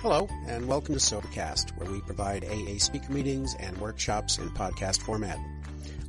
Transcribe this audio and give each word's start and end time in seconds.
Hello, 0.00 0.28
and 0.46 0.68
welcome 0.68 0.94
to 0.94 1.00
Sobercast, 1.00 1.76
where 1.76 1.90
we 1.90 2.00
provide 2.02 2.44
AA 2.44 2.78
speaker 2.78 3.12
meetings 3.12 3.56
and 3.58 3.76
workshops 3.78 4.38
in 4.38 4.48
podcast 4.50 5.02
format. 5.02 5.36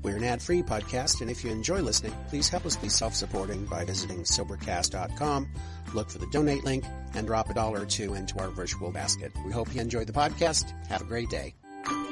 We're 0.04 0.18
an 0.18 0.24
ad-free 0.24 0.62
podcast, 0.62 1.22
and 1.22 1.32
if 1.32 1.44
you 1.44 1.50
enjoy 1.50 1.82
listening, 1.82 2.16
please 2.28 2.50
help 2.50 2.68
us 2.68 2.76
be 2.76 2.88
self-supporting 2.88 3.66
by 3.66 3.86
visiting 3.86 4.20
Sobercast.com, 4.20 5.50
look 5.96 6.12
for 6.12 6.20
the 6.20 6.28
donate 6.28 6.64
link, 6.64 6.86
and 7.16 7.26
drop 7.26 7.50
a 7.50 7.56
dollar 7.56 7.82
or 7.82 7.88
two 7.88 8.14
into 8.14 8.38
our 8.38 8.50
virtual 8.50 8.92
basket. 8.92 9.32
We 9.44 9.52
hope 9.52 9.74
you 9.74 9.82
enjoyed 9.82 10.06
the 10.06 10.14
podcast. 10.14 10.72
Have 10.86 11.02
a 11.02 11.06
great 11.06 11.32
day. 11.32 11.56
Um, 11.88 12.06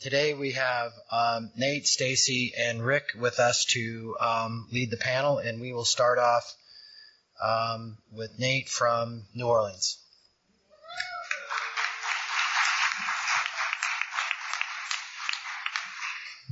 today 0.00 0.32
we 0.32 0.52
have 0.52 0.92
um, 1.12 1.50
Nate, 1.58 1.86
Stacy, 1.86 2.54
and 2.58 2.82
Rick 2.82 3.08
with 3.20 3.38
us 3.38 3.66
to 3.66 4.16
um, 4.18 4.66
lead 4.72 4.90
the 4.90 4.96
panel, 4.96 5.36
and 5.36 5.60
we 5.60 5.74
will 5.74 5.84
start 5.84 6.18
off 6.18 6.50
um, 7.42 7.98
with 8.12 8.38
Nate 8.38 8.68
from 8.68 9.22
New 9.34 9.46
Orleans. 9.46 9.98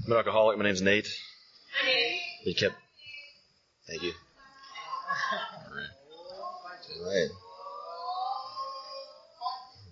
I'm 0.04 0.12
an 0.12 0.18
alcoholic. 0.18 0.58
My 0.58 0.64
name's 0.64 0.82
Nate. 0.82 1.08
Hi, 1.80 1.86
Nate. 1.86 2.20
You 2.44 2.54
kept. 2.54 2.74
Thank 3.86 4.02
you. 4.02 4.12
All 5.32 5.76
right. 5.76 5.86
All 6.98 7.06
right. 7.06 7.28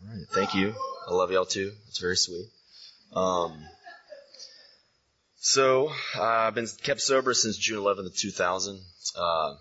All 0.02 0.16
right. 0.16 0.26
Thank 0.32 0.54
you. 0.54 0.74
I 1.08 1.14
love 1.14 1.30
y'all 1.30 1.44
too. 1.44 1.72
It's 1.88 1.98
very 1.98 2.16
sweet. 2.16 2.46
Um, 3.12 3.52
so 5.36 5.90
uh, 6.16 6.22
I've 6.22 6.54
been 6.54 6.68
kept 6.82 7.00
sober 7.00 7.32
since 7.34 7.56
June 7.56 7.82
11th 7.82 8.06
of 8.06 8.16
2000. 8.16 8.80
Uh, 9.16 9.54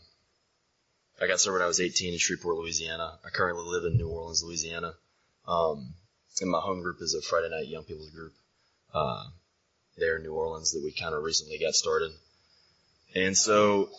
I 1.22 1.28
got 1.28 1.42
sober 1.42 1.58
when 1.58 1.64
I 1.64 1.68
was 1.68 1.82
18 1.82 2.14
in 2.14 2.20
Shreveport, 2.20 2.58
Louisiana. 2.58 3.20
I 3.26 3.30
currently 3.30 3.66
live 3.66 3.84
in 3.84 3.98
New 3.98 4.08
Orleans, 4.08 4.42
Louisiana. 4.42 4.94
Um, 5.46 5.94
and 6.40 6.50
my 6.50 6.60
home 6.60 6.82
group 6.82 7.02
is 7.02 7.14
a 7.14 7.22
Friday 7.22 7.50
night 7.50 7.68
young 7.68 7.84
people's 7.84 8.12
group 8.12 8.32
uh, 8.94 9.26
there 9.98 10.16
in 10.16 10.24
New 10.24 10.34
Orleans 10.34 10.72
that 10.72 10.82
we 10.82 10.94
kind 10.94 11.14
of 11.14 11.24
recently 11.24 11.58
got 11.60 11.74
started. 11.74 12.12
And 13.16 13.36
so 13.36 13.90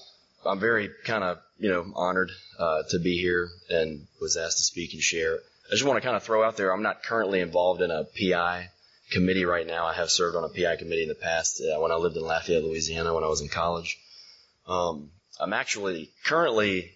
I'm 0.47 0.61
very 0.61 0.89
kind 1.05 1.23
of, 1.23 1.39
you 1.59 1.69
know, 1.69 1.93
honored 1.95 2.31
uh, 2.59 2.85
to 2.89 2.99
be 2.99 3.21
here 3.21 3.51
and 3.69 4.07
was 4.19 4.39
asked 4.39 4.57
to 4.57 4.65
speak 4.65 4.95
and 4.95 5.03
share. 5.03 5.35
I 5.35 5.73
just 5.73 5.85
want 5.85 5.99
to 5.99 6.01
kind 6.01 6.17
of 6.17 6.23
throw 6.23 6.43
out 6.43 6.57
there, 6.57 6.73
I'm 6.73 6.83
not 6.83 7.03
currently 7.03 7.41
involved 7.41 7.83
in 7.83 7.91
a 7.91 8.05
PI 8.05 8.71
committee 9.11 9.45
right 9.45 9.67
now. 9.67 9.85
I 9.85 9.93
have 9.93 10.11
served 10.11 10.37
on 10.37 10.45
a 10.45 10.49
PI 10.49 10.77
committee 10.77 11.03
in 11.03 11.09
the 11.11 11.15
past 11.15 11.61
uh, 11.61 11.79
when 11.81 11.93
I 11.93 11.97
lived 11.97 12.17
in 12.17 12.23
Lafayette, 12.23 12.65
Louisiana, 12.65 13.13
when 13.15 13.25
I 13.25 13.29
was 13.29 13.43
in 13.43 13.49
college. 13.49 13.99
Um, 14.67 15.11
I'm 15.39 15.53
actually 15.53 16.11
currently 16.25 16.93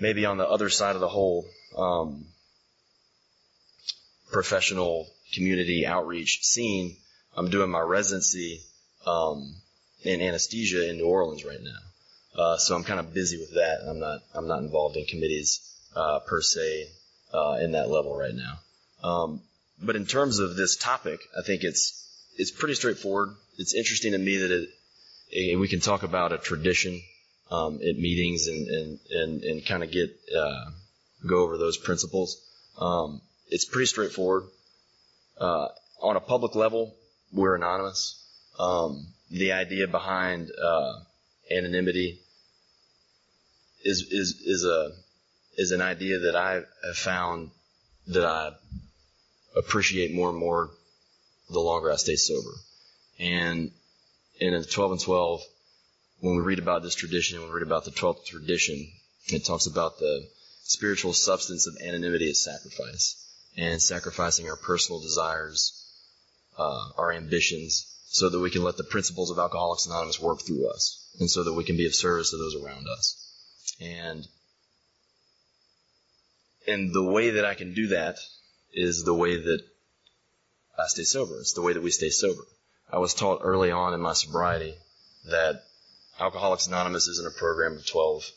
maybe 0.00 0.26
on 0.26 0.38
the 0.38 0.48
other 0.48 0.68
side 0.68 0.94
of 0.94 1.00
the 1.00 1.08
whole 1.08 1.46
um, 1.76 2.26
professional 4.32 5.08
community 5.32 5.86
outreach 5.86 6.40
scene. 6.42 6.96
I'm 7.36 7.50
doing 7.50 7.70
my 7.70 7.80
residency 7.80 8.60
um, 9.06 9.54
in 10.02 10.20
anesthesia 10.20 10.88
in 10.88 10.98
New 10.98 11.06
Orleans 11.06 11.44
right 11.44 11.62
now, 11.62 12.42
uh, 12.42 12.56
so 12.58 12.74
I'm 12.74 12.84
kind 12.84 13.00
of 13.00 13.12
busy 13.12 13.38
with 13.38 13.54
that. 13.54 13.80
I'm 13.86 13.98
not 13.98 14.20
I'm 14.34 14.46
not 14.46 14.60
involved 14.60 14.96
in 14.96 15.04
committees 15.06 15.60
uh, 15.96 16.20
per 16.20 16.40
se 16.40 16.88
uh, 17.32 17.58
in 17.60 17.72
that 17.72 17.88
level 17.88 18.16
right 18.16 18.34
now. 18.34 18.58
Um, 19.02 19.40
but 19.82 19.96
in 19.96 20.06
terms 20.06 20.38
of 20.38 20.56
this 20.56 20.76
topic, 20.76 21.20
I 21.38 21.42
think 21.42 21.64
it's 21.64 22.00
it's 22.36 22.50
pretty 22.50 22.74
straightforward. 22.74 23.30
It's 23.58 23.74
interesting 23.74 24.12
to 24.12 24.18
me 24.18 24.38
that 24.38 24.50
it, 24.50 24.68
it 25.30 25.58
we 25.58 25.68
can 25.68 25.80
talk 25.80 26.02
about 26.02 26.32
a 26.32 26.38
tradition 26.38 27.00
um, 27.50 27.76
at 27.76 27.96
meetings 27.96 28.46
and 28.48 28.68
and 28.68 28.98
and, 29.10 29.42
and 29.44 29.66
kind 29.66 29.82
of 29.82 29.90
get 29.90 30.10
uh, 30.36 30.70
go 31.26 31.42
over 31.42 31.58
those 31.58 31.76
principles. 31.76 32.40
Um, 32.78 33.20
it's 33.48 33.64
pretty 33.64 33.86
straightforward. 33.86 34.44
Uh, 35.38 35.68
on 36.00 36.16
a 36.16 36.20
public 36.20 36.54
level, 36.54 36.94
we're 37.32 37.54
anonymous. 37.54 38.20
Um, 38.58 39.06
the 39.30 39.52
idea 39.52 39.88
behind 39.88 40.50
uh, 40.50 41.00
anonymity 41.50 42.20
is 43.82 44.02
is 44.10 44.40
is 44.44 44.64
a 44.64 44.92
is 45.56 45.70
an 45.70 45.80
idea 45.80 46.20
that 46.20 46.36
I 46.36 46.62
have 46.86 46.96
found 46.96 47.50
that 48.08 48.24
I 48.24 48.50
appreciate 49.56 50.12
more 50.12 50.30
and 50.30 50.38
more 50.38 50.70
the 51.50 51.60
longer 51.60 51.92
I 51.92 51.96
stay 51.96 52.16
sober. 52.16 52.50
And 53.18 53.70
in 54.40 54.62
12 54.62 54.92
and 54.92 55.00
12, 55.00 55.42
when 56.24 56.36
we 56.36 56.42
read 56.42 56.58
about 56.58 56.82
this 56.82 56.94
tradition, 56.94 57.38
when 57.38 57.48
we 57.48 57.54
read 57.56 57.66
about 57.66 57.84
the 57.84 57.90
12th 57.90 58.24
tradition, 58.24 58.90
it 59.26 59.44
talks 59.44 59.66
about 59.66 59.98
the 59.98 60.26
spiritual 60.62 61.12
substance 61.12 61.66
of 61.66 61.76
anonymity 61.86 62.30
as 62.30 62.42
sacrifice 62.42 63.30
and 63.58 63.80
sacrificing 63.80 64.48
our 64.48 64.56
personal 64.56 65.02
desires, 65.02 65.86
uh, 66.56 66.88
our 66.96 67.12
ambitions, 67.12 67.94
so 68.06 68.30
that 68.30 68.40
we 68.40 68.50
can 68.50 68.64
let 68.64 68.78
the 68.78 68.84
principles 68.84 69.30
of 69.30 69.38
Alcoholics 69.38 69.84
Anonymous 69.84 70.18
work 70.18 70.40
through 70.40 70.66
us 70.70 71.14
and 71.20 71.30
so 71.30 71.44
that 71.44 71.52
we 71.52 71.62
can 71.62 71.76
be 71.76 71.84
of 71.84 71.94
service 71.94 72.30
to 72.30 72.38
those 72.38 72.56
around 72.56 72.86
us. 72.88 73.76
And, 73.82 74.26
and 76.66 76.94
the 76.94 77.04
way 77.04 77.32
that 77.32 77.44
I 77.44 77.52
can 77.52 77.74
do 77.74 77.88
that 77.88 78.16
is 78.72 79.04
the 79.04 79.12
way 79.12 79.36
that 79.36 79.60
I 80.78 80.86
stay 80.86 81.04
sober. 81.04 81.38
It's 81.40 81.52
the 81.52 81.60
way 81.60 81.74
that 81.74 81.82
we 81.82 81.90
stay 81.90 82.08
sober. 82.08 82.44
I 82.90 82.96
was 82.96 83.12
taught 83.12 83.40
early 83.42 83.70
on 83.70 83.92
in 83.92 84.00
my 84.00 84.14
sobriety 84.14 84.74
that 85.26 85.64
Alcoholics 86.18 86.66
Anonymous 86.66 87.08
isn't 87.08 87.26
a 87.26 87.38
program 87.38 87.76
of 87.76 87.86
12 87.86 88.30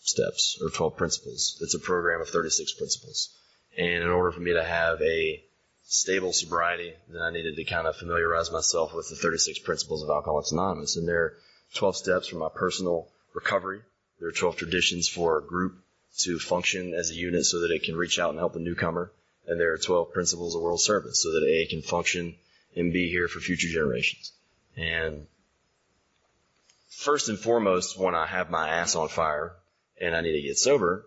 steps 0.00 0.58
or 0.62 0.70
12 0.70 0.96
principles. 0.96 1.58
It's 1.60 1.74
a 1.74 1.78
program 1.78 2.20
of 2.20 2.28
36 2.28 2.72
principles. 2.74 3.30
And 3.76 4.02
in 4.02 4.08
order 4.08 4.32
for 4.32 4.40
me 4.40 4.52
to 4.52 4.64
have 4.64 5.00
a 5.02 5.42
stable 5.84 6.32
sobriety, 6.32 6.94
then 7.08 7.22
I 7.22 7.30
needed 7.30 7.56
to 7.56 7.64
kind 7.64 7.86
of 7.86 7.96
familiarize 7.96 8.50
myself 8.50 8.94
with 8.94 9.08
the 9.08 9.16
36 9.16 9.58
principles 9.60 10.02
of 10.02 10.10
Alcoholics 10.10 10.52
Anonymous. 10.52 10.96
And 10.96 11.08
there 11.08 11.22
are 11.22 11.34
12 11.74 11.96
steps 11.96 12.28
for 12.28 12.36
my 12.36 12.48
personal 12.54 13.08
recovery. 13.34 13.80
There 14.20 14.28
are 14.28 14.32
12 14.32 14.56
traditions 14.56 15.08
for 15.08 15.38
a 15.38 15.42
group 15.42 15.76
to 16.18 16.38
function 16.38 16.94
as 16.94 17.10
a 17.10 17.14
unit 17.14 17.44
so 17.44 17.60
that 17.60 17.72
it 17.72 17.82
can 17.82 17.96
reach 17.96 18.18
out 18.18 18.30
and 18.30 18.38
help 18.38 18.54
a 18.54 18.60
newcomer 18.60 19.10
and 19.46 19.60
there 19.60 19.72
are 19.72 19.78
12 19.78 20.12
principles 20.12 20.54
of 20.54 20.62
world 20.62 20.80
service 20.80 21.22
so 21.22 21.32
that 21.32 21.44
AA 21.44 21.68
can 21.68 21.82
function 21.82 22.34
and 22.76 22.92
be 22.92 23.08
here 23.08 23.28
for 23.28 23.40
future 23.40 23.68
generations. 23.68 24.32
And 24.76 25.26
first 26.96 27.28
and 27.28 27.38
foremost, 27.38 27.98
when 27.98 28.14
I 28.14 28.26
have 28.26 28.50
my 28.50 28.68
ass 28.68 28.94
on 28.94 29.08
fire 29.08 29.52
and 30.00 30.14
I 30.14 30.20
need 30.20 30.40
to 30.40 30.42
get 30.42 30.58
sober, 30.58 31.04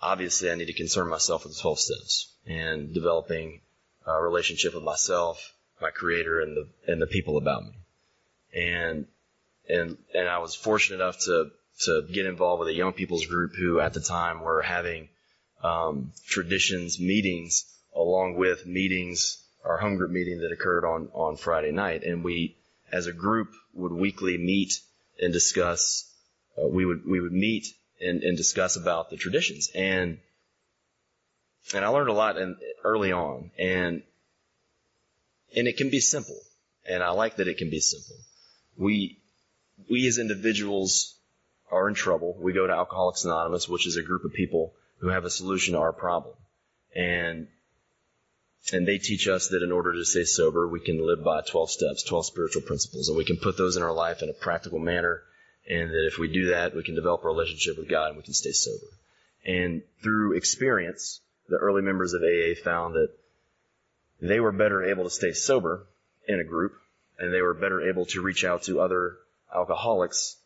obviously 0.00 0.50
I 0.50 0.54
need 0.54 0.66
to 0.66 0.72
concern 0.72 1.08
myself 1.08 1.44
with 1.44 1.54
the 1.54 1.60
12 1.60 1.78
steps 1.78 2.34
and 2.46 2.92
developing 2.92 3.60
a 4.06 4.20
relationship 4.20 4.74
with 4.74 4.82
myself, 4.82 5.54
my 5.80 5.90
creator, 5.90 6.40
and 6.40 6.56
the, 6.56 6.92
and 6.92 7.00
the 7.00 7.06
people 7.06 7.36
about 7.36 7.62
me. 7.62 7.72
And, 8.54 9.06
and, 9.68 9.96
and 10.14 10.28
I 10.28 10.38
was 10.38 10.54
fortunate 10.54 10.96
enough 10.96 11.20
to, 11.20 11.50
to 11.82 12.02
get 12.12 12.26
involved 12.26 12.60
with 12.60 12.68
a 12.68 12.74
young 12.74 12.92
people's 12.92 13.26
group 13.26 13.54
who 13.54 13.80
at 13.80 13.94
the 13.94 14.00
time 14.00 14.40
were 14.40 14.62
having 14.62 15.08
um, 15.62 16.12
traditions 16.26 16.98
meetings 16.98 17.64
along 17.94 18.36
with 18.36 18.66
meetings, 18.66 19.38
our 19.64 19.78
home 19.78 19.96
group 19.96 20.10
meeting 20.10 20.40
that 20.40 20.52
occurred 20.52 20.84
on, 20.84 21.08
on 21.12 21.36
Friday 21.36 21.70
night. 21.70 22.02
And 22.02 22.24
we, 22.24 22.56
as 22.92 23.06
a 23.06 23.12
group, 23.12 23.48
would 23.74 23.92
weekly 23.92 24.36
meet 24.36 24.74
and 25.20 25.32
discuss, 25.32 26.12
uh, 26.62 26.68
we 26.68 26.84
would, 26.84 27.06
we 27.06 27.20
would 27.20 27.32
meet 27.32 27.66
and, 28.00 28.22
and 28.22 28.36
discuss 28.36 28.76
about 28.76 29.10
the 29.10 29.16
traditions. 29.16 29.70
And, 29.74 30.18
and 31.74 31.84
I 31.84 31.88
learned 31.88 32.10
a 32.10 32.14
lot 32.14 32.36
in, 32.36 32.56
early 32.84 33.12
on 33.12 33.50
and, 33.58 34.02
and 35.56 35.68
it 35.68 35.76
can 35.76 35.90
be 35.90 36.00
simple. 36.00 36.38
And 36.86 37.02
I 37.02 37.10
like 37.10 37.36
that 37.36 37.48
it 37.48 37.58
can 37.58 37.70
be 37.70 37.80
simple. 37.80 38.16
We, 38.76 39.18
we 39.90 40.06
as 40.06 40.18
individuals 40.18 41.14
are 41.70 41.88
in 41.88 41.94
trouble. 41.94 42.36
We 42.40 42.52
go 42.52 42.66
to 42.66 42.72
Alcoholics 42.72 43.24
Anonymous, 43.24 43.68
which 43.68 43.86
is 43.86 43.96
a 43.96 44.02
group 44.02 44.24
of 44.24 44.32
people 44.32 44.74
who 44.98 45.08
have 45.08 45.24
a 45.24 45.30
solution 45.30 45.74
to 45.74 45.80
our 45.80 45.92
problem. 45.92 46.34
And 46.94 47.48
and 48.70 48.86
they 48.86 48.98
teach 48.98 49.26
us 49.26 49.48
that 49.48 49.62
in 49.62 49.72
order 49.72 49.92
to 49.92 50.04
stay 50.04 50.24
sober, 50.24 50.68
we 50.68 50.80
can 50.80 51.04
live 51.04 51.24
by 51.24 51.40
12 51.40 51.70
steps, 51.70 52.04
12 52.04 52.26
spiritual 52.26 52.62
principles, 52.62 53.08
and 53.08 53.16
we 53.16 53.24
can 53.24 53.36
put 53.36 53.56
those 53.56 53.76
in 53.76 53.82
our 53.82 53.92
life 53.92 54.22
in 54.22 54.28
a 54.28 54.34
practical 54.34 54.78
manner. 54.78 55.22
And 55.68 55.90
that 55.90 56.06
if 56.06 56.18
we 56.18 56.28
do 56.28 56.50
that, 56.50 56.74
we 56.74 56.82
can 56.82 56.94
develop 56.94 57.24
a 57.24 57.28
relationship 57.28 57.78
with 57.78 57.88
God 57.88 58.08
and 58.08 58.16
we 58.16 58.22
can 58.22 58.34
stay 58.34 58.52
sober. 58.52 58.86
And 59.44 59.82
through 60.02 60.36
experience, 60.36 61.20
the 61.48 61.56
early 61.56 61.82
members 61.82 62.14
of 62.14 62.22
AA 62.22 62.54
found 62.62 62.94
that 62.94 63.10
they 64.20 64.40
were 64.40 64.52
better 64.52 64.84
able 64.84 65.04
to 65.04 65.10
stay 65.10 65.32
sober 65.32 65.86
in 66.26 66.40
a 66.40 66.44
group 66.44 66.72
and 67.18 67.32
they 67.32 67.42
were 67.42 67.54
better 67.54 67.88
able 67.88 68.06
to 68.06 68.22
reach 68.22 68.44
out 68.44 68.64
to 68.64 68.80
other 68.80 69.16
alcoholics 69.54 70.36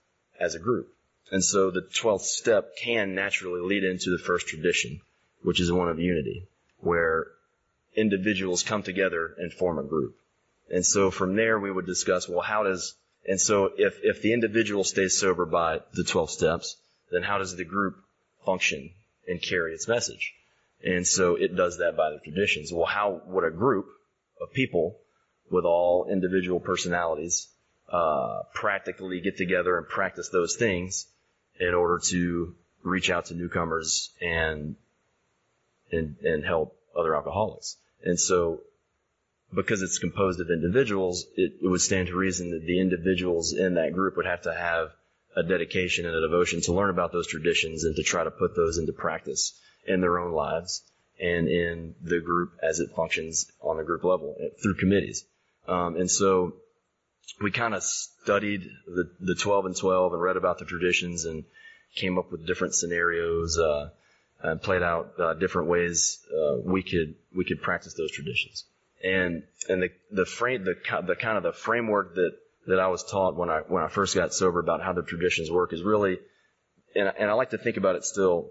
as 0.41 0.55
a 0.55 0.59
group. 0.59 0.89
And 1.31 1.45
so 1.45 1.71
the 1.71 1.83
12th 1.83 2.23
step 2.23 2.77
can 2.77 3.15
naturally 3.15 3.61
lead 3.61 3.85
into 3.85 4.11
the 4.11 4.23
first 4.23 4.47
tradition, 4.47 5.01
which 5.43 5.61
is 5.61 5.73
one 5.73 5.89
of 5.89 5.99
unity, 5.99 6.47
where 6.79 7.29
individuals 7.97 8.63
come 8.63 8.83
together 8.83 9.35
and 9.39 9.53
form 9.53 9.79
a 9.79 9.83
group. 9.83 10.17
And 10.71 10.85
so 10.85 11.11
from 11.11 11.37
there 11.37 11.59
we 11.59 11.71
would 11.71 11.87
discuss, 11.87 12.29
well, 12.29 12.41
how 12.41 12.65
does, 12.65 12.95
and 13.27 13.41
so 13.41 13.71
if, 13.77 13.99
if 14.03 14.23
the 14.23 14.33
individual 14.33 14.85
stays 14.85 15.19
sober 15.19 15.47
by 15.47 15.81
the 15.95 16.05
12 16.05 16.31
steps, 16.31 16.77
then 17.11 17.23
how 17.23 17.39
does 17.39 17.57
the 17.57 17.65
group 17.65 17.97
function 18.45 18.91
and 19.27 19.43
carry 19.43 19.75
its 19.75 19.89
message. 19.89 20.35
And 20.85 21.07
so 21.07 21.35
it 21.35 21.57
does 21.57 21.79
that 21.79 21.97
by 21.97 22.11
the 22.11 22.19
traditions. 22.19 22.73
Well, 22.73 22.87
how 22.87 23.21
would 23.27 23.45
a 23.45 23.51
group 23.51 23.87
of 24.41 24.53
people 24.53 24.99
with 25.51 25.65
all 25.65 26.09
individual 26.11 26.61
personalities 26.61 27.49
uh, 27.91 28.43
practically 28.55 29.21
get 29.21 29.37
together 29.37 29.79
and 29.79 29.89
practice 29.89 30.29
those 30.29 30.57
things 30.57 31.07
in 31.59 31.75
order 31.75 32.01
to 32.11 32.55
reach 32.83 33.11
out 33.11 33.27
to 33.27 33.35
newcomers 33.35 34.11
and 34.21 34.77
and 35.91 36.17
and 36.23 36.45
help 36.45 36.77
other 36.97 37.15
alcoholics. 37.15 37.77
And 38.07 38.19
so, 38.19 38.61
because 39.53 39.83
it's 39.83 39.99
composed 39.99 40.41
of 40.41 40.49
individuals, 40.49 41.27
it, 41.37 41.55
it 41.61 41.69
would 41.69 41.81
stand 41.81 42.07
to 42.07 42.17
reason 42.17 42.53
that 42.53 42.65
the 42.65 42.81
individuals 42.81 43.53
in 43.53 43.75
that 43.75 43.93
group 43.93 44.17
would 44.17 44.27
have 44.27 44.43
to 44.43 44.55
have 44.55 44.91
a 45.37 45.43
dedication 45.43 46.07
and 46.07 46.15
a 46.15 46.21
devotion 46.21 46.61
to 46.63 46.73
learn 46.73 46.89
about 46.89 47.13
those 47.13 47.27
traditions 47.27 47.83
and 47.83 47.97
to 47.97 48.05
try 48.05 48.23
to 48.23 48.31
put 48.31 48.55
those 48.55 48.79
into 48.79 48.93
practice 48.93 49.61
in 49.87 50.01
their 50.01 50.19
own 50.21 50.33
lives 50.33 50.83
and 51.21 51.49
in 51.49 51.97
the 52.01 52.21
group 52.21 52.53
as 52.63 52.79
it 52.79 52.91
functions 52.95 53.51
on 53.61 53.77
the 53.77 53.83
group 53.83 54.05
level 54.05 54.37
through 54.63 54.77
committees. 54.77 55.25
Um, 55.67 55.97
and 55.97 56.11
so 56.11 56.55
we 57.43 57.51
kind 57.51 57.75
of 57.75 57.83
studied 57.83 58.69
the, 58.87 59.11
the 59.21 59.35
12 59.35 59.67
and 59.67 59.77
12 59.77 60.13
and 60.13 60.23
read 60.23 60.37
about 60.37 60.59
the 60.59 60.65
traditions 60.65 61.25
and 61.25 61.45
came 61.97 62.19
up 62.19 62.31
with 62.31 62.47
different 62.47 62.75
scenarios, 62.75 63.59
uh, 63.59 63.91
and 64.43 64.61
played 64.61 64.83
out 64.83 65.13
uh, 65.19 65.35
different 65.35 65.69
ways 65.69 66.25
uh, 66.33 66.57
we 66.63 66.83
could 66.83 67.15
we 67.35 67.45
could 67.45 67.63
practice 67.63 67.95
those 67.95 68.13
traditions. 68.13 68.65
And 69.03 69.43
and 69.69 69.83
the 69.83 69.91
the 70.11 70.27
frame 70.27 70.65
the 70.65 70.77
the 71.07 71.17
kind 71.17 71.37
of 71.37 71.43
the 71.43 71.53
framework 71.53 72.15
that 72.15 72.33
that 72.67 72.81
I 72.81 72.89
was 72.89 73.05
taught 73.05 73.37
when 73.37 73.51
I 73.51 73.61
when 73.61 73.83
I 73.83 73.89
first 73.89 74.15
got 74.15 74.35
sober 74.35 74.61
about 74.61 74.83
how 74.83 74.93
the 74.93 75.03
traditions 75.03 75.51
work 75.51 75.73
is 75.73 75.83
really, 75.83 76.19
and 76.95 77.13
and 77.19 77.31
I 77.31 77.35
like 77.35 77.51
to 77.51 77.59
think 77.59 77.77
about 77.77 77.97
it 77.97 78.05
still, 78.05 78.51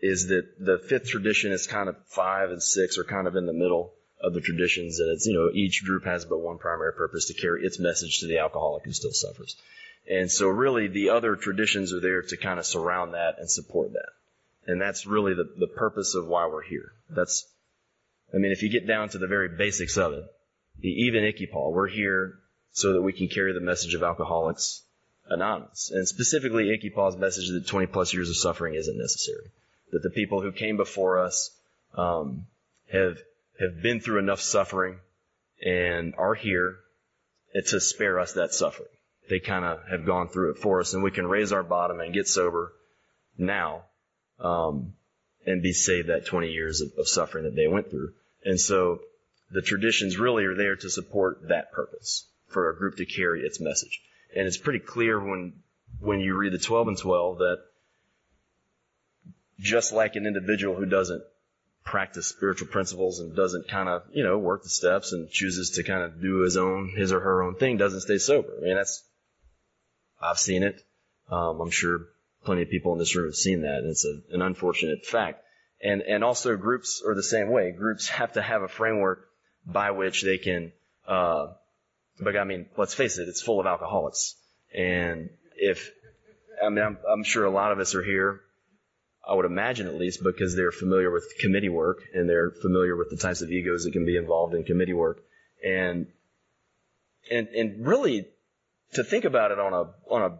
is 0.00 0.28
that 0.28 0.58
the 0.58 0.78
fifth 0.78 1.08
tradition 1.08 1.52
is 1.52 1.66
kind 1.66 1.88
of 1.88 1.96
five 2.06 2.50
and 2.50 2.62
six 2.62 2.98
are 2.98 3.04
kind 3.04 3.26
of 3.26 3.36
in 3.36 3.46
the 3.46 3.52
middle 3.52 3.92
of 4.20 4.34
the 4.34 4.40
traditions, 4.40 5.00
and 5.00 5.10
it's 5.10 5.26
you 5.26 5.34
know 5.34 5.50
each 5.52 5.84
group 5.84 6.04
has 6.04 6.24
but 6.24 6.38
one 6.38 6.58
primary 6.58 6.92
purpose 6.92 7.26
to 7.26 7.34
carry 7.34 7.64
its 7.64 7.78
message 7.78 8.20
to 8.20 8.26
the 8.26 8.38
alcoholic 8.38 8.84
who 8.84 8.92
still 8.92 9.12
suffers. 9.12 9.56
And 10.08 10.30
so 10.30 10.48
really 10.48 10.88
the 10.88 11.10
other 11.10 11.34
traditions 11.36 11.94
are 11.94 12.00
there 12.00 12.22
to 12.22 12.36
kind 12.36 12.58
of 12.58 12.66
surround 12.66 13.14
that 13.14 13.38
and 13.38 13.50
support 13.50 13.94
that. 13.94 14.10
And 14.66 14.80
that's 14.80 15.06
really 15.06 15.34
the, 15.34 15.48
the 15.58 15.66
purpose 15.66 16.14
of 16.14 16.26
why 16.26 16.46
we're 16.46 16.62
here. 16.62 16.92
That's, 17.10 17.46
I 18.32 18.38
mean, 18.38 18.52
if 18.52 18.62
you 18.62 18.70
get 18.70 18.86
down 18.86 19.10
to 19.10 19.18
the 19.18 19.26
very 19.26 19.48
basics 19.56 19.96
of 19.96 20.12
it, 20.12 20.24
even 20.82 21.22
ICYPAA, 21.22 21.72
we're 21.72 21.88
here 21.88 22.38
so 22.72 22.94
that 22.94 23.02
we 23.02 23.12
can 23.12 23.28
carry 23.28 23.52
the 23.52 23.60
message 23.60 23.94
of 23.94 24.02
Alcoholics 24.02 24.82
Anonymous. 25.28 25.90
And 25.92 26.08
specifically 26.08 26.64
ICYPAA's 26.66 27.16
message 27.16 27.48
that 27.50 27.66
20 27.66 27.86
plus 27.86 28.12
years 28.12 28.30
of 28.30 28.36
suffering 28.36 28.74
isn't 28.74 28.98
necessary. 28.98 29.50
That 29.92 30.02
the 30.02 30.10
people 30.10 30.40
who 30.40 30.50
came 30.50 30.76
before 30.76 31.20
us, 31.20 31.50
um, 31.96 32.46
have, 32.90 33.18
have 33.60 33.82
been 33.82 34.00
through 34.00 34.18
enough 34.18 34.40
suffering 34.40 34.98
and 35.64 36.14
are 36.16 36.34
here 36.34 36.76
to 37.66 37.80
spare 37.80 38.18
us 38.18 38.32
that 38.32 38.52
suffering. 38.52 38.88
They 39.28 39.40
kind 39.40 39.64
of 39.64 39.78
have 39.88 40.04
gone 40.04 40.28
through 40.28 40.52
it 40.52 40.58
for 40.58 40.80
us 40.80 40.94
and 40.94 41.02
we 41.02 41.10
can 41.10 41.26
raise 41.26 41.52
our 41.52 41.62
bottom 41.62 42.00
and 42.00 42.12
get 42.12 42.28
sober 42.28 42.72
now 43.38 43.84
um, 44.40 44.94
and 45.46 45.62
be 45.62 45.72
saved 45.72 46.08
that 46.08 46.26
20 46.26 46.50
years 46.50 46.80
of, 46.80 46.92
of 46.98 47.08
suffering 47.08 47.44
that 47.44 47.54
they 47.54 47.68
went 47.68 47.90
through. 47.90 48.12
And 48.44 48.60
so 48.60 49.00
the 49.50 49.62
traditions 49.62 50.18
really 50.18 50.44
are 50.44 50.54
there 50.54 50.76
to 50.76 50.90
support 50.90 51.48
that 51.48 51.72
purpose 51.72 52.26
for 52.48 52.70
a 52.70 52.76
group 52.76 52.96
to 52.96 53.06
carry 53.06 53.42
its 53.42 53.60
message. 53.60 54.00
And 54.34 54.46
it's 54.46 54.58
pretty 54.58 54.80
clear 54.80 55.18
when 55.18 55.54
when 56.00 56.20
you 56.20 56.36
read 56.36 56.52
the 56.52 56.58
12 56.58 56.88
and 56.88 56.98
12 56.98 57.38
that 57.38 57.58
just 59.60 59.92
like 59.92 60.16
an 60.16 60.26
individual 60.26 60.74
who 60.74 60.86
doesn't 60.86 61.22
practice 61.84 62.26
spiritual 62.26 62.68
principles 62.68 63.20
and 63.20 63.36
doesn't 63.36 63.68
kind 63.68 63.88
of, 63.88 64.02
you 64.12 64.24
know, 64.24 64.38
work 64.38 64.62
the 64.62 64.68
steps 64.68 65.12
and 65.12 65.30
chooses 65.30 65.70
to 65.70 65.82
kind 65.82 66.02
of 66.02 66.20
do 66.20 66.40
his 66.40 66.56
own, 66.56 66.92
his 66.96 67.12
or 67.12 67.20
her 67.20 67.42
own 67.42 67.54
thing, 67.54 67.76
doesn't 67.76 68.00
stay 68.00 68.18
sober. 68.18 68.48
I 68.58 68.64
mean, 68.64 68.76
that's, 68.76 69.04
I've 70.20 70.38
seen 70.38 70.62
it. 70.62 70.82
Um, 71.30 71.60
I'm 71.60 71.70
sure 71.70 72.06
plenty 72.44 72.62
of 72.62 72.70
people 72.70 72.92
in 72.92 72.98
this 72.98 73.14
room 73.16 73.26
have 73.26 73.34
seen 73.34 73.62
that, 73.62 73.78
and 73.78 73.90
it's 73.90 74.04
a, 74.04 74.34
an 74.34 74.42
unfortunate 74.42 75.04
fact. 75.04 75.42
And 75.82 76.02
and 76.02 76.24
also 76.24 76.56
groups 76.56 77.02
are 77.06 77.14
the 77.14 77.22
same 77.22 77.50
way. 77.50 77.72
Groups 77.72 78.08
have 78.08 78.32
to 78.34 78.42
have 78.42 78.62
a 78.62 78.68
framework 78.68 79.26
by 79.66 79.90
which 79.90 80.22
they 80.22 80.38
can. 80.38 80.72
Uh, 81.06 81.48
but 82.20 82.36
I 82.36 82.44
mean, 82.44 82.66
let's 82.76 82.94
face 82.94 83.18
it, 83.18 83.28
it's 83.28 83.42
full 83.42 83.60
of 83.60 83.66
alcoholics, 83.66 84.36
and 84.74 85.30
if 85.56 85.90
I 86.64 86.68
mean, 86.68 86.84
I'm, 86.84 86.98
I'm 87.10 87.24
sure 87.24 87.44
a 87.44 87.50
lot 87.50 87.72
of 87.72 87.78
us 87.80 87.94
are 87.94 88.02
here. 88.02 88.40
I 89.26 89.34
would 89.34 89.46
imagine 89.46 89.86
at 89.86 89.94
least 89.94 90.22
because 90.22 90.54
they're 90.54 90.70
familiar 90.70 91.10
with 91.10 91.24
committee 91.40 91.70
work 91.70 92.02
and 92.12 92.28
they're 92.28 92.50
familiar 92.50 92.94
with 92.94 93.08
the 93.08 93.16
types 93.16 93.40
of 93.40 93.50
egos 93.50 93.84
that 93.84 93.92
can 93.92 94.04
be 94.04 94.16
involved 94.16 94.54
in 94.54 94.64
committee 94.64 94.92
work, 94.92 95.22
and 95.64 96.06
and 97.30 97.48
and 97.48 97.86
really 97.86 98.26
to 98.92 99.04
think 99.04 99.24
about 99.24 99.50
it 99.50 99.58
on 99.58 99.72
a 99.72 100.12
on 100.12 100.22
a 100.22 100.38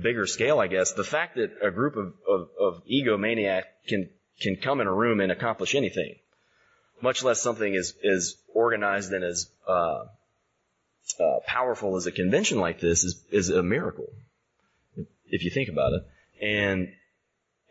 bigger 0.00 0.26
scale, 0.26 0.58
I 0.58 0.66
guess, 0.66 0.92
the 0.92 1.04
fact 1.04 1.36
that 1.36 1.50
a 1.62 1.70
group 1.70 1.96
of, 1.96 2.14
of, 2.28 2.48
of 2.60 2.82
egomaniac 2.86 3.64
can, 3.88 4.08
can 4.40 4.56
come 4.56 4.80
in 4.80 4.86
a 4.86 4.94
room 4.94 5.20
and 5.20 5.32
accomplish 5.32 5.74
anything, 5.74 6.16
much 7.02 7.22
less 7.22 7.40
something 7.40 7.74
as, 7.74 7.94
as 8.04 8.36
organized 8.54 9.12
and 9.12 9.24
as, 9.24 9.50
uh, 9.68 10.04
uh, 11.18 11.40
powerful 11.46 11.96
as 11.96 12.06
a 12.06 12.12
convention 12.12 12.60
like 12.60 12.80
this 12.80 13.04
is, 13.04 13.24
is 13.30 13.48
a 13.50 13.62
miracle. 13.62 14.08
If 15.26 15.44
you 15.44 15.50
think 15.50 15.68
about 15.68 15.92
it. 15.92 16.06
And, 16.42 16.92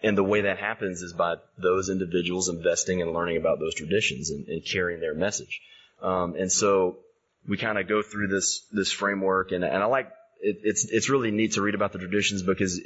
and 0.04 0.18
the 0.18 0.24
way 0.24 0.42
that 0.42 0.57
happens 0.57 1.01
is 1.01 1.13
by 1.13 1.36
those 1.57 1.89
individuals 1.89 2.50
investing 2.50 3.01
and 3.01 3.13
learning 3.13 3.38
about 3.38 3.60
those 3.60 3.75
traditions 3.75 4.30
and, 4.30 4.48
and 4.48 4.66
carrying 4.66 5.00
their 5.00 5.13
message. 5.13 5.62
Um, 6.01 6.36
and 6.36 6.51
so 6.51 6.98
we 7.48 7.57
kind 7.57 7.77
of 7.77 7.88
go 7.88 8.01
through 8.01 8.27
this, 8.27 8.66
this 8.71 8.92
framework 8.92 9.51
and, 9.51 9.63
and 9.63 9.83
I 9.83 9.86
like 9.86 10.12
it, 10.39 10.62
it's 10.63 10.86
it's 10.86 11.09
really 11.09 11.31
neat 11.31 11.53
to 11.53 11.62
read 11.62 11.75
about 11.75 11.94
the 11.94 12.00
traditions 12.00 12.44
because 12.44 12.81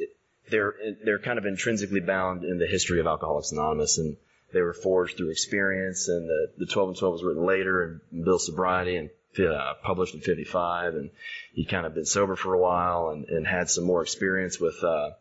they're 0.50 0.76
they're 1.04 1.20
kind 1.20 1.40
of 1.40 1.46
intrinsically 1.46 2.00
bound 2.00 2.44
in 2.44 2.58
the 2.58 2.68
history 2.68 3.00
of 3.00 3.08
Alcoholics 3.08 3.52
Anonymous, 3.52 3.98
and 3.98 4.18
they 4.52 4.62
were 4.62 4.74
forged 4.74 5.18
through 5.18 5.32
experience. 5.32 6.08
And 6.08 6.28
the 6.28 6.52
the 6.58 6.66
12 6.66 6.90
and 6.90 6.98
12 6.98 7.14
was 7.14 7.24
written 7.24 7.46
later, 7.46 7.84
and 7.84 8.26
Bill 8.26 8.40
Sobriety 8.40 8.98
and 8.98 9.10
uh, 9.40 9.74
published 9.84 10.14
in 10.14 10.22
55, 10.22 10.94
and 10.94 11.10
he 11.54 11.66
kind 11.66 11.86
of 11.86 11.96
been 11.96 12.06
sober 12.06 12.36
for 12.36 12.54
a 12.54 12.60
while 12.60 13.10
and, 13.10 13.26
and 13.30 13.48
had 13.48 13.70
some 13.70 13.84
more 13.84 14.04
experience 14.04 14.60
with 14.60 14.84
uh, 14.84 15.12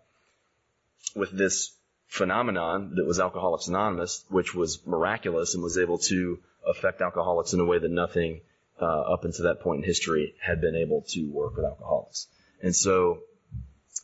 with 1.14 1.30
this 1.30 1.74
phenomenon 2.08 2.94
that 2.96 3.06
was 3.06 3.20
Alcoholics 3.20 3.68
Anonymous, 3.68 4.24
which 4.28 4.54
was 4.54 4.86
miraculous 4.86 5.54
and 5.54 5.62
was 5.62 5.78
able 5.78 5.98
to 5.98 6.38
affect 6.68 7.00
alcoholics 7.00 7.54
in 7.54 7.60
a 7.60 7.64
way 7.64 7.78
that 7.78 7.90
nothing 7.90 8.40
uh, 8.82 9.12
up 9.12 9.24
until 9.24 9.44
that 9.44 9.60
point 9.60 9.82
in 9.82 9.84
history 9.84 10.34
had 10.40 10.60
been 10.60 10.76
able 10.76 11.02
to 11.08 11.30
work 11.30 11.56
with 11.56 11.64
alcoholics. 11.64 12.26
And 12.62 12.74
so 12.74 13.20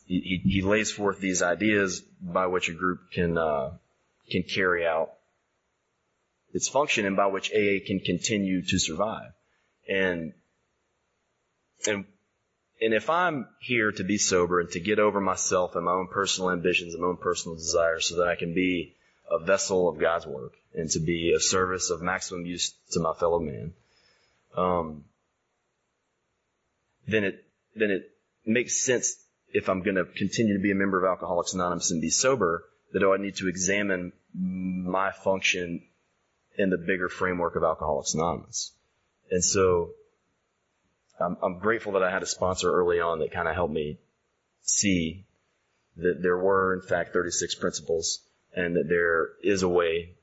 he, 0.05 0.41
he 0.43 0.61
lays 0.61 0.91
forth 0.91 1.19
these 1.19 1.41
ideas 1.41 2.01
by 2.21 2.47
which 2.47 2.69
a 2.69 2.73
group 2.73 2.99
can 3.13 3.37
uh, 3.37 3.71
can 4.29 4.43
carry 4.43 4.85
out 4.85 5.11
its 6.53 6.67
function 6.67 7.05
and 7.05 7.15
by 7.15 7.27
which 7.27 7.51
AA 7.51 7.85
can 7.85 7.99
continue 7.99 8.63
to 8.63 8.79
survive. 8.79 9.31
And 9.87 10.33
and 11.87 12.05
and 12.81 12.93
if 12.93 13.09
I'm 13.09 13.47
here 13.59 13.91
to 13.91 14.03
be 14.03 14.17
sober 14.17 14.61
and 14.61 14.69
to 14.71 14.79
get 14.79 14.99
over 14.99 15.19
myself 15.19 15.75
and 15.75 15.85
my 15.85 15.91
own 15.91 16.07
personal 16.07 16.51
ambitions 16.51 16.93
and 16.93 17.03
my 17.03 17.09
own 17.09 17.17
personal 17.17 17.55
desires 17.55 18.07
so 18.07 18.17
that 18.17 18.27
I 18.27 18.35
can 18.35 18.53
be 18.53 18.95
a 19.29 19.39
vessel 19.39 19.89
of 19.89 19.99
God's 19.99 20.25
work 20.25 20.53
and 20.73 20.89
to 20.91 20.99
be 20.99 21.33
of 21.33 21.43
service 21.43 21.89
of 21.89 22.01
maximum 22.01 22.45
use 22.45 22.73
to 22.91 22.99
my 22.99 23.13
fellow 23.13 23.39
man, 23.39 23.73
um, 24.55 25.05
then 27.07 27.23
it 27.23 27.45
then 27.75 27.91
it 27.91 28.11
makes 28.45 28.83
sense 28.83 29.15
if 29.53 29.69
I'm 29.69 29.81
going 29.81 29.95
to 29.95 30.05
continue 30.05 30.55
to 30.55 30.61
be 30.61 30.71
a 30.71 30.75
member 30.75 31.03
of 31.03 31.09
Alcoholics 31.09 31.53
Anonymous 31.53 31.91
and 31.91 32.01
be 32.01 32.09
sober 32.09 32.63
that 32.93 33.03
I 33.03 33.21
need 33.21 33.35
to 33.37 33.47
examine 33.47 34.11
my 34.33 35.11
function 35.11 35.83
in 36.57 36.69
the 36.69 36.77
bigger 36.77 37.09
framework 37.09 37.55
of 37.55 37.63
Alcoholics 37.63 38.13
Anonymous. 38.13 38.73
And 39.31 39.43
so 39.43 39.91
I'm, 41.19 41.37
I'm 41.41 41.59
grateful 41.59 41.93
that 41.93 42.03
I 42.03 42.11
had 42.11 42.23
a 42.23 42.27
sponsor 42.27 42.71
early 42.71 42.99
on 42.99 43.19
that 43.19 43.31
kind 43.31 43.47
of 43.47 43.55
helped 43.55 43.73
me 43.73 43.99
see 44.61 45.25
that 45.97 46.21
there 46.21 46.37
were 46.37 46.75
in 46.75 46.81
fact 46.81 47.13
36 47.13 47.55
principles 47.55 48.19
and 48.55 48.75
that 48.75 48.87
there 48.87 49.29
is 49.43 49.63
a 49.63 49.69
way 49.69 50.15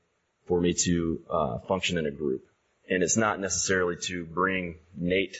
for 0.47 0.59
me 0.59 0.73
to 0.73 1.21
uh, 1.29 1.59
function 1.59 1.97
in 1.97 2.05
a 2.05 2.11
group. 2.11 2.45
And 2.89 3.03
it's 3.03 3.17
not 3.17 3.39
necessarily 3.39 3.97
to 4.03 4.25
bring 4.25 4.75
Nate 4.95 5.37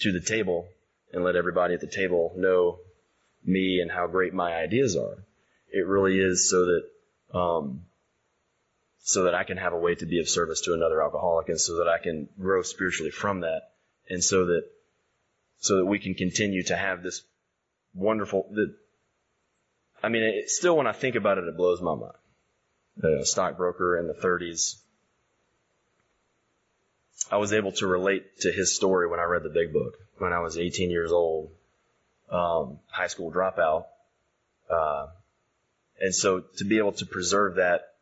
to 0.00 0.12
the 0.12 0.20
table 0.20 0.68
and 1.12 1.24
let 1.24 1.36
everybody 1.36 1.74
at 1.74 1.80
the 1.80 1.86
table 1.86 2.32
know 2.36 2.78
me 3.44 3.80
and 3.80 3.90
how 3.90 4.06
great 4.06 4.32
my 4.32 4.54
ideas 4.54 4.96
are. 4.96 5.24
It 5.70 5.86
really 5.86 6.18
is 6.18 6.48
so 6.48 6.66
that, 6.66 7.38
um, 7.38 7.82
so 9.00 9.24
that 9.24 9.34
I 9.34 9.44
can 9.44 9.56
have 9.56 9.72
a 9.72 9.78
way 9.78 9.94
to 9.96 10.06
be 10.06 10.20
of 10.20 10.28
service 10.28 10.60
to 10.62 10.74
another 10.74 11.02
alcoholic 11.02 11.48
and 11.48 11.60
so 11.60 11.78
that 11.78 11.88
I 11.88 11.98
can 11.98 12.28
grow 12.38 12.62
spiritually 12.62 13.10
from 13.10 13.40
that 13.40 13.62
and 14.08 14.22
so 14.22 14.46
that, 14.46 14.64
so 15.60 15.78
that 15.78 15.86
we 15.86 15.98
can 15.98 16.14
continue 16.14 16.62
to 16.64 16.76
have 16.76 17.02
this 17.02 17.22
wonderful, 17.94 18.48
that 18.52 18.74
I 20.02 20.08
mean, 20.08 20.22
it, 20.22 20.50
still 20.50 20.76
when 20.76 20.86
I 20.86 20.92
think 20.92 21.16
about 21.16 21.38
it, 21.38 21.44
it 21.44 21.56
blows 21.56 21.80
my 21.80 21.94
mind. 21.94 22.12
A 23.02 23.24
stockbroker 23.24 23.98
in 23.98 24.06
the 24.06 24.14
30s. 24.14 24.76
I 27.30 27.36
was 27.36 27.52
able 27.52 27.72
to 27.72 27.86
relate 27.86 28.40
to 28.40 28.52
his 28.52 28.74
story 28.74 29.08
when 29.08 29.20
I 29.20 29.24
read 29.24 29.42
the 29.42 29.50
big 29.50 29.72
book 29.72 29.94
when 30.18 30.32
I 30.32 30.40
was 30.40 30.58
18 30.58 30.90
years 30.90 31.12
old, 31.12 31.50
um, 32.30 32.78
high 32.90 33.06
school 33.06 33.32
dropout. 33.32 33.84
Uh, 34.70 35.06
and 36.00 36.14
so 36.14 36.42
to 36.58 36.64
be 36.64 36.78
able 36.78 36.92
to 36.92 37.06
preserve 37.06 37.56
that 37.56 37.92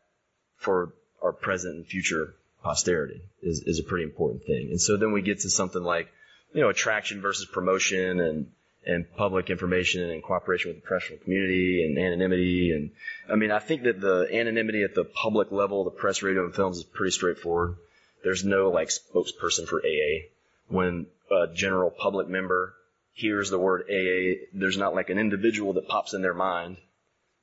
for 0.57 0.93
our 1.21 1.31
present 1.31 1.75
and 1.75 1.87
future 1.87 2.35
posterity 2.63 3.21
is, 3.41 3.63
is 3.65 3.79
a 3.79 3.83
pretty 3.83 4.03
important 4.03 4.43
thing. 4.45 4.69
And 4.69 4.81
so 4.81 4.97
then 4.97 5.11
we 5.11 5.21
get 5.21 5.41
to 5.41 5.49
something 5.49 5.81
like, 5.81 6.09
you 6.53 6.61
know, 6.61 6.69
attraction 6.69 7.21
versus 7.21 7.45
promotion 7.45 8.19
and, 8.19 8.47
and 8.85 9.05
public 9.15 9.49
information 9.49 10.09
and 10.09 10.23
cooperation 10.23 10.69
with 10.69 10.81
the 10.81 10.87
professional 10.87 11.19
community 11.19 11.83
and 11.83 11.97
anonymity. 11.97 12.71
And 12.71 12.91
I 13.31 13.35
mean, 13.35 13.51
I 13.51 13.59
think 13.59 13.83
that 13.83 13.99
the 13.99 14.27
anonymity 14.31 14.83
at 14.83 14.95
the 14.95 15.03
public 15.03 15.51
level, 15.51 15.83
the 15.83 15.91
press, 15.91 16.21
radio, 16.21 16.45
and 16.45 16.55
films 16.55 16.77
is 16.77 16.83
pretty 16.83 17.11
straightforward. 17.11 17.77
There's 18.23 18.43
no 18.43 18.69
like 18.69 18.89
spokesperson 18.89 19.67
for 19.67 19.81
AA. 19.81 20.27
When 20.67 21.07
a 21.31 21.47
general 21.53 21.89
public 21.89 22.27
member 22.27 22.73
hears 23.13 23.49
the 23.49 23.59
word 23.59 23.83
AA, 23.89 24.47
there's 24.53 24.77
not 24.77 24.95
like 24.95 25.09
an 25.09 25.17
individual 25.17 25.73
that 25.73 25.87
pops 25.87 26.13
in 26.13 26.21
their 26.21 26.33
mind 26.33 26.77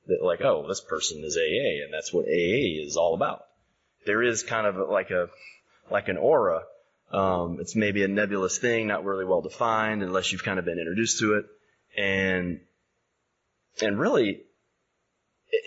that 0.07 0.23
like, 0.23 0.41
oh, 0.41 0.67
this 0.67 0.81
person 0.81 1.23
is 1.23 1.37
AA 1.37 1.83
and 1.83 1.93
that's 1.93 2.13
what 2.13 2.25
AA 2.25 2.83
is 2.85 2.97
all 2.97 3.15
about. 3.15 3.45
There 4.05 4.21
is 4.21 4.43
kind 4.43 4.67
of 4.67 4.89
like 4.89 5.09
a, 5.09 5.29
like 5.89 6.07
an 6.07 6.17
aura. 6.17 6.63
Um, 7.11 7.59
it's 7.59 7.75
maybe 7.75 8.03
a 8.03 8.07
nebulous 8.07 8.57
thing, 8.57 8.87
not 8.87 9.05
really 9.05 9.25
well 9.25 9.41
defined 9.41 10.03
unless 10.03 10.31
you've 10.31 10.43
kind 10.43 10.59
of 10.59 10.65
been 10.65 10.79
introduced 10.79 11.19
to 11.19 11.35
it. 11.35 11.45
And, 11.97 12.59
and 13.81 13.99
really, 13.99 14.41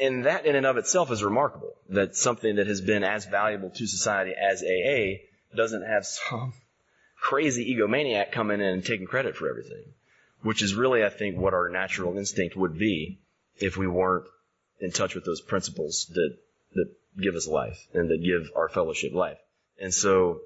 and 0.00 0.26
that 0.26 0.46
in 0.46 0.56
and 0.56 0.66
of 0.66 0.76
itself 0.76 1.10
is 1.10 1.22
remarkable 1.22 1.74
that 1.90 2.16
something 2.16 2.56
that 2.56 2.66
has 2.66 2.80
been 2.80 3.04
as 3.04 3.26
valuable 3.26 3.70
to 3.70 3.86
society 3.86 4.34
as 4.34 4.62
AA 4.62 5.24
doesn't 5.56 5.82
have 5.82 6.04
some 6.06 6.52
crazy 7.20 7.74
egomaniac 7.74 8.32
coming 8.32 8.60
in 8.60 8.66
and 8.66 8.84
taking 8.84 9.06
credit 9.06 9.36
for 9.36 9.48
everything, 9.48 9.84
which 10.42 10.62
is 10.62 10.74
really, 10.74 11.04
I 11.04 11.08
think, 11.08 11.36
what 11.36 11.54
our 11.54 11.68
natural 11.68 12.16
instinct 12.16 12.56
would 12.56 12.78
be 12.78 13.20
if 13.56 13.76
we 13.76 13.86
weren't 13.86 14.26
in 14.80 14.92
touch 14.92 15.14
with 15.14 15.24
those 15.24 15.40
principles 15.40 16.10
that, 16.14 16.36
that 16.74 16.86
give 17.20 17.34
us 17.34 17.48
life 17.48 17.78
and 17.92 18.10
that 18.10 18.22
give 18.22 18.50
our 18.54 18.68
fellowship 18.68 19.12
life. 19.12 19.38
And 19.80 19.92
so, 19.92 20.40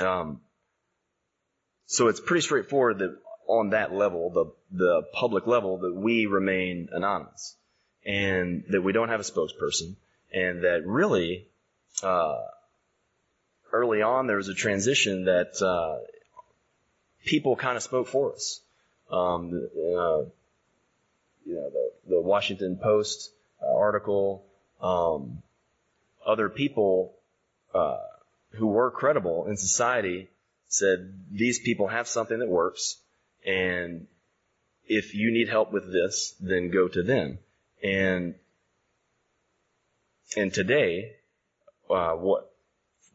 um, 0.00 0.40
so 1.86 2.08
it's 2.08 2.20
pretty 2.20 2.42
straightforward 2.42 2.98
that 2.98 3.16
on 3.46 3.70
that 3.70 3.92
level, 3.92 4.30
the, 4.30 4.76
the 4.76 5.02
public 5.12 5.46
level, 5.46 5.78
that 5.78 5.94
we 5.94 6.26
remain 6.26 6.88
anonymous 6.90 7.56
and 8.06 8.64
that 8.68 8.82
we 8.82 8.92
don't 8.92 9.08
have 9.08 9.20
a 9.20 9.24
spokesperson 9.24 9.96
and 10.32 10.62
that 10.64 10.86
really, 10.86 11.46
uh, 12.02 12.38
early 13.72 14.02
on 14.02 14.26
there 14.26 14.36
was 14.36 14.48
a 14.48 14.54
transition 14.54 15.24
that, 15.24 15.60
uh, 15.60 15.98
people 17.24 17.56
kind 17.56 17.76
of 17.76 17.82
spoke 17.82 18.08
for 18.08 18.32
us. 18.32 18.60
Um, 19.10 19.68
uh, 19.76 20.22
you 21.44 21.54
know, 21.54 21.70
the, 21.70 21.90
the 22.08 22.20
Washington 22.20 22.78
Post 22.82 23.30
uh, 23.62 23.76
article, 23.76 24.44
um, 24.80 25.42
other 26.24 26.48
people 26.48 27.14
uh, 27.74 27.98
who 28.52 28.68
were 28.68 28.90
credible 28.90 29.46
in 29.46 29.56
society 29.56 30.28
said 30.68 31.12
these 31.30 31.60
people 31.60 31.86
have 31.86 32.08
something 32.08 32.38
that 32.38 32.48
works, 32.48 32.96
and 33.46 34.06
if 34.88 35.14
you 35.14 35.30
need 35.30 35.48
help 35.48 35.72
with 35.72 35.92
this, 35.92 36.34
then 36.40 36.70
go 36.70 36.88
to 36.88 37.02
them. 37.02 37.38
And 37.82 38.34
and 40.36 40.52
today, 40.52 41.12
uh, 41.88 42.12
what 42.12 42.52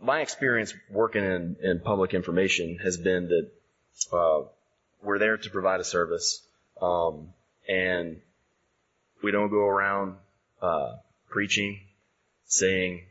my 0.01 0.21
experience 0.21 0.73
working 0.89 1.23
in, 1.23 1.55
in 1.61 1.79
public 1.79 2.13
information 2.13 2.79
has 2.83 2.97
been 2.97 3.29
that 3.29 3.51
uh, 4.11 4.41
we're 5.03 5.19
there 5.19 5.37
to 5.37 5.49
provide 5.49 5.79
a 5.79 5.83
service. 5.83 6.41
Um, 6.81 7.29
and 7.67 8.17
we 9.21 9.31
don't 9.31 9.49
go 9.49 9.65
around 9.67 10.15
uh, 10.61 10.95
preaching, 11.29 11.79
saying, 12.45 13.03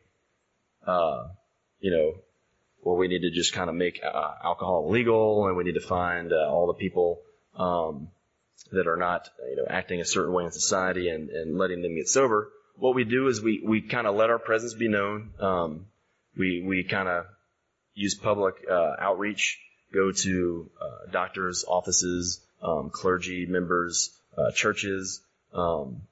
uh, 0.86 1.28
you 1.80 1.90
know, 1.90 2.14
well, 2.82 2.96
we 2.96 3.08
need 3.08 3.20
to 3.20 3.30
just 3.30 3.52
kind 3.52 3.68
of 3.68 3.76
make 3.76 4.00
uh, 4.02 4.32
alcohol 4.42 4.90
legal, 4.90 5.46
and 5.46 5.56
we 5.56 5.64
need 5.64 5.74
to 5.74 5.80
find 5.80 6.32
uh, 6.32 6.48
all 6.50 6.66
the 6.66 6.74
people 6.74 7.20
um, 7.56 8.08
that 8.72 8.86
are 8.86 8.96
not, 8.96 9.28
you 9.48 9.56
know, 9.56 9.66
acting 9.68 10.00
a 10.00 10.04
certain 10.04 10.32
way 10.32 10.44
in 10.44 10.52
society 10.52 11.08
and, 11.08 11.30
and 11.30 11.58
letting 11.58 11.82
them 11.82 11.96
get 11.96 12.08
sober. 12.08 12.50
What 12.76 12.94
we 12.94 13.04
do 13.04 13.28
is 13.28 13.42
we 13.42 13.62
we 13.64 13.82
kind 13.82 14.06
of 14.06 14.14
let 14.14 14.30
our 14.30 14.38
presence 14.38 14.74
be 14.74 14.88
known. 14.88 15.30
Um, 15.38 15.86
we 16.36 16.62
we 16.66 16.84
kind 16.84 17.08
of 17.08 17.26
use 17.94 18.14
public 18.14 18.54
uh, 18.70 18.94
outreach, 18.98 19.58
go 19.92 20.12
to 20.12 20.70
uh, 20.80 21.10
doctors' 21.10 21.64
offices, 21.66 22.40
um, 22.62 22.90
clergy 22.90 23.46
members, 23.46 24.16
uh, 24.38 24.50
churches. 24.52 25.20
Um, 25.52 26.02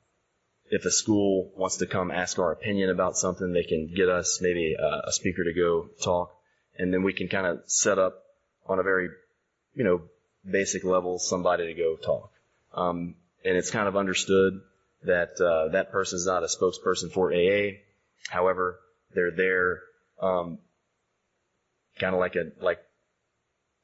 if 0.71 0.85
a 0.85 0.91
school 0.91 1.51
wants 1.57 1.79
to 1.79 1.87
come 1.87 2.11
ask 2.11 2.39
our 2.39 2.53
opinion 2.53 2.91
about 2.91 3.17
something, 3.17 3.53
they 3.53 3.63
can 3.63 3.91
get 3.95 4.09
us 4.09 4.41
maybe 4.43 4.75
a, 4.79 5.09
a 5.09 5.13
speaker 5.13 5.45
to 5.45 5.55
go 5.55 5.89
talk, 6.03 6.31
and 6.77 6.93
then 6.93 7.03
we 7.03 7.15
can 7.15 7.29
kind 7.29 7.47
of 7.47 7.61
set 7.67 7.99
up 7.99 8.23
on 8.67 8.79
a 8.79 8.83
very, 8.83 9.09
you 9.75 9.85
know, 9.85 10.03
basic 10.51 10.85
level 10.85 11.19
somebody 11.19 11.67
to 11.67 11.75
go 11.75 11.97
talk. 11.97 12.31
Um, 12.75 13.15
and 13.45 13.57
it's 13.57 13.71
kind 13.71 13.89
of 13.89 13.97
understood 13.97 14.61
that 15.05 15.41
uh, 15.41 15.73
that 15.73 15.91
person 15.91 16.17
is 16.17 16.27
not 16.27 16.43
a 16.43 16.47
spokesperson 16.47 17.13
for 17.13 17.33
AA. 17.33 17.79
However, 18.29 18.79
they're 19.15 19.31
there, 19.31 19.81
um, 20.21 20.59
kind 21.99 22.15
of 22.15 22.21
like 22.21 22.37
a 22.37 22.51
like 22.61 22.81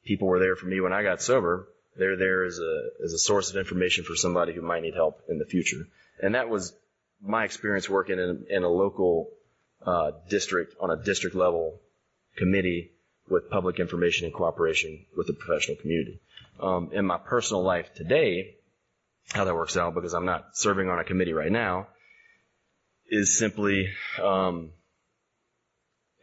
people 0.05 0.29
were 0.29 0.41
there 0.41 0.57
for 0.57 0.67
me 0.67 0.81
when 0.81 0.93
I 0.93 1.03
got 1.03 1.23
sober 1.23 1.69
they're 1.97 2.17
there 2.17 2.45
as 2.45 2.59
a 2.59 3.05
as 3.05 3.13
a 3.13 3.19
source 3.19 3.51
of 3.51 3.57
information 3.57 4.05
for 4.05 4.17
somebody 4.17 4.53
who 4.53 4.63
might 4.63 4.83
need 4.83 4.95
help 4.95 5.23
in 5.29 5.39
the 5.39 5.45
future. 5.45 5.87
And 6.21 6.35
that 6.35 6.49
was 6.49 6.75
my 7.23 7.45
experience 7.45 7.89
working 7.89 8.19
in, 8.19 8.47
in 8.51 8.63
a 8.63 8.69
local 8.69 9.31
uh, 9.85 10.13
district 10.29 10.75
on 10.81 10.91
a 10.91 10.97
district 10.97 11.37
level 11.37 11.81
committee 12.37 12.91
with 13.29 13.49
public 13.51 13.81
information 13.81 14.27
and 14.27 14.35
cooperation 14.35 15.07
with 15.17 15.27
the 15.27 15.33
professional 15.33 15.77
community. 15.77 16.21
Um, 16.61 16.91
in 16.93 17.07
my 17.07 17.19
personal 17.19 17.63
life 17.63 17.93
today, 17.95 18.57
how 19.33 19.45
that 19.45 19.55
works 19.55 19.77
out 19.77 19.95
because 19.95 20.15
I'm 20.15 20.27
not 20.27 20.45
serving 20.55 20.89
on 20.89 20.99
a 20.99 21.05
committee 21.05 21.33
right 21.33 21.51
now, 21.51 21.89
is 23.09 23.39
simply 23.39 23.89
um, 24.23 24.71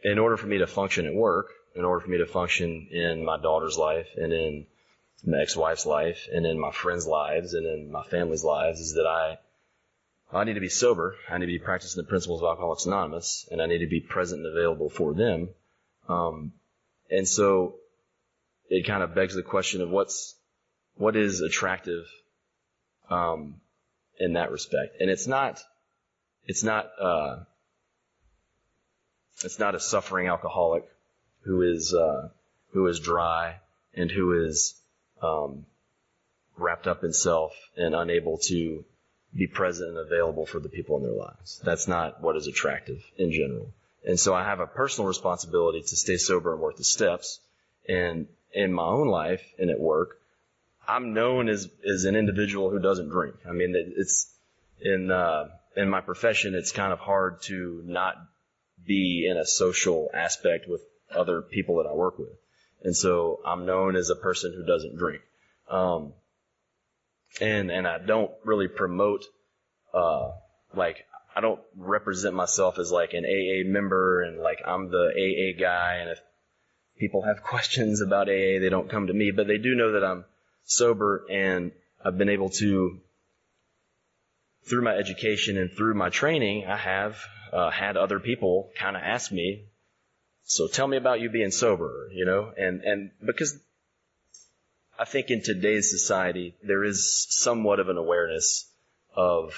in 0.02 0.18
order 0.18 0.36
for 0.36 0.46
me 0.46 0.58
to 0.58 0.66
function 0.66 1.06
at 1.06 1.14
work, 1.14 1.48
in 1.74 1.84
order 1.84 2.00
for 2.00 2.10
me 2.10 2.18
to 2.18 2.26
function 2.26 2.88
in 2.90 3.24
my 3.24 3.38
daughter's 3.38 3.78
life 3.78 4.08
and 4.16 4.32
in 4.32 4.66
my 5.24 5.38
ex-wife's 5.40 5.86
life 5.86 6.28
and 6.32 6.44
in 6.46 6.58
my 6.58 6.72
friends' 6.72 7.06
lives 7.06 7.54
and 7.54 7.66
in 7.66 7.90
my 7.90 8.02
family's 8.04 8.44
lives 8.44 8.80
is 8.80 8.94
that 8.94 9.06
I 9.06 9.38
I 10.34 10.44
need 10.44 10.54
to 10.54 10.60
be 10.60 10.70
sober. 10.70 11.16
I 11.28 11.36
need 11.36 11.46
to 11.46 11.52
be 11.52 11.58
practicing 11.58 12.02
the 12.02 12.08
principles 12.08 12.40
of 12.40 12.46
Alcoholics 12.46 12.86
Anonymous, 12.86 13.46
and 13.50 13.60
I 13.60 13.66
need 13.66 13.80
to 13.80 13.86
be 13.86 14.00
present 14.00 14.44
and 14.44 14.56
available 14.56 14.88
for 14.88 15.12
them. 15.12 15.50
Um, 16.08 16.54
and 17.10 17.28
so 17.28 17.74
it 18.70 18.86
kind 18.86 19.02
of 19.02 19.14
begs 19.14 19.34
the 19.34 19.42
question 19.42 19.82
of 19.82 19.90
what's 19.90 20.34
what 20.94 21.16
is 21.16 21.40
attractive 21.42 22.06
um, 23.12 23.54
in 24.18 24.34
that 24.34 24.50
respect. 24.50 25.00
And 25.00 25.10
it's 25.10 25.26
not 25.26 25.60
it's 26.46 26.64
not 26.64 26.90
uh, 27.00 27.36
it's 29.44 29.58
not 29.58 29.74
a 29.74 29.80
suffering 29.80 30.28
alcoholic 30.28 30.84
who 31.42 31.62
is 31.62 31.94
uh, 31.94 32.28
who 32.72 32.86
is 32.86 33.00
dry 33.00 33.56
and 33.94 34.10
who 34.10 34.44
is 34.44 34.74
um, 35.22 35.66
wrapped 36.56 36.86
up 36.86 37.04
in 37.04 37.12
self 37.12 37.52
and 37.76 37.94
unable 37.94 38.38
to 38.38 38.84
be 39.34 39.46
present 39.46 39.90
and 39.90 39.98
available 39.98 40.46
for 40.46 40.60
the 40.60 40.68
people 40.68 40.96
in 40.98 41.02
their 41.02 41.12
lives. 41.12 41.60
That's 41.64 41.88
not 41.88 42.22
what 42.22 42.36
is 42.36 42.46
attractive 42.46 43.02
in 43.16 43.32
general. 43.32 43.72
And 44.04 44.18
so 44.18 44.34
I 44.34 44.44
have 44.44 44.60
a 44.60 44.66
personal 44.66 45.08
responsibility 45.08 45.80
to 45.80 45.96
stay 45.96 46.16
sober 46.16 46.52
and 46.52 46.60
work 46.60 46.76
the 46.76 46.84
steps. 46.84 47.40
And 47.88 48.26
in 48.52 48.72
my 48.72 48.84
own 48.84 49.08
life 49.08 49.42
and 49.58 49.70
at 49.70 49.80
work, 49.80 50.18
I'm 50.86 51.14
known 51.14 51.48
as, 51.48 51.68
as 51.88 52.04
an 52.04 52.16
individual 52.16 52.70
who 52.70 52.78
doesn't 52.78 53.08
drink. 53.08 53.36
I 53.48 53.52
mean, 53.52 53.74
it's 53.76 54.32
in, 54.80 55.10
uh, 55.10 55.48
in 55.76 55.88
my 55.88 56.00
profession, 56.00 56.54
it's 56.54 56.72
kind 56.72 56.92
of 56.92 56.98
hard 56.98 57.42
to 57.42 57.82
not 57.84 58.16
be 58.84 59.28
in 59.30 59.36
a 59.36 59.46
social 59.46 60.10
aspect 60.12 60.66
with 60.68 60.82
other 61.14 61.42
people 61.42 61.76
that 61.76 61.88
I 61.88 61.94
work 61.94 62.18
with. 62.18 62.32
And 62.82 62.96
so 62.96 63.40
I'm 63.46 63.64
known 63.64 63.94
as 63.96 64.10
a 64.10 64.16
person 64.16 64.52
who 64.56 64.64
doesn't 64.64 64.96
drink. 64.96 65.22
Um, 65.70 66.14
and, 67.40 67.70
and 67.70 67.86
I 67.86 67.98
don't 67.98 68.32
really 68.44 68.68
promote, 68.68 69.24
uh, 69.94 70.32
like, 70.74 71.04
I 71.34 71.40
don't 71.40 71.60
represent 71.76 72.34
myself 72.34 72.78
as 72.78 72.90
like 72.92 73.14
an 73.14 73.24
AA 73.24 73.66
member 73.66 74.22
and 74.22 74.38
like 74.40 74.58
I'm 74.66 74.90
the 74.90 75.12
AA 75.16 75.58
guy. 75.58 75.96
And 76.00 76.10
if 76.10 76.20
people 76.98 77.22
have 77.22 77.42
questions 77.42 78.02
about 78.02 78.28
AA, 78.28 78.58
they 78.60 78.68
don't 78.68 78.90
come 78.90 79.06
to 79.06 79.14
me, 79.14 79.30
but 79.30 79.46
they 79.46 79.58
do 79.58 79.74
know 79.74 79.92
that 79.92 80.04
I'm 80.04 80.24
sober 80.64 81.24
and 81.30 81.72
I've 82.04 82.18
been 82.18 82.28
able 82.28 82.50
to 82.50 83.00
through 84.64 84.82
my 84.82 84.94
education 84.94 85.58
and 85.58 85.70
through 85.72 85.94
my 85.94 86.08
training, 86.08 86.66
I 86.66 86.76
have 86.76 87.18
uh, 87.52 87.70
had 87.70 87.96
other 87.96 88.20
people 88.20 88.70
kind 88.78 88.96
of 88.96 89.02
ask 89.02 89.32
me, 89.32 89.66
"So 90.44 90.68
tell 90.68 90.86
me 90.86 90.96
about 90.96 91.20
you 91.20 91.30
being 91.30 91.50
sober," 91.50 92.08
you 92.12 92.24
know, 92.24 92.52
and 92.56 92.82
and 92.82 93.10
because 93.24 93.58
I 94.98 95.04
think 95.04 95.30
in 95.30 95.42
today's 95.42 95.90
society 95.90 96.54
there 96.62 96.84
is 96.84 97.26
somewhat 97.30 97.80
of 97.80 97.88
an 97.88 97.96
awareness 97.96 98.70
of 99.14 99.52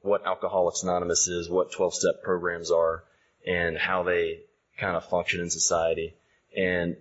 what 0.00 0.26
Alcoholics 0.26 0.82
Anonymous 0.82 1.28
is, 1.28 1.48
what 1.48 1.72
12-step 1.72 2.22
programs 2.22 2.70
are, 2.70 3.04
and 3.46 3.76
how 3.76 4.02
they 4.02 4.40
kind 4.78 4.96
of 4.96 5.04
function 5.08 5.40
in 5.40 5.50
society, 5.50 6.14
and 6.56 6.96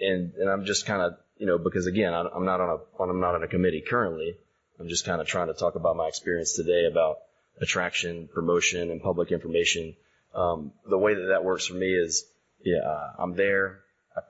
and 0.00 0.34
and 0.34 0.50
I'm 0.50 0.64
just 0.64 0.86
kind 0.86 1.02
of 1.02 1.14
you 1.42 1.48
know 1.48 1.58
because 1.58 1.88
again 1.88 2.14
I'm 2.14 2.44
not 2.44 2.60
on 2.60 2.78
a 2.78 3.02
I'm 3.02 3.18
not 3.18 3.34
on 3.34 3.42
a 3.42 3.48
committee 3.48 3.80
currently. 3.80 4.36
I'm 4.78 4.88
just 4.88 5.04
kind 5.04 5.20
of 5.20 5.26
trying 5.26 5.48
to 5.48 5.54
talk 5.54 5.74
about 5.74 5.96
my 5.96 6.06
experience 6.06 6.54
today 6.54 6.86
about 6.88 7.16
attraction, 7.60 8.28
promotion, 8.32 8.92
and 8.92 9.02
public 9.02 9.32
information. 9.32 9.96
Um, 10.36 10.70
the 10.88 10.96
way 10.96 11.14
that 11.14 11.26
that 11.30 11.44
works 11.44 11.66
for 11.66 11.74
me 11.74 11.92
is, 11.92 12.24
yeah, 12.64 12.78
uh, 12.78 13.12
I'm 13.18 13.34
there, 13.34 13.80
I, 14.16 14.20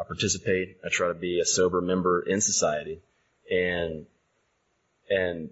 I 0.00 0.04
participate, 0.04 0.78
I 0.84 0.88
try 0.88 1.06
to 1.06 1.14
be 1.14 1.38
a 1.38 1.44
sober 1.44 1.80
member 1.80 2.20
in 2.20 2.40
society, 2.40 3.00
and 3.48 4.06
and 5.08 5.50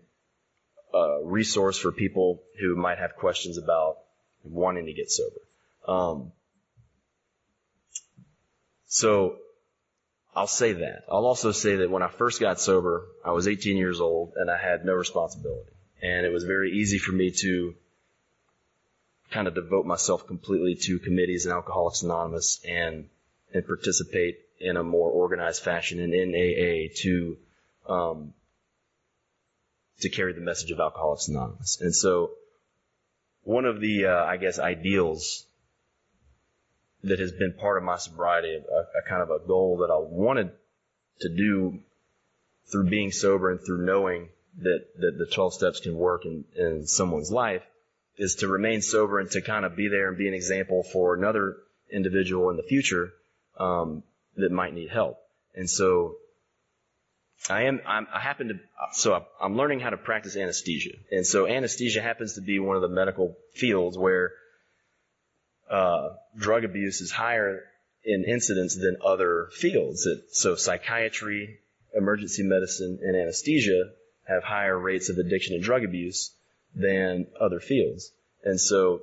a 0.92 1.20
resource 1.22 1.78
for 1.78 1.92
people 1.92 2.42
who 2.60 2.74
might 2.74 2.98
have 2.98 3.14
questions 3.14 3.56
about 3.56 3.98
wanting 4.42 4.86
to 4.86 4.92
get 4.92 5.12
sober. 5.12 5.40
Um, 5.86 6.32
so 8.86 9.36
I'll 10.36 10.46
say 10.46 10.72
that. 10.72 11.04
I'll 11.08 11.26
also 11.26 11.52
say 11.52 11.76
that 11.76 11.90
when 11.90 12.02
I 12.02 12.08
first 12.08 12.40
got 12.40 12.60
sober, 12.60 13.06
I 13.24 13.32
was 13.32 13.46
18 13.46 13.76
years 13.76 14.00
old 14.00 14.32
and 14.36 14.50
I 14.50 14.56
had 14.56 14.84
no 14.84 14.94
responsibility. 14.94 15.70
And 16.02 16.26
it 16.26 16.32
was 16.32 16.44
very 16.44 16.72
easy 16.72 16.98
for 16.98 17.12
me 17.12 17.30
to 17.30 17.74
kind 19.30 19.46
of 19.46 19.54
devote 19.54 19.86
myself 19.86 20.26
completely 20.26 20.74
to 20.74 20.98
committees 20.98 21.46
and 21.46 21.54
Alcoholics 21.54 22.02
Anonymous 22.02 22.60
and, 22.66 23.08
and 23.52 23.66
participate 23.66 24.40
in 24.60 24.76
a 24.76 24.82
more 24.82 25.10
organized 25.10 25.62
fashion 25.62 26.00
in 26.00 26.34
AA 26.34 26.92
to, 27.02 27.36
um, 27.88 28.34
to 30.00 30.08
carry 30.08 30.32
the 30.32 30.40
message 30.40 30.70
of 30.72 30.80
Alcoholics 30.80 31.28
Anonymous. 31.28 31.80
And 31.80 31.94
so 31.94 32.32
one 33.42 33.64
of 33.64 33.80
the, 33.80 34.06
uh, 34.06 34.24
I 34.24 34.36
guess, 34.36 34.58
ideals 34.58 35.46
that 37.04 37.18
has 37.18 37.32
been 37.32 37.52
part 37.52 37.76
of 37.76 37.84
my 37.84 37.96
sobriety, 37.96 38.54
a, 38.56 38.98
a 38.98 39.08
kind 39.08 39.22
of 39.22 39.30
a 39.30 39.46
goal 39.46 39.78
that 39.78 39.92
I 39.92 39.98
wanted 39.98 40.50
to 41.20 41.28
do 41.28 41.80
through 42.70 42.88
being 42.88 43.12
sober 43.12 43.50
and 43.50 43.60
through 43.64 43.84
knowing 43.84 44.28
that, 44.58 44.84
that 44.98 45.18
the 45.18 45.26
12 45.26 45.54
steps 45.54 45.80
can 45.80 45.96
work 45.96 46.24
in, 46.24 46.44
in 46.56 46.86
someone's 46.86 47.30
life 47.30 47.62
is 48.16 48.36
to 48.36 48.48
remain 48.48 48.80
sober 48.80 49.18
and 49.18 49.30
to 49.32 49.42
kind 49.42 49.64
of 49.64 49.76
be 49.76 49.88
there 49.88 50.08
and 50.08 50.16
be 50.16 50.28
an 50.28 50.34
example 50.34 50.82
for 50.82 51.14
another 51.14 51.56
individual 51.92 52.50
in 52.50 52.56
the 52.56 52.62
future 52.62 53.12
um, 53.58 54.02
that 54.36 54.50
might 54.50 54.72
need 54.72 54.88
help. 54.88 55.18
And 55.54 55.68
so 55.68 56.16
I 57.50 57.64
am, 57.64 57.80
I'm, 57.86 58.06
i 58.14 58.20
happen 58.20 58.48
to, 58.48 58.54
so 58.92 59.24
I'm 59.40 59.56
learning 59.56 59.80
how 59.80 59.90
to 59.90 59.96
practice 59.96 60.36
anesthesia. 60.36 60.94
And 61.10 61.26
so 61.26 61.46
anesthesia 61.46 62.00
happens 62.00 62.34
to 62.34 62.40
be 62.40 62.58
one 62.58 62.76
of 62.76 62.82
the 62.82 62.88
medical 62.88 63.36
fields 63.52 63.98
where 63.98 64.32
uh, 65.70 66.10
drug 66.36 66.64
abuse 66.64 67.00
is 67.00 67.10
higher 67.10 67.64
in 68.04 68.24
incidence 68.24 68.74
than 68.76 68.96
other 69.04 69.48
fields. 69.52 70.06
So 70.32 70.56
psychiatry, 70.56 71.58
emergency 71.94 72.42
medicine, 72.42 72.98
and 73.02 73.16
anesthesia 73.16 73.90
have 74.24 74.42
higher 74.42 74.78
rates 74.78 75.08
of 75.08 75.18
addiction 75.18 75.54
and 75.54 75.62
drug 75.62 75.84
abuse 75.84 76.30
than 76.74 77.26
other 77.40 77.60
fields. 77.60 78.12
And 78.44 78.60
so 78.60 79.02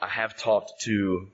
I 0.00 0.08
have 0.08 0.36
talked 0.36 0.82
to 0.82 1.28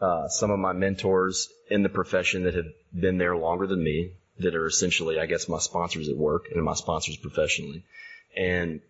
uh, 0.00 0.28
some 0.28 0.50
of 0.50 0.58
my 0.58 0.72
mentors 0.72 1.48
in 1.70 1.82
the 1.82 1.88
profession 1.88 2.44
that 2.44 2.54
have 2.54 2.66
been 2.98 3.18
there 3.18 3.36
longer 3.36 3.66
than 3.66 3.82
me, 3.82 4.12
that 4.38 4.54
are 4.54 4.66
essentially, 4.66 5.18
I 5.18 5.26
guess, 5.26 5.48
my 5.48 5.58
sponsors 5.58 6.08
at 6.08 6.16
work 6.16 6.48
and 6.54 6.62
my 6.62 6.74
sponsors 6.74 7.16
professionally. 7.16 7.82
And 8.36 8.80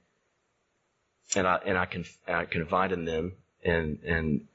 and 1.35 1.47
I 1.47 1.57
and 1.67 1.77
I 1.77 1.87
can 1.87 2.05
I 2.29 2.45
confide 2.45 2.93
in 2.93 3.05
them, 3.05 3.33
and 3.65 3.99
and 4.07 4.47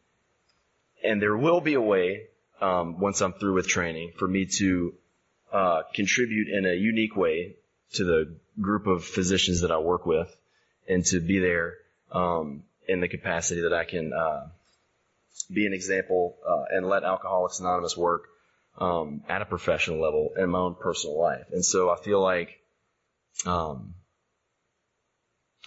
and 1.04 1.22
there 1.22 1.36
will 1.36 1.62
be 1.62 1.74
a 1.74 1.82
way 1.82 2.28
um, 2.62 3.00
once 3.00 3.22
I'm 3.22 3.34
through 3.34 3.56
with 3.56 3.68
training 3.68 4.14
for 4.18 4.28
me 4.28 4.46
to 4.58 4.94
uh, 5.52 5.82
contribute 5.94 6.48
in 6.48 6.66
a 6.66 6.74
unique 6.74 7.16
way 7.16 7.56
to 7.94 8.04
the 8.06 8.36
group 8.60 8.88
of 8.88 9.04
physicians 9.04 9.62
that 9.62 9.72
I 9.72 9.80
work 9.80 10.06
with, 10.06 10.34
and 10.88 11.06
to 11.08 11.20
be 11.20 11.40
there 11.40 11.76
um, 12.12 12.64
in 12.88 13.02
the 13.02 13.08
capacity 13.08 13.62
that 13.62 13.74
I 13.74 13.84
can 13.84 14.14
uh, 14.14 14.48
be 15.52 15.66
an 15.66 15.74
example 15.74 16.38
uh, 16.48 16.66
and 16.72 16.88
let 16.88 17.04
Alcoholics 17.04 17.60
Anonymous 17.60 17.98
work 17.98 18.28
um, 18.78 19.24
at 19.28 19.42
a 19.42 19.46
professional 19.46 20.00
level 20.00 20.32
in 20.38 20.50
my 20.50 20.60
own 20.60 20.76
personal 20.76 21.20
life. 21.20 21.46
And 21.52 21.66
so 21.66 21.90
I 21.90 21.98
feel 21.98 22.22
like 22.22 22.60
um, 23.46 23.96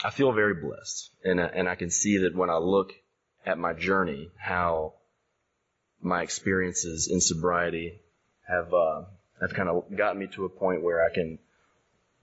I 0.02 0.10
feel 0.10 0.32
very 0.32 0.54
blessed, 0.54 1.10
and 1.24 1.40
and 1.40 1.68
I 1.68 1.74
can 1.74 1.90
see 1.90 2.18
that 2.18 2.34
when 2.34 2.50
I 2.50 2.56
look 2.56 2.92
at 3.46 3.58
my 3.58 3.72
journey, 3.74 4.30
how 4.36 4.94
my 6.00 6.22
experiences 6.22 7.08
in 7.10 7.20
sobriety 7.20 8.00
have 8.48 8.72
uh, 8.72 9.02
have 9.40 9.54
kind 9.54 9.68
of 9.68 9.84
gotten 9.96 10.18
me 10.18 10.28
to 10.34 10.44
a 10.44 10.48
point 10.48 10.82
where 10.82 11.04
I 11.04 11.12
can 11.12 11.38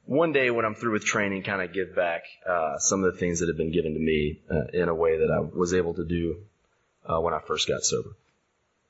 one 0.06 0.32
day 0.32 0.52
when 0.52 0.66
I'm 0.66 0.76
through 0.76 0.94
with 0.94 1.06
training, 1.06 1.44
kind 1.44 1.62
of 1.62 1.74
give 1.74 1.96
back 1.96 2.24
uh, 2.48 2.78
some 2.80 3.04
of 3.04 3.14
the 3.14 3.20
things 3.20 3.40
that 3.40 3.48
have 3.48 3.58
been 3.58 3.72
given 3.72 3.94
to 3.94 4.00
me 4.00 4.42
uh, 4.50 4.66
in 4.74 4.90
a 4.90 4.96
way 4.96 5.18
that 5.20 5.32
I 5.32 5.40
was 5.40 5.74
able 5.74 5.94
to 5.94 6.06
do 6.06 6.38
uh, 7.06 7.20
when 7.20 7.34
I 7.34 7.40
first 7.40 7.68
got 7.68 7.82
sober. 7.84 8.10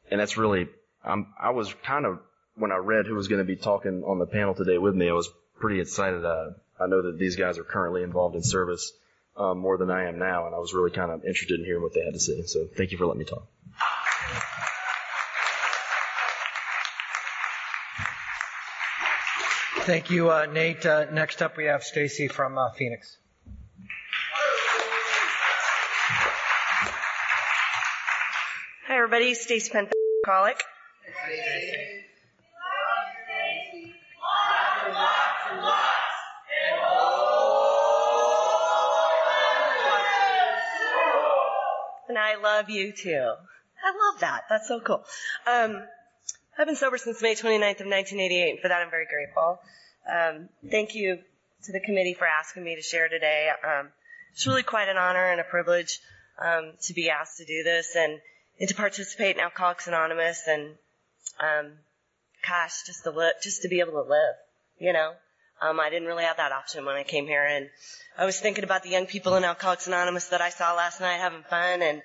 And 0.10 0.20
that's 0.20 0.38
really, 0.38 0.67
I'm, 1.04 1.28
I 1.39 1.52
was 1.52 1.74
kind 1.86 2.06
of 2.06 2.20
when 2.56 2.72
I 2.72 2.78
read 2.78 3.06
who 3.06 3.15
was 3.15 3.28
going 3.28 3.39
to 3.39 3.46
be 3.46 3.56
talking 3.56 4.04
on 4.06 4.20
the 4.20 4.26
panel 4.26 4.54
today 4.54 4.78
with 4.78 4.96
me, 4.96 5.10
I 5.10 5.13
was 5.13 5.30
pretty 5.60 5.80
excited. 5.80 6.26
I 6.82 6.88
know 6.88 7.04
that 7.04 7.20
these 7.20 7.36
guys 7.36 7.58
are 7.58 7.63
currently 7.63 8.04
involved 8.04 8.36
in 8.36 8.44
service 8.44 8.91
um, 9.38 9.60
more 9.60 9.78
than 9.78 9.91
I 9.91 10.06
am 10.06 10.20
now, 10.20 10.48
and 10.48 10.56
I 10.56 10.60
was 10.60 10.74
really 10.74 10.91
kind 10.91 11.12
of 11.12 11.24
interested 11.26 11.60
in 11.60 11.65
hearing 11.65 11.84
what 11.84 11.94
they 11.94 12.04
had 12.04 12.13
to 12.13 12.20
say. 12.20 12.41
So 12.44 12.65
thank 12.76 12.91
you 12.91 12.98
for 12.98 13.06
letting 13.06 13.20
me 13.20 13.26
talk. 13.26 13.48
Thank 19.86 20.12
you, 20.12 20.30
uh, 20.30 20.46
Nate. 20.46 20.86
Uh, 20.86 21.06
next 21.12 21.41
up, 21.41 21.58
we 21.58 21.65
have 21.65 21.84
Stacy 21.84 22.28
from 22.28 22.58
uh, 22.58 22.70
Phoenix. 22.72 23.17
Hi, 28.88 28.96
everybody. 28.96 29.34
Stacy 29.34 29.72
Penn, 29.72 29.89
And 42.12 42.19
I 42.19 42.36
love 42.36 42.69
you 42.69 42.91
too. 42.91 43.10
I 43.82 44.12
love 44.12 44.19
that. 44.19 44.43
That's 44.50 44.67
so 44.67 44.82
cool. 44.82 45.02
Um, 45.47 45.82
I've 46.58 46.67
been 46.67 46.76
sober 46.76 46.97
since 46.97 47.21
May 47.21 47.36
29th 47.36 47.80
of 47.80 47.88
1988, 47.88 48.50
and 48.50 48.60
for 48.60 48.67
that 48.67 48.82
I'm 48.82 48.89
very 48.89 49.06
grateful. 49.06 49.60
Um, 50.12 50.50
thank 50.69 50.93
you 50.93 51.19
to 51.63 51.71
the 51.71 51.80
committee 51.80 52.13
for 52.13 52.28
asking 52.28 52.65
me 52.65 52.76
to 52.76 52.82
share 52.82 53.08
today. 53.08 53.47
Um, 53.63 53.88
it's 54.34 54.45
really 54.45 54.62
quite 54.62 54.89
an 54.89 54.97
honor 54.97 55.24
and 55.24 55.39
a 55.39 55.45
privilege 55.45 56.02
um, 56.38 56.74
to 56.82 56.93
be 56.93 57.10
asked 57.10 57.38
to 57.38 57.45
do 57.45 57.63
this 57.63 57.95
and, 57.95 58.19
and 58.60 58.67
to 58.67 58.76
participate 58.76 59.38
in 59.38 59.41
Alcoholics 59.41 59.88
Anonymous 59.88 60.50
and, 60.50 60.71
um, 61.39 61.71
gosh, 62.45 62.84
just 62.86 63.06
to 63.06 63.12
li- 63.12 63.39
just 63.41 63.62
to 63.62 63.69
be 63.69 63.80
able 63.80 63.93
to 63.93 64.02
live, 64.02 64.36
you 64.80 64.91
know. 64.91 65.13
Um, 65.62 65.80
I 65.80 65.89
didn't 65.89 66.08
really 66.08 66.24
have 66.24 66.38
that 66.38 66.52
option 66.52 66.86
when 66.86 66.95
I 66.95 67.04
came 67.04 67.28
here, 67.28 67.45
and 67.45 67.69
I 68.17 68.26
was 68.26 68.39
thinking 68.39 68.63
about 68.63 68.84
the 68.84 68.89
young 68.89 69.06
people 69.06 69.36
in 69.36 69.43
Alcoholics 69.43 69.88
Anonymous 69.88 70.30
that 70.30 70.41
I 70.41 70.50
saw 70.50 70.74
last 70.74 71.00
night 71.00 71.19
having 71.19 71.43
fun, 71.43 71.82
and 71.82 72.02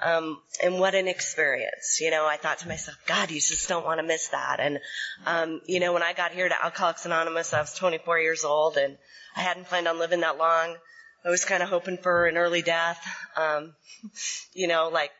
um, 0.00 0.40
and 0.62 0.78
what 0.78 0.94
an 0.94 1.08
experience. 1.08 2.00
You 2.00 2.10
know, 2.10 2.26
I 2.26 2.36
thought 2.36 2.58
to 2.58 2.68
myself, 2.68 2.98
God, 3.06 3.30
you 3.30 3.40
just 3.40 3.68
don't 3.68 3.84
want 3.84 3.98
to 3.98 4.06
miss 4.06 4.28
that. 4.28 4.60
And 4.60 4.78
um, 5.26 5.60
you 5.66 5.80
know, 5.80 5.92
when 5.92 6.02
I 6.02 6.12
got 6.12 6.32
here 6.32 6.48
to 6.48 6.64
Alcoholics 6.64 7.06
Anonymous, 7.06 7.54
I 7.54 7.60
was 7.60 7.74
24 7.74 8.18
years 8.20 8.44
old, 8.44 8.76
and 8.76 8.98
I 9.34 9.40
hadn't 9.40 9.68
planned 9.68 9.88
on 9.88 9.98
living 9.98 10.20
that 10.20 10.38
long. 10.38 10.76
I 11.24 11.30
was 11.30 11.44
kind 11.44 11.62
of 11.62 11.68
hoping 11.68 11.98
for 11.98 12.26
an 12.26 12.36
early 12.36 12.62
death. 12.62 13.04
Um, 13.36 13.74
you 14.52 14.68
know, 14.68 14.90
like 14.92 15.10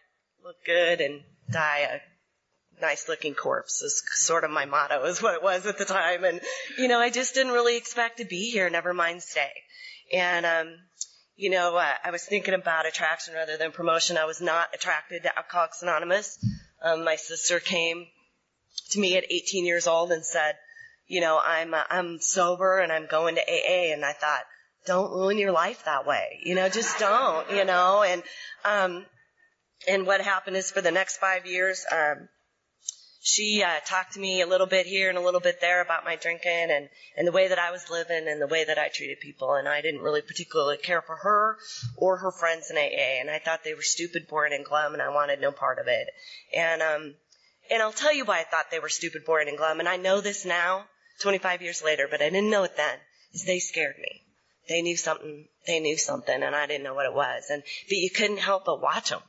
look 0.44 0.56
good 0.64 1.00
and 1.00 1.22
die 1.50 1.88
a 1.90 2.00
nice 2.80 3.08
looking 3.08 3.34
corpse 3.34 3.82
is 3.82 4.02
sort 4.14 4.44
of 4.44 4.50
my 4.50 4.64
motto 4.64 5.04
is 5.04 5.22
what 5.22 5.34
it 5.34 5.42
was 5.42 5.66
at 5.66 5.78
the 5.78 5.84
time. 5.84 6.24
And, 6.24 6.40
you 6.78 6.88
know, 6.88 6.98
I 6.98 7.10
just 7.10 7.34
didn't 7.34 7.52
really 7.52 7.76
expect 7.76 8.18
to 8.18 8.24
be 8.24 8.50
here, 8.50 8.68
never 8.70 8.94
mind 8.94 9.22
stay. 9.22 9.50
And, 10.12 10.46
um, 10.46 10.74
you 11.36 11.50
know, 11.50 11.76
uh, 11.76 11.94
I 12.04 12.10
was 12.10 12.24
thinking 12.24 12.54
about 12.54 12.86
attraction 12.86 13.34
rather 13.34 13.56
than 13.56 13.72
promotion. 13.72 14.16
I 14.16 14.24
was 14.24 14.40
not 14.40 14.74
attracted 14.74 15.22
to 15.22 15.38
Alcoholics 15.38 15.82
Anonymous. 15.82 16.38
Um, 16.82 17.04
my 17.04 17.16
sister 17.16 17.60
came 17.60 18.06
to 18.90 19.00
me 19.00 19.16
at 19.16 19.24
18 19.30 19.64
years 19.64 19.86
old 19.86 20.10
and 20.10 20.24
said, 20.24 20.54
you 21.06 21.20
know, 21.20 21.40
I'm, 21.42 21.74
uh, 21.74 21.82
I'm 21.90 22.20
sober 22.20 22.78
and 22.78 22.92
I'm 22.92 23.06
going 23.06 23.36
to 23.36 23.42
AA. 23.42 23.92
And 23.92 24.04
I 24.04 24.12
thought, 24.12 24.42
don't 24.86 25.12
ruin 25.12 25.38
your 25.38 25.52
life 25.52 25.84
that 25.84 26.06
way. 26.06 26.40
You 26.42 26.54
know, 26.54 26.68
just 26.68 26.98
don't, 26.98 27.50
you 27.50 27.64
know, 27.64 28.02
and, 28.02 28.22
um, 28.64 29.04
and 29.86 30.06
what 30.06 30.20
happened 30.20 30.56
is 30.56 30.70
for 30.70 30.80
the 30.80 30.90
next 30.90 31.18
five 31.18 31.46
years, 31.46 31.84
um, 31.92 32.28
she 33.28 33.62
uh, 33.62 33.80
talked 33.84 34.14
to 34.14 34.20
me 34.20 34.40
a 34.40 34.46
little 34.46 34.66
bit 34.66 34.86
here 34.86 35.10
and 35.10 35.18
a 35.18 35.20
little 35.20 35.40
bit 35.40 35.60
there 35.60 35.82
about 35.82 36.04
my 36.04 36.16
drinking 36.16 36.70
and 36.70 36.88
and 37.16 37.26
the 37.26 37.32
way 37.32 37.48
that 37.48 37.58
I 37.58 37.70
was 37.70 37.90
living 37.90 38.26
and 38.26 38.40
the 38.40 38.46
way 38.46 38.64
that 38.64 38.78
I 38.78 38.88
treated 38.88 39.20
people 39.20 39.52
and 39.54 39.68
I 39.68 39.82
didn't 39.82 40.00
really 40.00 40.22
particularly 40.22 40.78
care 40.78 41.02
for 41.02 41.16
her 41.16 41.58
or 41.96 42.16
her 42.16 42.32
friends 42.32 42.70
in 42.70 42.78
AA 42.78 43.20
and 43.20 43.28
I 43.28 43.38
thought 43.38 43.64
they 43.64 43.74
were 43.74 43.82
stupid, 43.82 44.28
boring, 44.28 44.54
and 44.54 44.64
glum 44.64 44.94
and 44.94 45.02
I 45.02 45.10
wanted 45.10 45.42
no 45.42 45.52
part 45.52 45.78
of 45.78 45.88
it 45.88 46.08
and 46.54 46.80
um 46.80 47.14
and 47.70 47.82
I'll 47.82 47.92
tell 47.92 48.14
you 48.14 48.24
why 48.24 48.40
I 48.40 48.44
thought 48.44 48.70
they 48.70 48.78
were 48.78 48.88
stupid, 48.88 49.26
boring, 49.26 49.48
and 49.48 49.58
glum 49.58 49.80
and 49.80 49.88
I 49.88 49.98
know 49.98 50.22
this 50.22 50.46
now, 50.46 50.86
25 51.20 51.60
years 51.60 51.82
later, 51.84 52.08
but 52.10 52.22
I 52.22 52.30
didn't 52.30 52.50
know 52.50 52.64
it 52.64 52.78
then. 52.78 52.98
Is 53.34 53.44
they 53.44 53.58
scared 53.58 53.98
me. 53.98 54.22
They 54.70 54.80
knew 54.80 54.96
something. 54.96 55.48
They 55.66 55.80
knew 55.80 55.98
something, 55.98 56.42
and 56.42 56.56
I 56.56 56.66
didn't 56.66 56.84
know 56.84 56.94
what 56.94 57.04
it 57.04 57.12
was. 57.12 57.44
And 57.50 57.62
but 57.62 57.96
you 57.96 58.08
couldn't 58.08 58.38
help 58.38 58.64
but 58.64 58.80
watch 58.80 59.10
them 59.10 59.20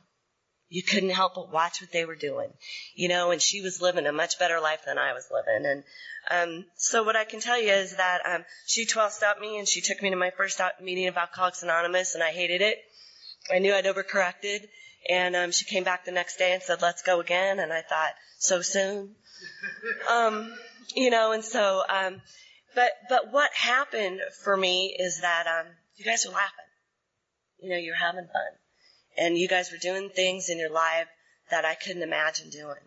you 0.70 0.84
couldn't 0.84 1.10
help 1.10 1.34
but 1.34 1.52
watch 1.52 1.82
what 1.82 1.90
they 1.92 2.04
were 2.04 2.14
doing, 2.14 2.48
you 2.94 3.08
know, 3.08 3.32
and 3.32 3.42
she 3.42 3.60
was 3.60 3.82
living 3.82 4.06
a 4.06 4.12
much 4.12 4.38
better 4.38 4.60
life 4.60 4.82
than 4.86 4.98
I 4.98 5.12
was 5.12 5.28
living. 5.30 5.66
And, 5.66 5.84
um, 6.30 6.64
so 6.76 7.02
what 7.02 7.16
I 7.16 7.24
can 7.24 7.40
tell 7.40 7.60
you 7.60 7.72
is 7.72 7.96
that, 7.96 8.20
um, 8.24 8.44
she 8.66 8.86
12 8.86 9.12
stopped 9.12 9.40
me 9.40 9.58
and 9.58 9.66
she 9.66 9.80
took 9.80 10.00
me 10.00 10.10
to 10.10 10.16
my 10.16 10.30
first 10.30 10.60
meeting 10.80 11.08
of 11.08 11.16
Alcoholics 11.16 11.64
Anonymous 11.64 12.14
and 12.14 12.22
I 12.22 12.30
hated 12.30 12.62
it. 12.62 12.78
I 13.52 13.58
knew 13.58 13.74
I'd 13.74 13.84
overcorrected 13.84 14.68
and, 15.08 15.34
um, 15.34 15.50
she 15.50 15.64
came 15.64 15.82
back 15.82 16.04
the 16.04 16.12
next 16.12 16.36
day 16.36 16.52
and 16.52 16.62
said, 16.62 16.80
let's 16.80 17.02
go 17.02 17.18
again. 17.18 17.58
And 17.58 17.72
I 17.72 17.82
thought, 17.82 18.12
so 18.38 18.62
soon? 18.62 19.16
um, 20.10 20.54
you 20.94 21.10
know, 21.10 21.32
and 21.32 21.44
so, 21.44 21.82
um, 21.88 22.22
but, 22.76 22.92
but 23.08 23.32
what 23.32 23.50
happened 23.54 24.20
for 24.44 24.56
me 24.56 24.96
is 24.96 25.20
that, 25.22 25.48
um, 25.48 25.66
you 25.96 26.04
guys 26.04 26.24
are 26.26 26.32
laughing. 26.32 26.54
You 27.60 27.70
know, 27.70 27.76
you're 27.76 27.96
having 27.96 28.26
fun 28.26 28.59
and 29.20 29.36
you 29.36 29.46
guys 29.46 29.70
were 29.70 29.78
doing 29.78 30.08
things 30.08 30.48
in 30.48 30.58
your 30.58 30.70
life 30.70 31.06
that 31.50 31.66
I 31.66 31.74
couldn't 31.74 32.02
imagine 32.02 32.48
doing. 32.48 32.80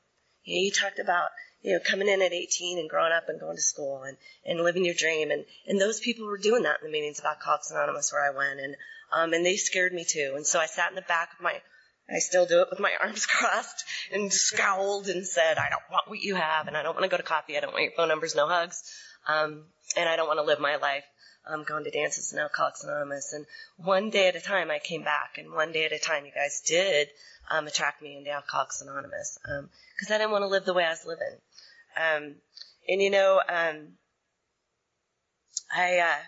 You 0.43 0.55
know, 0.55 0.63
you 0.63 0.71
talked 0.71 0.97
about, 0.97 1.29
you 1.61 1.73
know, 1.73 1.79
coming 1.79 2.07
in 2.07 2.23
at 2.23 2.33
18 2.33 2.79
and 2.79 2.89
growing 2.89 3.13
up 3.13 3.29
and 3.29 3.39
going 3.39 3.55
to 3.55 3.61
school 3.61 4.01
and, 4.01 4.17
and 4.43 4.59
living 4.59 4.83
your 4.83 4.95
dream. 4.95 5.29
And, 5.29 5.45
and 5.67 5.79
those 5.79 5.99
people 5.99 6.25
were 6.25 6.39
doing 6.39 6.63
that 6.63 6.77
in 6.81 6.87
the 6.87 6.91
meetings 6.91 7.19
of 7.19 7.25
Alcoholics 7.25 7.69
Anonymous 7.69 8.11
where 8.11 8.25
I 8.25 8.35
went. 8.35 8.59
And, 8.59 8.75
um, 9.11 9.33
and 9.33 9.45
they 9.45 9.57
scared 9.57 9.93
me 9.93 10.05
too. 10.09 10.33
And 10.35 10.45
so 10.45 10.59
I 10.59 10.65
sat 10.65 10.89
in 10.89 10.95
the 10.95 11.03
back 11.03 11.29
of 11.37 11.43
my, 11.43 11.53
I 12.09 12.17
still 12.17 12.47
do 12.47 12.61
it 12.61 12.67
with 12.71 12.79
my 12.79 12.91
arms 13.01 13.27
crossed 13.27 13.85
and 14.11 14.33
scowled 14.33 15.09
and 15.09 15.27
said, 15.27 15.59
I 15.59 15.69
don't 15.69 15.83
want 15.91 16.09
what 16.09 16.19
you 16.19 16.33
have 16.33 16.67
and 16.67 16.75
I 16.75 16.81
don't 16.81 16.95
want 16.95 17.03
to 17.03 17.09
go 17.09 17.17
to 17.17 17.23
coffee. 17.23 17.57
I 17.57 17.59
don't 17.59 17.73
want 17.73 17.83
your 17.83 17.93
phone 17.95 18.07
numbers, 18.07 18.35
no 18.35 18.47
hugs. 18.47 18.81
Um, 19.27 19.65
and 19.95 20.09
I 20.09 20.15
don't 20.15 20.27
want 20.27 20.39
to 20.39 20.43
live 20.43 20.59
my 20.59 20.77
life 20.77 21.03
um, 21.47 21.63
going 21.63 21.84
to 21.84 21.91
dances 21.91 22.34
in 22.34 22.39
Alcoholics 22.39 22.84
Anonymous. 22.84 23.34
And 23.34 23.45
one 23.77 24.10
day 24.10 24.27
at 24.27 24.36
a 24.36 24.41
time, 24.41 24.71
I 24.71 24.79
came 24.79 25.03
back, 25.03 25.38
and 25.38 25.51
one 25.51 25.71
day 25.71 25.86
at 25.86 25.91
a 25.91 25.99
time, 25.99 26.25
you 26.25 26.32
guys 26.32 26.62
did 26.65 27.10
um, 27.49 27.67
attract 27.67 28.01
me 28.01 28.17
into 28.17 28.32
Alcoholics 28.32 28.82
Anonymous 28.82 29.38
because 29.41 30.10
um, 30.10 30.15
I 30.15 30.17
didn't 30.17 30.32
want 30.32 30.43
to 30.43 30.47
live 30.47 30.65
the 30.65 30.73
way 30.73 30.86
I 30.86 30.89
was 30.89 31.06
living. 31.06 31.38
Um, 31.95 32.36
and 32.88 33.01
you 33.01 33.10
know, 33.10 33.41
um, 33.47 33.93
I 35.75 35.99
uh, 35.99 36.23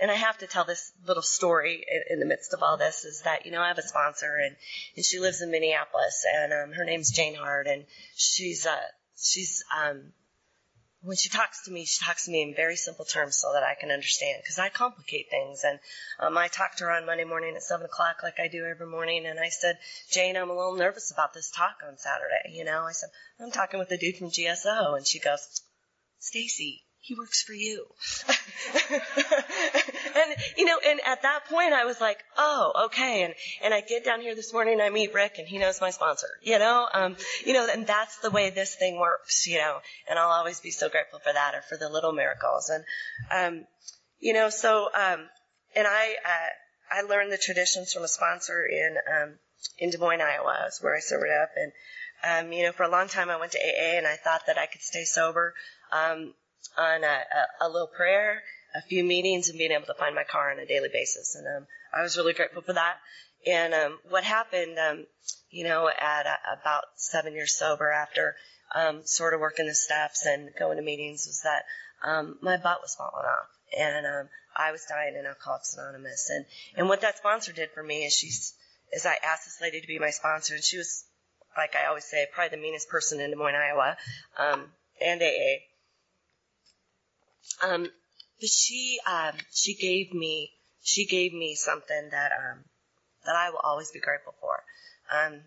and 0.00 0.10
I 0.10 0.14
have 0.14 0.38
to 0.38 0.46
tell 0.46 0.64
this 0.64 0.92
little 1.06 1.22
story 1.22 1.84
in, 1.88 2.14
in, 2.14 2.20
the 2.20 2.26
midst 2.26 2.52
of 2.52 2.62
all 2.62 2.76
this 2.76 3.04
is 3.04 3.22
that 3.22 3.46
you 3.46 3.52
know 3.52 3.60
I 3.60 3.68
have 3.68 3.78
a 3.78 3.82
sponsor 3.82 4.36
and 4.36 4.56
and 4.96 5.04
she 5.04 5.18
lives 5.18 5.40
in 5.40 5.50
Minneapolis 5.50 6.24
and 6.32 6.52
um, 6.52 6.72
her 6.72 6.84
name's 6.84 7.10
Jane 7.10 7.34
Hart 7.34 7.66
and 7.66 7.84
she's 8.14 8.66
uh 8.66 8.76
she's 9.16 9.64
um 9.76 10.12
when 11.02 11.16
she 11.16 11.28
talks 11.28 11.64
to 11.64 11.70
me, 11.70 11.84
she 11.84 12.04
talks 12.04 12.26
to 12.26 12.30
me 12.30 12.42
in 12.42 12.54
very 12.54 12.76
simple 12.76 13.04
terms 13.04 13.36
so 13.36 13.52
that 13.52 13.64
I 13.64 13.74
can 13.74 13.90
understand 13.90 14.40
because 14.42 14.58
I 14.58 14.68
complicate 14.68 15.30
things. 15.30 15.64
And 15.64 15.80
um, 16.20 16.38
I 16.38 16.48
talked 16.48 16.78
to 16.78 16.84
her 16.84 16.92
on 16.92 17.06
Monday 17.06 17.24
morning 17.24 17.56
at 17.56 17.62
seven 17.62 17.86
o'clock, 17.86 18.22
like 18.22 18.38
I 18.38 18.48
do 18.48 18.64
every 18.64 18.86
morning, 18.86 19.26
and 19.26 19.38
I 19.40 19.48
said, 19.48 19.78
Jane, 20.10 20.36
I'm 20.36 20.50
a 20.50 20.56
little 20.56 20.76
nervous 20.76 21.10
about 21.10 21.34
this 21.34 21.50
talk 21.50 21.76
on 21.86 21.98
Saturday. 21.98 22.56
You 22.56 22.64
know, 22.64 22.82
I 22.82 22.92
said 22.92 23.10
I'm 23.40 23.50
talking 23.50 23.80
with 23.80 23.88
the 23.88 23.98
dude 23.98 24.16
from 24.16 24.30
GSO, 24.30 24.96
and 24.96 25.06
she 25.06 25.18
goes, 25.18 25.62
Stacy, 26.20 26.84
he 27.00 27.16
works 27.16 27.42
for 27.42 27.52
you. 27.52 27.86
and 30.16 30.36
you 30.56 30.64
know, 30.64 30.78
and 30.86 31.00
at 31.06 31.22
that 31.22 31.46
point 31.48 31.72
I 31.72 31.84
was 31.84 32.00
like, 32.00 32.18
oh, 32.36 32.86
okay. 32.86 33.22
And 33.24 33.34
and 33.64 33.74
I 33.74 33.80
get 33.80 34.04
down 34.04 34.20
here 34.20 34.34
this 34.34 34.52
morning 34.52 34.80
I 34.80 34.90
meet 34.90 35.14
Rick 35.14 35.38
and 35.38 35.48
he 35.48 35.58
knows 35.58 35.80
my 35.80 35.90
sponsor. 35.90 36.28
You 36.42 36.58
know, 36.58 36.88
um, 36.92 37.16
you 37.44 37.52
know, 37.52 37.66
and 37.70 37.86
that's 37.86 38.18
the 38.18 38.30
way 38.30 38.50
this 38.50 38.74
thing 38.74 38.98
works. 38.98 39.46
You 39.46 39.58
know, 39.58 39.78
and 40.08 40.18
I'll 40.18 40.30
always 40.30 40.60
be 40.60 40.70
so 40.70 40.88
grateful 40.88 41.18
for 41.18 41.32
that 41.32 41.54
or 41.54 41.62
for 41.62 41.76
the 41.76 41.88
little 41.88 42.12
miracles. 42.12 42.70
And 42.70 42.84
um, 43.30 43.66
you 44.20 44.32
know, 44.32 44.50
so 44.50 44.86
um, 44.94 45.28
and 45.74 45.86
I 45.86 46.14
uh, 46.24 46.98
I 46.98 47.02
learned 47.02 47.32
the 47.32 47.38
traditions 47.38 47.92
from 47.92 48.04
a 48.04 48.08
sponsor 48.08 48.64
in 48.64 48.96
um, 49.12 49.34
in 49.78 49.90
Des 49.90 49.98
Moines, 49.98 50.20
Iowa, 50.20 50.66
is 50.68 50.78
where 50.80 50.96
I 50.96 51.00
sobered 51.00 51.30
up 51.30 51.50
and. 51.56 51.72
Um, 52.24 52.52
you 52.52 52.62
know, 52.62 52.70
for 52.70 52.84
a 52.84 52.88
long 52.88 53.08
time 53.08 53.30
I 53.30 53.36
went 53.36 53.50
to 53.50 53.58
AA 53.58 53.98
and 53.98 54.06
I 54.06 54.14
thought 54.14 54.42
that 54.46 54.56
I 54.56 54.66
could 54.66 54.80
stay 54.80 55.02
sober 55.02 55.54
um, 55.90 56.34
on 56.78 57.02
a, 57.02 57.06
a, 57.06 57.66
a 57.66 57.68
little 57.68 57.88
prayer 57.88 58.42
a 58.74 58.82
few 58.82 59.04
meetings 59.04 59.48
and 59.48 59.58
being 59.58 59.72
able 59.72 59.86
to 59.86 59.94
find 59.94 60.14
my 60.14 60.24
car 60.24 60.50
on 60.50 60.58
a 60.58 60.66
daily 60.66 60.88
basis. 60.92 61.34
And 61.36 61.46
um, 61.46 61.66
I 61.92 62.02
was 62.02 62.16
really 62.16 62.32
grateful 62.32 62.62
for 62.62 62.72
that. 62.72 62.96
And 63.46 63.74
um, 63.74 63.98
what 64.08 64.24
happened, 64.24 64.78
um, 64.78 65.06
you 65.50 65.64
know, 65.64 65.88
at 65.88 66.26
uh, 66.26 66.36
about 66.60 66.84
seven 66.96 67.34
years 67.34 67.56
sober 67.56 67.90
after 67.90 68.36
um, 68.74 69.02
sort 69.04 69.34
of 69.34 69.40
working 69.40 69.66
the 69.66 69.74
steps 69.74 70.24
and 70.26 70.50
going 70.58 70.76
to 70.76 70.82
meetings 70.82 71.26
was 71.26 71.42
that 71.42 71.64
um, 72.08 72.38
my 72.40 72.56
butt 72.56 72.80
was 72.80 72.94
falling 72.94 73.26
off. 73.26 73.48
And 73.78 74.06
um, 74.06 74.28
I 74.56 74.72
was 74.72 74.84
dying 74.88 75.16
in 75.18 75.26
Alcoholics 75.26 75.76
Anonymous. 75.76 76.30
And, 76.30 76.44
and 76.76 76.88
what 76.88 77.00
that 77.00 77.18
sponsor 77.18 77.52
did 77.52 77.70
for 77.74 77.82
me 77.82 78.04
is 78.04 78.12
she's, 78.14 78.54
is 78.92 79.06
I 79.06 79.16
asked 79.22 79.44
this 79.44 79.58
lady 79.60 79.80
to 79.80 79.86
be 79.86 79.98
my 79.98 80.10
sponsor 80.10 80.54
and 80.54 80.62
she 80.62 80.78
was, 80.78 81.04
like 81.56 81.74
I 81.74 81.86
always 81.88 82.04
say, 82.04 82.26
probably 82.32 82.56
the 82.56 82.62
meanest 82.62 82.88
person 82.88 83.20
in 83.20 83.30
Des 83.30 83.36
Moines, 83.36 83.54
Iowa, 83.54 83.96
um, 84.38 84.64
and 85.04 85.22
AA. 85.22 85.56
Um, 87.66 87.88
but 88.42 88.50
she 88.50 88.98
um, 89.06 89.36
she 89.52 89.74
gave 89.74 90.12
me 90.12 90.50
she 90.82 91.06
gave 91.06 91.32
me 91.32 91.54
something 91.54 92.08
that 92.10 92.32
um, 92.32 92.64
that 93.24 93.36
I 93.36 93.50
will 93.50 93.62
always 93.62 93.92
be 93.92 94.00
grateful 94.00 94.34
for. 94.40 94.64
Um, 95.14 95.42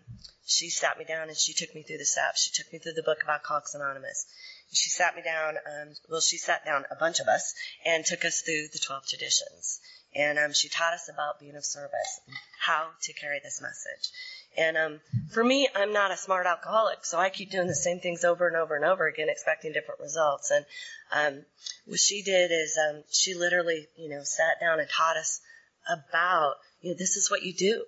she 0.46 0.70
sat 0.70 0.96
me 0.96 1.04
down 1.04 1.28
and 1.28 1.36
she 1.36 1.52
took 1.52 1.74
me 1.74 1.82
through 1.82 1.98
the 1.98 2.06
steps. 2.06 2.42
She 2.42 2.62
took 2.62 2.72
me 2.72 2.78
through 2.78 2.94
the 2.94 3.02
book 3.02 3.22
of 3.22 3.28
Alcoholics 3.28 3.74
Anonymous. 3.74 4.24
She 4.72 4.88
sat 4.88 5.14
me 5.14 5.22
down. 5.22 5.56
Um, 5.58 5.92
well, 6.08 6.22
she 6.22 6.38
sat 6.38 6.64
down 6.64 6.84
a 6.90 6.96
bunch 6.96 7.20
of 7.20 7.28
us 7.28 7.54
and 7.84 8.04
took 8.04 8.24
us 8.24 8.40
through 8.40 8.68
the 8.72 8.78
12 8.78 9.06
traditions. 9.06 9.80
And 10.16 10.38
um, 10.38 10.52
she 10.52 10.68
taught 10.68 10.94
us 10.94 11.10
about 11.12 11.38
being 11.38 11.56
of 11.56 11.64
service 11.64 12.20
how 12.58 12.88
to 13.02 13.12
carry 13.12 13.40
this 13.42 13.60
message. 13.60 14.10
And 14.56 14.76
um, 14.76 15.00
for 15.30 15.44
me, 15.44 15.68
I'm 15.76 15.92
not 15.92 16.10
a 16.10 16.16
smart 16.16 16.46
alcoholic, 16.46 17.04
so 17.04 17.18
I 17.18 17.28
keep 17.28 17.50
doing 17.50 17.66
the 17.66 17.74
same 17.74 18.00
things 18.00 18.24
over 18.24 18.48
and 18.48 18.56
over 18.56 18.74
and 18.74 18.84
over 18.84 19.06
again, 19.06 19.28
expecting 19.28 19.72
different 19.72 20.00
results. 20.00 20.50
And 20.50 20.64
um, 21.12 21.44
what 21.86 22.00
she 22.00 22.22
did 22.22 22.50
is 22.50 22.78
um, 22.78 23.02
she 23.10 23.34
literally, 23.34 23.86
you 23.96 24.08
know, 24.08 24.22
sat 24.22 24.58
down 24.58 24.80
and 24.80 24.88
taught 24.88 25.18
us 25.18 25.40
about, 25.88 26.54
you 26.80 26.90
know, 26.90 26.96
this 26.98 27.16
is 27.16 27.30
what 27.30 27.42
you 27.42 27.52
do. 27.52 27.84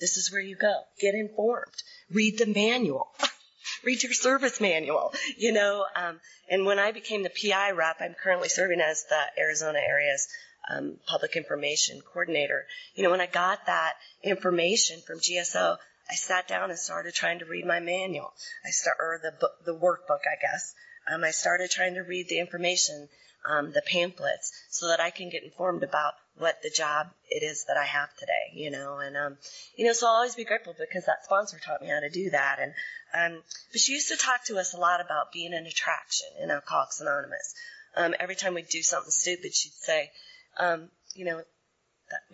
This 0.00 0.16
is 0.16 0.30
where 0.32 0.40
you 0.40 0.56
go. 0.56 0.74
Get 1.00 1.14
informed. 1.14 1.82
Read 2.12 2.38
the 2.38 2.46
manual. 2.46 3.08
Read 3.84 4.02
your 4.02 4.12
service 4.12 4.60
manual. 4.60 5.12
You 5.36 5.52
know, 5.52 5.84
um, 5.96 6.20
and 6.48 6.64
when 6.64 6.78
I 6.78 6.92
became 6.92 7.24
the 7.24 7.30
PI 7.30 7.72
rep, 7.72 7.96
I'm 8.00 8.14
currently 8.14 8.48
serving 8.48 8.80
as 8.80 9.04
the 9.08 9.40
Arizona 9.40 9.80
area's 9.80 10.28
um, 10.72 10.96
public 11.06 11.36
information 11.36 12.00
coordinator. 12.00 12.66
You 12.94 13.02
know, 13.02 13.10
when 13.10 13.20
I 13.20 13.26
got 13.26 13.66
that 13.66 13.94
information 14.22 15.00
from 15.06 15.18
GSO, 15.18 15.76
I 16.10 16.14
sat 16.14 16.48
down 16.48 16.70
and 16.70 16.78
started 16.78 17.14
trying 17.14 17.38
to 17.40 17.44
read 17.44 17.64
my 17.64 17.80
manual. 17.80 18.32
I 18.64 18.70
start 18.70 18.96
or 19.00 19.20
the 19.22 19.32
book, 19.32 19.64
the 19.64 19.74
workbook, 19.74 20.20
I 20.26 20.40
guess. 20.40 20.74
Um, 21.10 21.24
I 21.24 21.30
started 21.30 21.70
trying 21.70 21.94
to 21.94 22.02
read 22.02 22.28
the 22.28 22.38
information, 22.38 23.08
um, 23.48 23.72
the 23.72 23.82
pamphlets, 23.82 24.52
so 24.70 24.88
that 24.88 25.00
I 25.00 25.10
can 25.10 25.30
get 25.30 25.42
informed 25.42 25.82
about 25.82 26.14
what 26.38 26.62
the 26.62 26.70
job 26.70 27.08
it 27.28 27.42
is 27.42 27.64
that 27.64 27.76
I 27.76 27.84
have 27.84 28.14
today. 28.16 28.52
You 28.54 28.70
know, 28.70 28.98
and 28.98 29.16
um, 29.16 29.38
you 29.76 29.86
know, 29.86 29.92
so 29.92 30.06
I'll 30.06 30.14
always 30.14 30.34
be 30.34 30.44
grateful 30.44 30.74
because 30.78 31.06
that 31.06 31.24
sponsor 31.24 31.58
taught 31.58 31.82
me 31.82 31.88
how 31.88 32.00
to 32.00 32.10
do 32.10 32.30
that. 32.30 32.58
And 32.60 32.72
um, 33.14 33.42
but 33.72 33.80
she 33.80 33.92
used 33.92 34.08
to 34.08 34.16
talk 34.16 34.44
to 34.46 34.58
us 34.58 34.74
a 34.74 34.78
lot 34.78 35.00
about 35.00 35.32
being 35.32 35.54
an 35.54 35.66
attraction 35.66 36.28
in 36.40 36.50
Alcoholics 36.50 37.00
Anonymous. 37.00 37.54
Um, 37.94 38.14
every 38.18 38.36
time 38.36 38.54
we'd 38.54 38.68
do 38.68 38.82
something 38.82 39.10
stupid, 39.10 39.54
she'd 39.54 39.72
say, 39.72 40.10
um, 40.58 40.88
you 41.14 41.24
know, 41.24 41.42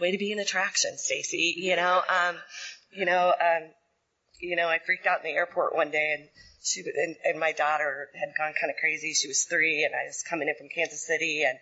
way 0.01 0.11
to 0.11 0.19
be 0.19 0.33
an 0.33 0.39
attraction, 0.39 0.97
Stacy. 0.97 1.55
You 1.57 1.77
know, 1.77 2.03
um, 2.09 2.37
you 2.93 3.05
know, 3.05 3.29
um, 3.41 3.69
you 4.41 4.57
know, 4.57 4.69
I 4.69 4.79
freaked 4.85 5.07
out 5.07 5.19
in 5.19 5.31
the 5.31 5.37
airport 5.37 5.75
one 5.75 5.91
day 5.91 6.17
and 6.19 6.29
she 6.63 6.81
and, 6.81 7.17
and 7.25 7.41
my 7.41 7.53
daughter 7.53 8.09
had 8.15 8.33
gone 8.37 8.55
kind 8.61 8.71
of 8.71 8.77
crazy. 8.81 9.15
She 9.15 9.29
was 9.29 9.45
three 9.45 9.85
and 9.85 9.95
I 9.95 10.07
was 10.07 10.23
coming 10.29 10.49
in 10.49 10.55
from 10.57 10.69
Kansas 10.69 11.07
City 11.07 11.45
and 11.45 11.59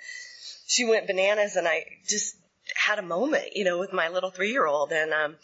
she 0.67 0.85
went 0.85 1.07
bananas 1.07 1.57
and 1.57 1.67
I 1.67 1.85
just 2.09 2.37
had 2.75 2.99
a 2.99 3.03
moment, 3.03 3.55
you 3.55 3.65
know, 3.65 3.79
with 3.79 3.93
my 3.93 4.09
little 4.09 4.31
three 4.31 4.51
year 4.51 4.67
old 4.67 4.93
and, 4.93 5.13
um, 5.13 5.37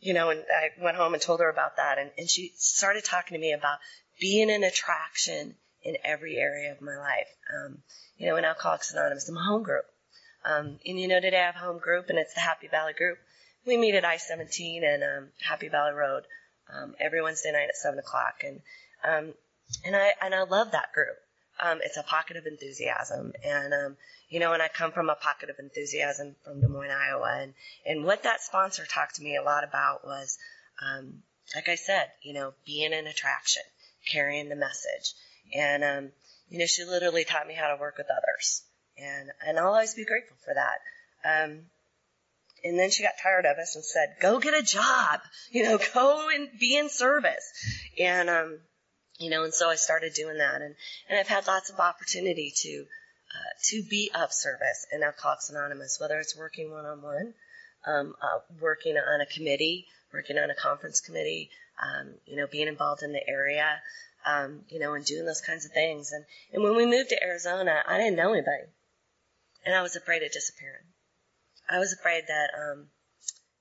you 0.00 0.14
know, 0.14 0.30
and 0.30 0.40
I 0.40 0.82
went 0.82 0.96
home 0.96 1.12
and 1.12 1.22
told 1.22 1.40
her 1.40 1.50
about 1.50 1.76
that 1.76 1.98
and, 1.98 2.10
and 2.16 2.28
she 2.28 2.52
started 2.56 3.04
talking 3.04 3.34
to 3.34 3.40
me 3.40 3.52
about 3.52 3.78
being 4.20 4.50
an 4.50 4.64
attraction 4.64 5.54
in 5.82 5.96
every 6.04 6.36
area 6.36 6.72
of 6.72 6.80
my 6.80 6.96
life. 6.96 7.28
Um, 7.54 7.78
you 8.16 8.26
know, 8.26 8.36
in 8.36 8.44
Alcoholics 8.44 8.92
Anonymous, 8.92 9.28
in 9.28 9.34
my 9.34 9.44
home 9.44 9.62
group. 9.62 9.84
Um, 10.44 10.78
and 10.86 10.98
you 10.98 11.08
know, 11.08 11.20
today 11.20 11.40
I 11.40 11.46
have 11.46 11.54
home 11.54 11.78
group, 11.78 12.08
and 12.08 12.18
it's 12.18 12.34
the 12.34 12.40
Happy 12.40 12.68
Valley 12.68 12.92
group. 12.92 13.18
We 13.66 13.76
meet 13.76 13.94
at 13.94 14.04
I-17 14.04 14.82
and 14.82 15.02
um, 15.02 15.28
Happy 15.42 15.68
Valley 15.68 15.92
Road 15.92 16.24
um, 16.72 16.94
every 16.98 17.22
Wednesday 17.22 17.52
night 17.52 17.68
at 17.68 17.76
seven 17.76 17.98
o'clock, 17.98 18.42
and 18.44 18.60
um, 19.04 19.34
and 19.84 19.96
I 19.96 20.12
and 20.22 20.34
I 20.34 20.42
love 20.42 20.72
that 20.72 20.92
group. 20.92 21.16
Um, 21.62 21.80
it's 21.82 21.96
a 21.96 22.02
pocket 22.02 22.36
of 22.36 22.46
enthusiasm, 22.46 23.32
and 23.44 23.74
um, 23.74 23.96
you 24.28 24.40
know, 24.40 24.52
and 24.52 24.62
I 24.62 24.68
come 24.68 24.92
from 24.92 25.10
a 25.10 25.14
pocket 25.14 25.50
of 25.50 25.58
enthusiasm 25.58 26.36
from 26.44 26.60
Des 26.60 26.68
Moines, 26.68 26.90
Iowa, 26.90 27.40
and 27.42 27.54
and 27.84 28.04
what 28.04 28.22
that 28.22 28.40
sponsor 28.40 28.86
talked 28.86 29.16
to 29.16 29.22
me 29.22 29.36
a 29.36 29.42
lot 29.42 29.64
about 29.64 30.04
was, 30.04 30.38
um, 30.80 31.22
like 31.54 31.68
I 31.68 31.74
said, 31.74 32.06
you 32.22 32.32
know, 32.32 32.54
being 32.64 32.94
an 32.94 33.06
attraction, 33.06 33.62
carrying 34.10 34.48
the 34.48 34.56
message, 34.56 35.14
and 35.54 35.84
um, 35.84 36.12
you 36.48 36.58
know, 36.58 36.66
she 36.66 36.84
literally 36.84 37.24
taught 37.24 37.46
me 37.46 37.54
how 37.54 37.68
to 37.68 37.80
work 37.80 37.98
with 37.98 38.08
others, 38.10 38.62
and 39.00 39.30
and 39.46 39.58
I'll 39.58 39.68
always 39.68 39.94
be 39.94 40.04
grateful 40.04 40.36
for 40.44 40.54
that. 40.54 40.80
Um, 41.24 41.66
and 42.62 42.78
then 42.78 42.90
she 42.90 43.02
got 43.02 43.14
tired 43.22 43.46
of 43.46 43.58
us 43.58 43.74
and 43.74 43.84
said, 43.84 44.16
"Go 44.20 44.38
get 44.38 44.54
a 44.54 44.62
job, 44.62 45.20
you 45.50 45.64
know, 45.64 45.78
go 45.94 46.28
and 46.28 46.48
be 46.58 46.76
in 46.76 46.88
service." 46.88 47.50
And 47.98 48.28
um, 48.28 48.58
you 49.18 49.30
know, 49.30 49.44
and 49.44 49.54
so 49.54 49.68
I 49.68 49.76
started 49.76 50.14
doing 50.14 50.38
that, 50.38 50.62
and 50.62 50.74
and 51.08 51.18
I've 51.18 51.28
had 51.28 51.46
lots 51.46 51.70
of 51.70 51.80
opportunity 51.80 52.52
to 52.54 52.86
uh, 53.30 53.52
to 53.70 53.82
be 53.88 54.10
of 54.14 54.32
service 54.32 54.86
in 54.92 55.02
Alcoholics 55.02 55.50
Anonymous, 55.50 55.98
whether 56.00 56.18
it's 56.18 56.36
working 56.36 56.70
one 56.70 56.84
on 56.84 57.02
one, 57.02 57.34
working 58.60 58.96
on 58.96 59.20
a 59.20 59.26
committee, 59.26 59.86
working 60.12 60.38
on 60.38 60.50
a 60.50 60.54
conference 60.54 61.00
committee, 61.00 61.50
um, 61.82 62.14
you 62.26 62.36
know, 62.36 62.46
being 62.50 62.68
involved 62.68 63.02
in 63.02 63.12
the 63.12 63.28
area, 63.28 63.80
um, 64.26 64.62
you 64.68 64.78
know, 64.78 64.94
and 64.94 65.04
doing 65.04 65.24
those 65.26 65.40
kinds 65.40 65.64
of 65.64 65.72
things. 65.72 66.12
And 66.12 66.24
and 66.52 66.62
when 66.62 66.76
we 66.76 66.86
moved 66.86 67.10
to 67.10 67.22
Arizona, 67.22 67.82
I 67.86 67.98
didn't 67.98 68.16
know 68.16 68.32
anybody, 68.32 68.64
and 69.64 69.74
I 69.74 69.82
was 69.82 69.96
afraid 69.96 70.22
of 70.22 70.32
disappearing. 70.32 70.86
I 71.68 71.78
was 71.78 71.92
afraid 71.92 72.24
that 72.28 72.50
um, 72.56 72.88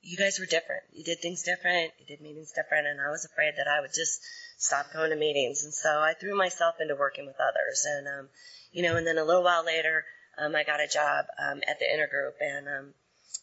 you 0.02 0.18
guys 0.18 0.40
were 0.40 0.46
different. 0.46 0.84
You 0.92 1.04
did 1.04 1.22
things 1.22 1.44
different. 1.44 1.94
You 2.00 2.06
did 2.06 2.22
meetings 2.22 2.54
different, 2.56 2.88
and 2.88 3.00
I 3.00 3.10
was 3.10 3.26
afraid 3.26 3.54
that 3.58 3.68
I 3.68 3.82
would 3.82 3.94
just 3.94 4.22
stop 4.58 4.92
going 4.94 5.12
to 5.12 5.16
meetings. 5.16 5.64
And 5.64 5.74
so 5.74 5.90
I 5.90 6.14
threw 6.20 6.36
myself 6.36 6.76
into 6.80 6.96
working 6.96 7.26
with 7.26 7.38
others. 7.40 7.86
And 7.88 8.08
um, 8.08 8.30
you 8.72 8.84
know, 8.84 8.96
and 8.96 9.06
then 9.06 9.18
a 9.18 9.24
little 9.24 9.44
while 9.44 9.66
later, 9.66 10.06
um, 10.38 10.56
I 10.56 10.64
got 10.64 10.82
a 10.82 10.88
job 10.88 11.26
um, 11.38 11.62
at 11.68 11.80
the 11.80 11.86
intergroup, 11.86 12.40
and 12.40 12.68
um, 12.68 12.94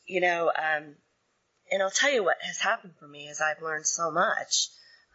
you 0.06 0.20
know, 0.20 0.48
um, 0.48 0.96
and 1.70 1.82
I'll 1.82 1.90
tell 1.90 2.12
you 2.12 2.24
what 2.24 2.38
has 2.42 2.60
happened 2.60 2.94
for 2.98 3.08
me 3.08 3.28
is 3.28 3.40
I've 3.40 3.62
learned 3.62 3.86
so 3.86 4.10
much 4.10 4.68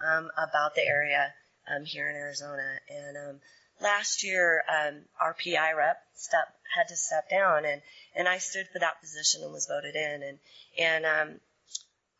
um, 0.05 0.29
about 0.37 0.75
the 0.75 0.85
area 0.85 1.33
um, 1.69 1.85
here 1.85 2.09
in 2.09 2.15
Arizona. 2.15 2.79
And 2.89 3.17
um, 3.17 3.39
last 3.81 4.23
year, 4.23 4.63
um, 4.69 5.01
our 5.19 5.33
PI 5.33 5.73
rep 5.73 5.97
step, 6.15 6.47
had 6.75 6.87
to 6.89 6.95
step 6.95 7.29
down, 7.29 7.65
and 7.65 7.81
and 8.15 8.27
I 8.27 8.37
stood 8.37 8.67
for 8.71 8.79
that 8.79 9.01
position 9.01 9.41
and 9.43 9.51
was 9.51 9.67
voted 9.67 9.95
in, 9.95 10.23
and 10.23 10.39
and 10.79 11.05
um, 11.05 11.39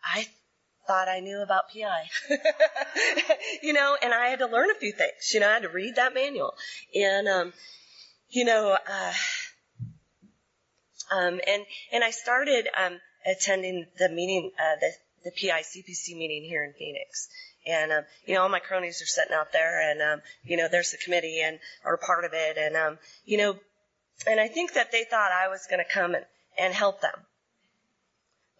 I 0.03 0.27
thought 0.87 1.07
I 1.07 1.19
knew 1.19 1.41
about 1.41 1.65
PI, 1.73 2.09
you 3.63 3.73
know, 3.73 3.95
and 4.01 4.13
I 4.13 4.27
had 4.27 4.39
to 4.39 4.47
learn 4.47 4.71
a 4.71 4.79
few 4.79 4.91
things. 4.91 5.31
You 5.33 5.39
know, 5.39 5.49
I 5.49 5.53
had 5.53 5.63
to 5.63 5.69
read 5.69 5.95
that 5.95 6.13
manual, 6.13 6.53
and 6.93 7.27
um, 7.27 7.53
you 8.29 8.45
know, 8.45 8.75
uh, 8.75 9.13
um, 11.11 11.39
and 11.47 11.65
and 11.91 12.03
I 12.03 12.11
started 12.11 12.67
um, 12.77 12.99
attending 13.25 13.85
the 13.97 14.09
meeting, 14.09 14.51
uh, 14.59 14.79
the 14.79 14.91
the 15.23 15.31
PI 15.31 15.61
CPC 15.61 16.17
meeting 16.17 16.43
here 16.43 16.63
in 16.63 16.73
Phoenix. 16.73 17.29
And, 17.65 17.91
um, 17.91 18.03
you 18.25 18.33
know, 18.33 18.41
all 18.41 18.49
my 18.49 18.59
cronies 18.59 19.01
are 19.01 19.05
sitting 19.05 19.33
out 19.33 19.51
there 19.53 19.91
and, 19.91 20.01
um, 20.01 20.21
you 20.43 20.57
know, 20.57 20.67
there's 20.69 20.91
the 20.91 20.97
committee 20.97 21.41
and, 21.41 21.59
are 21.85 21.97
part 21.97 22.25
of 22.25 22.31
it. 22.33 22.57
And, 22.57 22.75
um, 22.75 22.97
you 23.25 23.37
know, 23.37 23.55
and 24.27 24.39
I 24.39 24.47
think 24.47 24.73
that 24.73 24.91
they 24.91 25.03
thought 25.03 25.31
I 25.31 25.47
was 25.47 25.67
going 25.69 25.83
to 25.83 25.93
come 25.93 26.15
and, 26.15 26.25
and 26.57 26.73
help 26.73 27.01
them. 27.01 27.25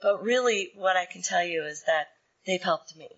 But 0.01 0.23
really 0.23 0.71
what 0.75 0.97
I 0.97 1.05
can 1.05 1.21
tell 1.21 1.43
you 1.43 1.63
is 1.63 1.83
that 1.85 2.07
they've 2.45 2.61
helped 2.61 2.95
me. 2.95 3.09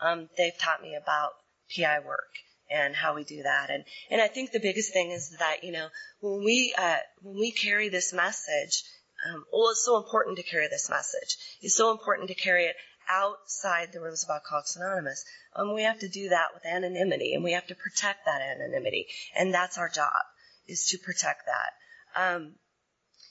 Um, 0.00 0.28
they've 0.36 0.56
taught 0.58 0.82
me 0.82 0.96
about 1.00 1.32
PI 1.74 2.00
work 2.00 2.32
and 2.70 2.94
how 2.94 3.14
we 3.14 3.24
do 3.24 3.42
that. 3.42 3.70
And, 3.70 3.84
and 4.10 4.20
I 4.20 4.28
think 4.28 4.50
the 4.50 4.60
biggest 4.60 4.92
thing 4.92 5.10
is 5.10 5.36
that, 5.38 5.62
you 5.62 5.72
know, 5.72 5.88
when 6.20 6.44
we, 6.44 6.74
uh, 6.76 6.96
when 7.22 7.36
we 7.38 7.52
carry 7.52 7.88
this 7.88 8.12
message, 8.12 8.82
um, 9.28 9.44
well, 9.52 9.70
it's 9.70 9.84
so 9.84 9.98
important 9.98 10.36
to 10.38 10.42
carry 10.42 10.68
this 10.68 10.90
message. 10.90 11.36
It's 11.60 11.76
so 11.76 11.92
important 11.92 12.28
to 12.28 12.34
carry 12.34 12.64
it 12.64 12.76
outside 13.08 13.92
the 13.92 14.00
rooms 14.00 14.24
of 14.28 14.42
Anonymous. 14.76 15.24
Um, 15.54 15.74
we 15.74 15.82
have 15.82 15.98
to 16.00 16.08
do 16.08 16.30
that 16.30 16.48
with 16.54 16.64
anonymity, 16.64 17.34
and 17.34 17.44
we 17.44 17.52
have 17.52 17.66
to 17.68 17.74
protect 17.74 18.24
that 18.26 18.40
anonymity, 18.40 19.06
and 19.36 19.52
that's 19.52 19.78
our 19.78 19.88
job 19.88 20.22
is 20.66 20.86
to 20.88 20.98
protect 20.98 21.46
that. 21.46 21.72
Um, 22.20 22.54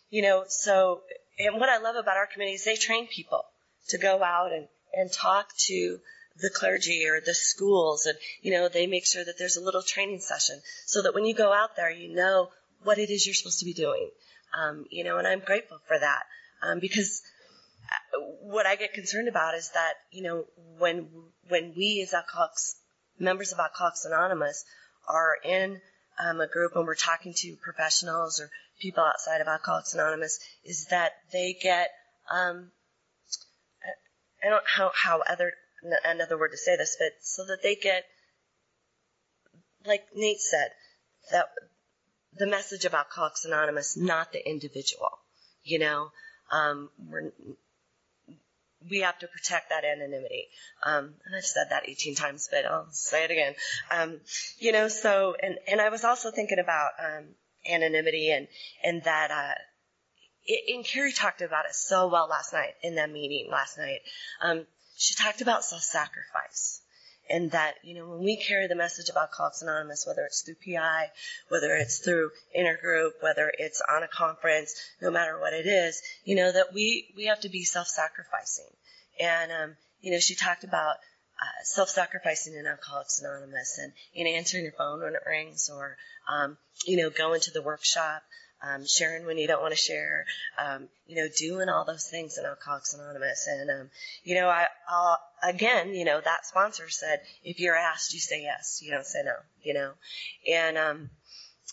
you 0.09 0.21
know, 0.21 0.45
so 0.47 1.01
and 1.39 1.59
what 1.59 1.69
I 1.69 1.77
love 1.77 1.95
about 1.95 2.17
our 2.17 2.27
committee 2.27 2.53
is 2.53 2.65
they 2.65 2.75
train 2.75 3.07
people 3.07 3.43
to 3.89 3.97
go 3.97 4.21
out 4.23 4.51
and 4.51 4.67
and 4.93 5.11
talk 5.11 5.49
to 5.67 5.99
the 6.37 6.49
clergy 6.49 7.07
or 7.07 7.21
the 7.21 7.33
schools, 7.33 8.05
and 8.05 8.17
you 8.41 8.51
know 8.51 8.69
they 8.69 8.87
make 8.87 9.05
sure 9.05 9.23
that 9.23 9.35
there's 9.37 9.57
a 9.57 9.63
little 9.63 9.81
training 9.81 10.19
session 10.19 10.61
so 10.85 11.01
that 11.01 11.13
when 11.13 11.25
you 11.25 11.33
go 11.33 11.51
out 11.53 11.75
there, 11.75 11.91
you 11.91 12.13
know 12.13 12.49
what 12.83 12.97
it 12.97 13.09
is 13.09 13.25
you're 13.25 13.35
supposed 13.35 13.59
to 13.59 13.65
be 13.65 13.73
doing. 13.73 14.09
Um, 14.57 14.85
you 14.89 15.03
know, 15.03 15.17
and 15.17 15.27
I'm 15.27 15.39
grateful 15.39 15.79
for 15.87 15.97
that 15.97 16.23
um, 16.61 16.79
because 16.79 17.21
what 18.41 18.65
I 18.65 18.75
get 18.75 18.93
concerned 18.93 19.27
about 19.27 19.55
is 19.55 19.69
that, 19.73 19.93
you 20.11 20.23
know, 20.23 20.45
when, 20.77 21.07
when 21.47 21.73
we 21.75 22.01
as 22.01 22.13
alcoholics, 22.13 22.75
members 23.19 23.51
of 23.51 23.59
Alcoholics 23.59 24.05
Anonymous 24.05 24.65
are 25.07 25.37
in 25.43 25.79
um, 26.19 26.41
a 26.41 26.47
group 26.47 26.75
and 26.75 26.85
we're 26.85 26.95
talking 26.95 27.33
to 27.37 27.55
professionals 27.63 28.39
or 28.39 28.49
people 28.79 29.03
outside 29.03 29.41
of 29.41 29.47
Alcoholics 29.47 29.93
Anonymous 29.93 30.39
is 30.65 30.87
that 30.87 31.11
they 31.31 31.55
get, 31.61 31.89
um, 32.31 32.71
I 34.43 34.49
don't 34.49 34.51
know 34.51 34.59
how, 34.65 34.91
how 34.95 35.21
other, 35.27 35.53
another 36.03 36.37
word 36.37 36.51
to 36.51 36.57
say 36.57 36.75
this, 36.77 36.97
but 36.99 37.13
so 37.21 37.45
that 37.45 37.59
they 37.63 37.75
get, 37.75 38.03
like 39.85 40.03
Nate 40.15 40.41
said, 40.41 40.69
that 41.31 41.45
the 42.37 42.47
message 42.47 42.85
of 42.85 42.93
Alcoholics 42.93 43.45
Anonymous, 43.45 43.97
not 43.97 44.31
the 44.31 44.47
individual. 44.47 45.09
You 45.63 45.79
know, 45.79 46.11
um, 46.51 46.89
we're 47.07 47.31
we 48.89 48.99
have 48.99 49.17
to 49.19 49.27
protect 49.27 49.69
that 49.69 49.83
anonymity. 49.83 50.47
Um, 50.83 51.13
and 51.25 51.35
I've 51.35 51.45
said 51.45 51.67
that 51.69 51.87
18 51.87 52.15
times, 52.15 52.49
but 52.51 52.65
I'll 52.65 52.91
say 52.91 53.23
it 53.23 53.31
again. 53.31 53.55
Um, 53.91 54.19
you 54.59 54.71
know, 54.71 54.87
so, 54.87 55.35
and, 55.41 55.57
and 55.67 55.81
I 55.81 55.89
was 55.89 56.03
also 56.03 56.31
thinking 56.31 56.59
about, 56.59 56.91
um, 56.99 57.25
anonymity 57.69 58.31
and, 58.31 58.47
and 58.83 59.03
that, 59.03 59.31
uh, 59.31 59.53
it, 60.45 60.75
and 60.75 60.85
Carrie 60.85 61.13
talked 61.13 61.41
about 61.41 61.65
it 61.65 61.75
so 61.75 62.07
well 62.07 62.27
last 62.27 62.53
night 62.53 62.73
in 62.81 62.95
that 62.95 63.11
meeting 63.11 63.49
last 63.51 63.77
night. 63.77 63.99
Um, 64.41 64.65
she 64.97 65.13
talked 65.15 65.41
about 65.41 65.63
self-sacrifice 65.63 66.80
and 67.31 67.51
that, 67.51 67.75
you 67.83 67.95
know, 67.95 68.07
when 68.09 68.19
we 68.19 68.35
carry 68.35 68.67
the 68.67 68.75
message 68.75 69.09
of 69.09 69.15
Alcoholics 69.15 69.61
Anonymous, 69.61 70.05
whether 70.05 70.23
it's 70.25 70.41
through 70.41 70.55
PI, 70.65 71.07
whether 71.47 71.73
it's 71.75 71.99
through 71.99 72.31
intergroup, 72.57 73.11
whether 73.21 73.51
it's 73.57 73.81
on 73.89 74.03
a 74.03 74.07
conference, 74.07 74.75
no 75.01 75.09
matter 75.09 75.39
what 75.39 75.53
it 75.53 75.65
is, 75.65 76.01
you 76.25 76.35
know, 76.35 76.51
that 76.51 76.73
we, 76.73 77.13
we 77.15 77.25
have 77.27 77.39
to 77.41 77.49
be 77.49 77.63
self-sacrificing. 77.63 78.69
And, 79.19 79.51
um, 79.51 79.75
you 80.01 80.11
know, 80.11 80.19
she 80.19 80.35
talked 80.35 80.65
about 80.65 80.97
uh, 81.41 81.63
self-sacrificing 81.63 82.53
in 82.53 82.67
Alcoholics 82.67 83.21
Anonymous 83.21 83.79
and 83.81 83.93
in 84.13 84.27
answering 84.27 84.63
your 84.63 84.73
phone 84.73 84.99
when 85.01 85.15
it 85.15 85.21
rings 85.25 85.69
or, 85.73 85.95
um, 86.29 86.57
you 86.85 86.97
know, 86.97 87.09
going 87.09 87.39
to 87.41 87.51
the 87.51 87.61
workshop, 87.61 88.23
um, 88.63 88.85
sharing 88.85 89.25
when 89.25 89.37
you 89.37 89.47
don't 89.47 89.61
want 89.61 89.73
to 89.73 89.79
share, 89.79 90.25
um, 90.57 90.87
you 91.07 91.15
know, 91.15 91.27
doing 91.37 91.69
all 91.69 91.85
those 91.85 92.07
things 92.07 92.37
in 92.37 92.45
Alcoholics 92.45 92.93
Anonymous. 92.93 93.47
And, 93.47 93.69
um, 93.69 93.89
you 94.23 94.35
know, 94.35 94.47
I, 94.47 94.67
I'll, 94.89 95.19
again, 95.43 95.93
you 95.93 96.05
know, 96.05 96.21
that 96.23 96.45
sponsor 96.45 96.89
said, 96.89 97.21
if 97.43 97.59
you're 97.59 97.75
asked, 97.75 98.13
you 98.13 98.19
say 98.19 98.43
yes. 98.43 98.79
You 98.83 98.91
don't 98.91 99.05
say 99.05 99.19
no, 99.25 99.35
you 99.63 99.73
know. 99.73 99.91
And, 100.51 100.77
um, 100.77 101.09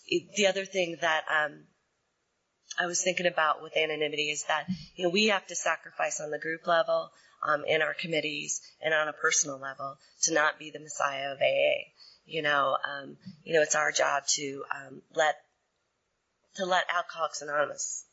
it, 0.07 0.33
the 0.35 0.47
other 0.47 0.65
thing 0.65 0.97
that, 1.01 1.23
um, 1.29 1.63
I 2.79 2.85
was 2.85 3.01
thinking 3.01 3.27
about 3.27 3.61
with 3.61 3.75
anonymity 3.75 4.29
is 4.29 4.45
that, 4.47 4.65
you 4.95 5.03
know, 5.03 5.09
we 5.09 5.27
have 5.27 5.45
to 5.47 5.55
sacrifice 5.55 6.21
on 6.21 6.31
the 6.31 6.39
group 6.39 6.65
level, 6.65 7.11
um, 7.43 7.63
in 7.65 7.81
our 7.81 7.93
committees 7.93 8.61
and 8.81 8.93
on 8.93 9.07
a 9.07 9.13
personal 9.13 9.59
level 9.59 9.97
to 10.23 10.33
not 10.33 10.59
be 10.59 10.71
the 10.71 10.79
messiah 10.79 11.31
of 11.31 11.39
AA. 11.39 11.91
You 12.25 12.41
know, 12.41 12.77
um, 12.83 13.17
you 13.43 13.53
know, 13.53 13.61
it's 13.61 13.75
our 13.75 13.91
job 13.91 14.23
to, 14.35 14.63
um, 14.73 15.01
let 15.15 15.35
to 16.55 16.65
let 16.65 16.85
Alcoholics 16.93 17.41
Anonymous, 17.41 18.05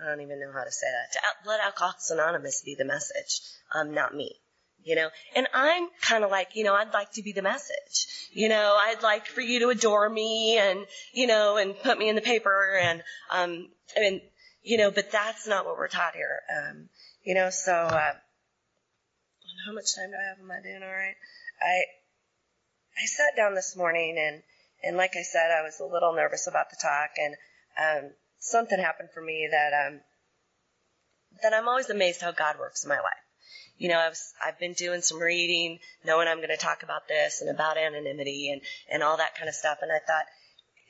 I 0.00 0.06
don't 0.08 0.20
even 0.20 0.40
know 0.40 0.52
how 0.52 0.64
to 0.64 0.72
say 0.72 0.86
that, 0.86 1.12
to 1.12 1.26
out, 1.26 1.46
let 1.46 1.60
Alcoholics 1.64 2.10
Anonymous 2.10 2.62
be 2.62 2.74
the 2.74 2.84
message, 2.84 3.40
um, 3.74 3.92
not 3.94 4.14
me. 4.14 4.36
You 4.82 4.96
know, 4.96 5.10
and 5.36 5.46
I'm 5.52 5.88
kind 6.00 6.24
of 6.24 6.30
like, 6.30 6.56
you 6.56 6.64
know, 6.64 6.74
I'd 6.74 6.94
like 6.94 7.12
to 7.12 7.22
be 7.22 7.32
the 7.32 7.42
message. 7.42 8.06
You 8.32 8.48
know, 8.48 8.78
I'd 8.80 9.02
like 9.02 9.26
for 9.26 9.42
you 9.42 9.60
to 9.60 9.68
adore 9.68 10.08
me 10.08 10.56
and, 10.58 10.86
you 11.12 11.26
know, 11.26 11.58
and 11.58 11.78
put 11.78 11.98
me 11.98 12.08
in 12.08 12.14
the 12.14 12.22
paper 12.22 12.78
and, 12.82 13.02
um, 13.30 13.68
and, 13.94 14.22
you 14.62 14.78
know, 14.78 14.90
but 14.90 15.10
that's 15.10 15.46
not 15.46 15.66
what 15.66 15.76
we're 15.76 15.88
taught 15.88 16.14
here. 16.14 16.40
Um, 16.48 16.88
you 17.22 17.34
know, 17.34 17.50
so, 17.50 17.72
uh, 17.72 18.12
how 19.66 19.72
much 19.74 19.94
time 19.94 20.08
do 20.08 20.16
I 20.16 20.28
have? 20.30 20.38
Am 20.40 20.50
I 20.50 20.62
doing 20.62 20.82
all 20.82 20.88
right? 20.88 21.16
I, 21.60 21.82
I 22.96 23.04
sat 23.04 23.36
down 23.36 23.54
this 23.54 23.76
morning 23.76 24.16
and, 24.18 24.42
and 24.82 24.96
like 24.96 25.16
I 25.16 25.22
said, 25.22 25.50
I 25.50 25.62
was 25.62 25.80
a 25.80 25.84
little 25.84 26.14
nervous 26.14 26.46
about 26.46 26.70
the 26.70 26.76
talk, 26.80 27.10
and 27.16 27.34
um, 27.78 28.10
something 28.38 28.78
happened 28.78 29.10
for 29.12 29.20
me 29.20 29.48
that 29.50 29.72
um, 29.72 30.00
that 31.42 31.54
I'm 31.54 31.68
always 31.68 31.90
amazed 31.90 32.20
how 32.20 32.32
God 32.32 32.58
works 32.58 32.84
in 32.84 32.88
my 32.88 32.96
life. 32.96 33.24
You 33.76 33.88
know, 33.88 33.98
I've 33.98 34.18
I've 34.44 34.58
been 34.58 34.74
doing 34.74 35.00
some 35.02 35.20
reading, 35.20 35.78
knowing 36.04 36.28
I'm 36.28 36.38
going 36.38 36.48
to 36.50 36.56
talk 36.56 36.82
about 36.82 37.08
this 37.08 37.40
and 37.40 37.50
about 37.50 37.78
anonymity 37.78 38.50
and 38.52 38.62
and 38.90 39.02
all 39.02 39.16
that 39.18 39.36
kind 39.36 39.48
of 39.48 39.54
stuff, 39.54 39.78
and 39.82 39.90
I 39.92 39.98
thought 39.98 40.24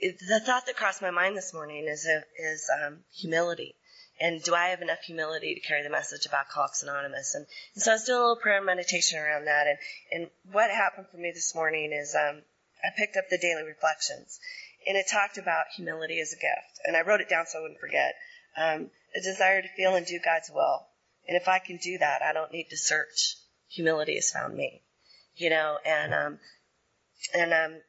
the 0.01 0.41
thought 0.41 0.67
that 0.67 0.77
crossed 0.77 1.03
my 1.03 1.11
mind 1.11 1.37
this 1.37 1.53
morning 1.53 1.87
is 1.87 2.07
is 2.39 2.71
um, 2.83 3.01
humility. 3.13 3.77
And 4.21 4.43
do 4.43 4.55
I 4.55 4.69
have 4.69 4.83
enough 4.83 5.01
humility 5.01 5.55
to 5.55 5.67
carry 5.67 5.83
the 5.83 5.89
message 5.89 6.27
of 6.27 6.35
Alcoholics 6.35 6.83
Anonymous? 6.83 7.35
And, 7.35 7.47
and 7.75 7.83
so 7.83 7.93
I 7.93 7.95
was 7.95 8.05
doing 8.05 8.19
a 8.19 8.21
little 8.21 8.37
prayer 8.37 8.59
and 8.59 8.67
meditation 8.67 9.19
around 9.19 9.47
that. 9.47 9.67
And, 9.67 9.79
and 10.13 10.31
what 10.53 10.71
happened 10.71 11.07
for 11.11 11.17
me 11.17 11.33
this 11.33 11.55
morning 11.55 11.91
is 11.95 12.15
um, 12.15 12.43
I 12.85 12.89
picked 12.97 13.17
up 13.17 13.29
the 13.31 13.39
daily 13.39 13.63
reflections, 13.63 14.39
and 14.87 14.97
it 14.97 15.07
talked 15.11 15.39
about 15.39 15.67
humility 15.77 16.21
as 16.21 16.33
a 16.33 16.37
gift. 16.37 16.81
And 16.85 16.97
I 16.97 17.03
wrote 17.03 17.21
it 17.21 17.29
down 17.29 17.47
so 17.47 17.59
I 17.59 17.63
wouldn't 17.63 17.81
forget. 17.81 18.15
Um, 18.57 18.91
a 19.15 19.21
desire 19.21 19.63
to 19.63 19.69
feel 19.77 19.95
and 19.95 20.07
do 20.07 20.19
God's 20.25 20.51
will. 20.53 20.87
And 21.29 21.37
if 21.37 21.49
I 21.49 21.59
can 21.59 21.77
do 21.77 21.99
that, 21.99 22.23
I 22.23 22.33
don't 22.33 22.53
need 22.53 22.69
to 22.71 22.77
search. 22.77 23.37
Humility 23.69 24.17
has 24.17 24.31
found 24.31 24.57
me, 24.57 24.83
you 25.37 25.51
know. 25.51 25.79
And 25.85 26.13
um, 26.13 26.39
and 27.35 27.53
um, 27.53 27.81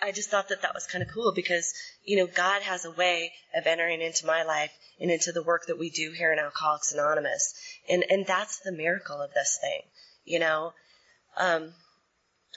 I 0.00 0.12
just 0.12 0.30
thought 0.30 0.48
that 0.48 0.62
that 0.62 0.74
was 0.74 0.86
kind 0.86 1.02
of 1.02 1.10
cool 1.12 1.32
because, 1.34 1.74
you 2.04 2.16
know, 2.16 2.26
God 2.26 2.62
has 2.62 2.84
a 2.84 2.90
way 2.90 3.32
of 3.54 3.66
entering 3.66 4.00
into 4.00 4.26
my 4.26 4.44
life 4.44 4.70
and 5.00 5.10
into 5.10 5.32
the 5.32 5.42
work 5.42 5.66
that 5.66 5.78
we 5.78 5.90
do 5.90 6.12
here 6.12 6.32
in 6.32 6.38
Alcoholics 6.38 6.92
Anonymous. 6.92 7.54
And, 7.88 8.04
and 8.08 8.24
that's 8.26 8.60
the 8.60 8.72
miracle 8.72 9.20
of 9.20 9.34
this 9.34 9.58
thing, 9.60 9.82
you 10.24 10.38
know. 10.38 10.72
Um, 11.36 11.74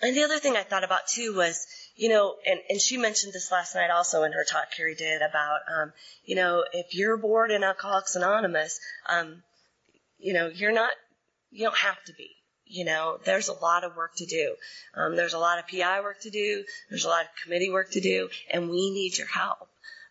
and 0.02 0.16
the 0.16 0.24
other 0.24 0.40
thing 0.40 0.56
I 0.56 0.64
thought 0.64 0.84
about 0.84 1.08
too 1.08 1.36
was, 1.36 1.66
you 1.96 2.10
know, 2.10 2.36
and, 2.46 2.60
and 2.70 2.82
she 2.82 2.98
mentioned 2.98 3.34
this 3.34 3.52
last 3.52 3.76
night 3.76 3.90
also 3.90 4.24
in 4.24 4.34
her 4.34 4.44
talk, 4.44 4.72
Carrie 4.76 4.96
did, 4.96 5.22
about, 5.22 5.60
um, 5.74 5.94
you 6.26 6.36
know, 6.36 6.66
if 6.74 6.94
you're 6.94 7.18
bored 7.18 7.52
in 7.52 7.64
Alcoholics 7.64 8.16
Anonymous, 8.16 8.80
um, 9.08 9.44
you 10.20 10.34
know, 10.34 10.48
you're 10.48 10.74
not, 10.74 10.92
you 11.52 11.66
don't 11.66 11.78
have 11.78 12.04
to 12.06 12.14
be. 12.14 12.30
You 12.68 12.84
know, 12.84 13.20
there's 13.26 13.48
a 13.48 13.54
lot 13.54 13.84
of 13.84 13.96
work 13.96 14.16
to 14.18 14.26
do. 14.26 14.56
Um, 14.96 15.16
there's 15.16 15.36
a 15.36 15.40
lot 15.40 15.60
of 15.60 15.68
PI 15.68 16.02
work 16.02 16.22
to 16.22 16.32
do. 16.32 16.64
There's 16.90 17.06
a 17.06 17.10
lot 17.10 17.26
of 17.26 17.28
committee 17.44 17.70
work 17.70 17.92
to 17.92 18.02
do, 18.02 18.30
and 18.52 18.70
we 18.70 18.90
need 18.90 19.18
your 19.18 19.28
help. 19.28 19.70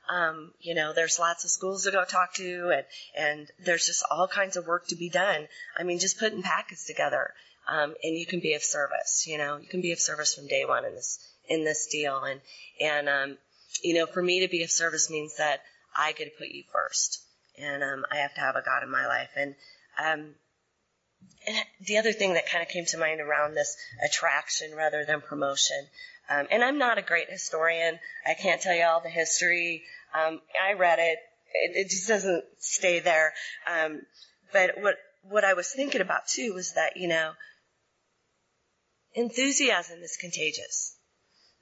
Um, 0.08 0.52
you 0.60 0.74
know, 0.74 0.92
there's 0.92 1.18
lots 1.18 1.44
of 1.44 1.50
schools 1.50 1.84
to 1.84 1.90
go 1.90 2.04
talk 2.04 2.34
to, 2.34 2.70
and 2.70 2.84
and 3.16 3.50
there's 3.64 3.86
just 3.86 4.04
all 4.10 4.28
kinds 4.28 4.56
of 4.56 4.66
work 4.66 4.86
to 4.88 4.96
be 4.96 5.08
done. 5.08 5.48
I 5.76 5.82
mean, 5.82 5.98
just 5.98 6.18
putting 6.18 6.42
packets 6.42 6.86
together, 6.86 7.34
um, 7.68 7.94
and 8.02 8.16
you 8.16 8.26
can 8.26 8.40
be 8.40 8.54
of 8.54 8.62
service. 8.62 9.26
You 9.26 9.38
know, 9.38 9.56
you 9.56 9.68
can 9.68 9.80
be 9.80 9.92
of 9.92 9.98
service 9.98 10.34
from 10.34 10.46
day 10.46 10.64
one 10.64 10.84
in 10.84 10.94
this 10.94 11.18
in 11.48 11.64
this 11.64 11.86
deal, 11.86 12.22
and 12.22 12.40
and 12.80 13.08
um, 13.08 13.38
you 13.82 13.94
know, 13.94 14.06
for 14.06 14.22
me 14.22 14.40
to 14.40 14.48
be 14.48 14.62
of 14.62 14.70
service 14.70 15.10
means 15.10 15.36
that 15.36 15.62
I 15.96 16.12
get 16.12 16.24
to 16.24 16.30
put 16.38 16.48
you 16.48 16.64
first, 16.72 17.22
and 17.58 17.82
um, 17.82 18.04
I 18.10 18.16
have 18.16 18.34
to 18.34 18.40
have 18.40 18.56
a 18.56 18.62
God 18.62 18.82
in 18.82 18.90
my 18.90 19.06
life, 19.06 19.30
and 19.36 19.54
um, 20.04 20.34
the 21.86 21.98
other 21.98 22.12
thing 22.12 22.34
that 22.34 22.48
kind 22.48 22.62
of 22.62 22.68
came 22.68 22.84
to 22.86 22.98
mind 22.98 23.20
around 23.20 23.54
this 23.54 23.76
attraction 24.04 24.74
rather 24.74 25.04
than 25.04 25.20
promotion, 25.20 25.86
um, 26.28 26.46
and 26.50 26.64
I'm 26.64 26.78
not 26.78 26.98
a 26.98 27.02
great 27.02 27.30
historian. 27.30 27.98
I 28.26 28.34
can't 28.34 28.60
tell 28.60 28.74
you 28.74 28.84
all 28.84 29.00
the 29.00 29.10
history. 29.10 29.82
Um, 30.14 30.40
I 30.62 30.74
read 30.74 30.98
it. 30.98 31.18
it. 31.52 31.76
It 31.76 31.90
just 31.90 32.08
doesn't 32.08 32.44
stay 32.58 33.00
there. 33.00 33.34
Um, 33.66 34.02
but 34.52 34.80
what 34.80 34.96
what 35.28 35.44
I 35.44 35.54
was 35.54 35.68
thinking 35.68 36.00
about 36.00 36.26
too 36.26 36.54
was 36.54 36.72
that 36.74 36.96
you 36.96 37.08
know, 37.08 37.32
enthusiasm 39.14 40.02
is 40.02 40.16
contagious. 40.16 40.96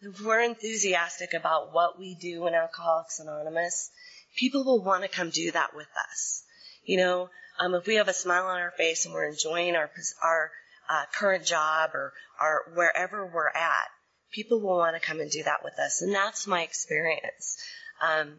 If 0.01 0.21
we're 0.21 0.41
enthusiastic 0.41 1.33
about 1.33 1.73
what 1.73 1.99
we 1.99 2.17
do 2.17 2.47
in 2.47 2.55
Alcoholics 2.55 3.21
Anonymous, 3.21 3.91
people 4.37 4.65
will 4.65 4.83
want 4.83 5.03
to 5.03 5.09
come 5.09 5.31
do 5.31 5.53
that 5.53 5.77
with 5.77 5.89
us. 6.11 6.43
You 6.85 6.97
know, 6.97 7.31
um, 7.61 7.75
if 7.75 7.87
we 7.87 7.97
have 7.97 8.09
a 8.09 8.15
smile 8.15 8.47
on 8.47 8.59
our 8.59 8.73
face 8.73 9.05
and 9.05 9.15
we're 9.15 9.29
enjoying 9.29 9.77
our 9.77 9.91
our 10.23 10.51
uh, 10.89 11.05
current 11.13 11.45
job 11.45 11.91
or 11.95 12.13
our 12.41 12.65
wherever 12.75 13.25
we're 13.27 13.49
at, 13.49 13.89
people 14.33 14.61
will 14.61 14.79
want 14.79 14.97
to 14.97 15.01
come 15.01 15.21
and 15.21 15.31
do 15.31 15.45
that 15.45 15.63
with 15.63 15.79
us, 15.79 16.03
and 16.03 16.13
that's 16.13 16.47
my 16.47 16.63
experience. 16.63 17.57
Um, 18.03 18.39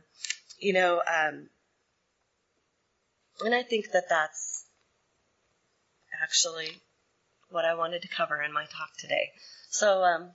you 0.59 0.73
know, 0.73 0.97
um, 0.97 1.47
and 3.41 3.55
I 3.55 3.63
think 3.63 3.91
that 3.91 4.09
that's 4.09 4.65
actually 6.21 6.81
what 7.53 7.65
I 7.65 7.75
wanted 7.75 8.01
to 8.01 8.07
cover 8.07 8.41
in 8.41 8.51
my 8.51 8.65
talk 8.65 8.89
today. 8.97 9.29
So 9.69 10.03
um, 10.03 10.31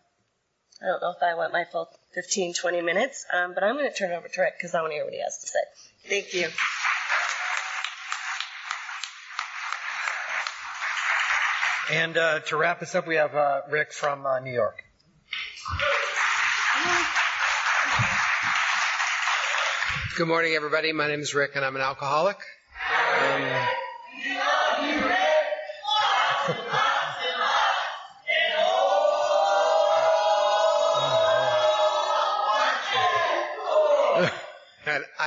I 0.81 0.87
don't 0.87 1.02
know 1.02 1.11
if 1.11 1.22
I 1.22 1.35
went 1.35 1.52
my 1.52 1.64
full 1.64 1.88
15, 2.14 2.54
20 2.54 2.81
minutes, 2.81 3.26
um, 3.33 3.52
but 3.54 3.64
I'm 3.64 3.74
going 3.76 3.90
to 3.90 3.96
turn 3.96 4.12
it 4.12 4.14
over 4.14 4.28
to 4.28 4.40
Rick 4.40 4.54
because 4.59 4.74
I 4.74 4.81
want 4.81 4.92
to 4.92 4.94
hear 4.94 5.04
what 5.04 5.12
he 5.12 5.20
has 5.20 5.38
to 5.38 5.46
say. 5.46 5.59
Thank 6.09 6.35
you. 6.35 6.48
And 11.90 12.16
uh, 12.16 12.40
to 12.40 12.57
wrap 12.57 12.83
us 12.83 12.94
up, 12.94 13.07
we 13.07 13.16
have 13.16 13.35
uh, 13.35 13.62
Rick 13.70 13.92
from 13.92 14.24
uh, 14.24 14.40
New 14.40 14.52
York. 14.52 14.76
Good 20.16 20.28
morning, 20.28 20.54
everybody. 20.54 20.92
My 20.92 21.09
name 21.09 21.20
is 21.20 21.35
Rick, 21.35 21.52
and 21.54 21.64
I'm 21.64 21.76
an 21.76 21.83
alcoholic. 21.83 22.38
Um, 23.20 23.68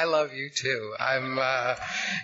I 0.02 0.06
love 0.06 0.34
you 0.34 0.50
too. 0.50 0.96
I'm 1.00 1.38
uh, 1.38 1.76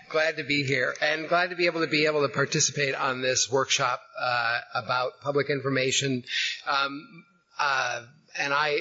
glad 0.10 0.38
to 0.38 0.44
be 0.44 0.64
here 0.64 0.96
and 1.00 1.30
glad 1.30 1.52
to 1.52 1.56
be 1.56 1.68
able 1.68 1.82
to 1.82 1.88
be 1.88 2.08
able 2.08 2.24
to 2.24 2.34
participate 2.34 2.96
on 2.96 3.22
this 3.22 3.52
workshop 3.52 4.02
uh, 4.20 4.60
about 4.74 5.22
public 5.22 5.52
information. 5.52 6.24
Um, 6.66 7.24
uh, 7.60 8.02
and 8.40 8.52
I 8.52 8.80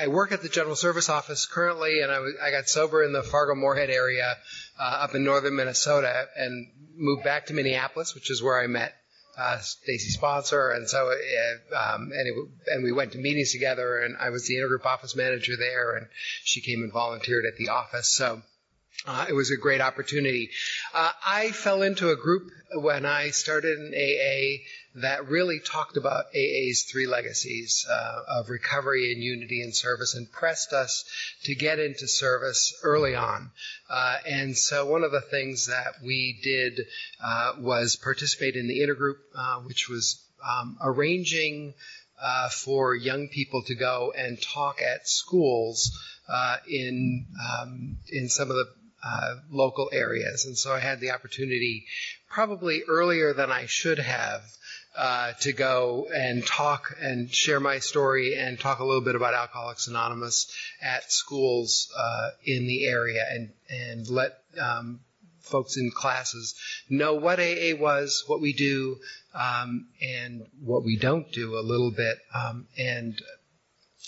I 0.00 0.06
work 0.06 0.32
at 0.32 0.40
the 0.40 0.48
General 0.48 0.74
Service 0.74 1.10
Office 1.10 1.44
currently, 1.44 2.00
and 2.00 2.10
I, 2.10 2.50
got 2.50 2.70
sober 2.70 3.04
in 3.04 3.12
the 3.12 3.22
Fargo 3.22 3.54
Moorhead 3.54 3.90
area 3.90 4.38
uh, 4.80 4.82
up 4.82 5.14
in 5.14 5.22
northern 5.22 5.56
Minnesota, 5.56 6.28
and 6.34 6.68
moved 6.96 7.24
back 7.24 7.46
to 7.46 7.52
Minneapolis, 7.52 8.14
which 8.14 8.30
is 8.30 8.42
where 8.42 8.58
I 8.58 8.68
met 8.68 8.94
uh, 9.38 9.58
Stacy 9.58 10.10
Sponsor, 10.10 10.70
and 10.70 10.88
so 10.88 11.10
uh, 11.10 11.76
um, 11.76 12.10
and, 12.12 12.26
it, 12.26 12.34
and 12.72 12.84
we 12.84 12.92
went 12.92 13.12
to 13.12 13.18
meetings 13.18 13.52
together, 13.52 14.00
and 14.00 14.16
I 14.18 14.30
was 14.30 14.46
the 14.46 14.56
intergroup 14.56 14.84
office 14.84 15.14
manager 15.14 15.56
there, 15.56 15.96
and 15.96 16.08
she 16.42 16.60
came 16.60 16.82
and 16.82 16.92
volunteered 16.92 17.44
at 17.46 17.56
the 17.56 17.70
office, 17.70 18.08
so. 18.08 18.42
Uh, 19.06 19.26
it 19.28 19.32
was 19.32 19.52
a 19.52 19.56
great 19.56 19.80
opportunity. 19.80 20.50
Uh, 20.92 21.12
I 21.24 21.52
fell 21.52 21.82
into 21.82 22.10
a 22.10 22.16
group 22.16 22.50
when 22.74 23.06
I 23.06 23.30
started 23.30 23.78
in 23.78 23.94
AA 23.94 24.64
that 25.02 25.28
really 25.28 25.60
talked 25.60 25.96
about 25.96 26.26
AA's 26.34 26.86
three 26.90 27.06
legacies 27.06 27.86
uh, 27.90 28.40
of 28.40 28.50
recovery 28.50 29.12
and 29.12 29.22
unity 29.22 29.62
and 29.62 29.74
service 29.74 30.14
and 30.14 30.30
pressed 30.30 30.72
us 30.72 31.04
to 31.44 31.54
get 31.54 31.78
into 31.78 32.06
service 32.06 32.78
early 32.82 33.14
on. 33.14 33.50
Uh, 33.88 34.18
and 34.26 34.56
so 34.56 34.86
one 34.86 35.04
of 35.04 35.12
the 35.12 35.20
things 35.20 35.66
that 35.66 35.94
we 36.04 36.38
did 36.42 36.80
uh, 37.22 37.52
was 37.58 37.96
participate 37.96 38.56
in 38.56 38.68
the 38.68 38.80
intergroup, 38.80 39.16
uh, 39.34 39.60
which 39.60 39.88
was 39.88 40.22
um, 40.46 40.76
arranging 40.82 41.74
uh, 42.20 42.48
for 42.48 42.94
young 42.94 43.28
people 43.28 43.62
to 43.62 43.74
go 43.74 44.12
and 44.16 44.40
talk 44.40 44.82
at 44.82 45.08
schools 45.08 45.98
uh, 46.28 46.56
in 46.68 47.26
um, 47.40 47.96
in 48.08 48.28
some 48.28 48.50
of 48.50 48.56
the 48.56 48.66
uh, 49.02 49.36
local 49.50 49.88
areas. 49.92 50.44
And 50.46 50.56
so 50.56 50.72
I 50.72 50.80
had 50.80 51.00
the 51.00 51.12
opportunity, 51.12 51.86
probably 52.28 52.82
earlier 52.88 53.32
than 53.32 53.50
I 53.50 53.66
should 53.66 53.98
have, 53.98 54.42
uh, 54.98 55.32
to 55.40 55.52
go 55.52 56.08
and 56.12 56.44
talk 56.44 56.96
and 57.00 57.32
share 57.32 57.60
my 57.60 57.78
story 57.78 58.34
and 58.36 58.58
talk 58.58 58.80
a 58.80 58.84
little 58.84 59.00
bit 59.00 59.14
about 59.14 59.32
Alcoholics 59.32 59.86
Anonymous 59.86 60.52
at 60.82 61.12
schools 61.12 61.88
uh, 61.96 62.30
in 62.44 62.66
the 62.66 62.84
area 62.84 63.24
and 63.30 63.50
and 63.70 64.08
let 64.08 64.32
um, 64.60 64.98
folks 65.40 65.76
in 65.76 65.92
classes 65.92 66.56
know 66.90 67.14
what 67.14 67.38
AA 67.38 67.76
was, 67.78 68.24
what 68.26 68.40
we 68.40 68.52
do, 68.52 68.96
um, 69.34 69.86
and 70.02 70.44
what 70.64 70.84
we 70.84 70.96
don't 70.96 71.30
do 71.30 71.56
a 71.56 71.62
little 71.62 71.92
bit, 71.92 72.18
um, 72.34 72.66
and 72.76 73.22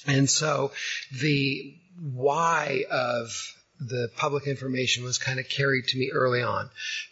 and 0.09 0.29
so 0.29 0.73
the 1.21 1.77
why 2.01 2.85
of 2.91 3.31
the 3.81 4.11
public 4.17 4.47
information 4.47 5.05
was 5.05 5.17
kind 5.17 5.41
of 5.41 5.49
carried 5.49 5.87
to 5.89 5.99
me 5.99 6.11
early 6.13 6.43
on. 6.43 6.69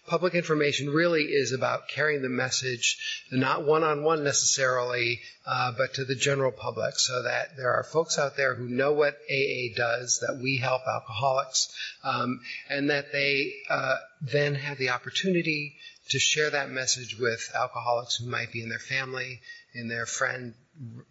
Public 0.06 0.34
information 0.34 0.90
really 0.90 1.24
is 1.24 1.52
about 1.52 1.88
carrying 1.88 2.20
the 2.20 2.28
message, 2.28 3.24
not 3.32 3.64
one 3.64 3.82
on 3.82 4.02
one 4.02 4.22
necessarily, 4.22 5.20
uh, 5.46 5.72
but 5.76 5.94
to 5.94 6.04
the 6.04 6.14
general 6.14 6.52
public, 6.52 6.98
so 6.98 7.22
that 7.22 7.56
there 7.56 7.72
are 7.72 7.84
folks 7.84 8.18
out 8.18 8.36
there 8.36 8.54
who 8.54 8.68
know 8.68 8.92
what 8.92 9.16
AA 9.30 9.74
does, 9.74 10.22
that 10.26 10.38
we 10.42 10.58
help 10.58 10.82
alcoholics, 10.86 11.74
um, 12.04 12.40
and 12.68 12.90
that 12.90 13.12
they 13.12 13.54
uh, 13.70 13.96
then 14.20 14.54
have 14.54 14.76
the 14.76 14.90
opportunity 14.90 15.76
to 16.10 16.18
share 16.18 16.50
that 16.50 16.70
message 16.70 17.18
with 17.18 17.50
alcoholics 17.54 18.16
who 18.16 18.30
might 18.30 18.52
be 18.52 18.62
in 18.62 18.68
their 18.68 18.78
family, 18.78 19.40
in 19.74 19.88
their 19.88 20.06
friend 20.06 20.54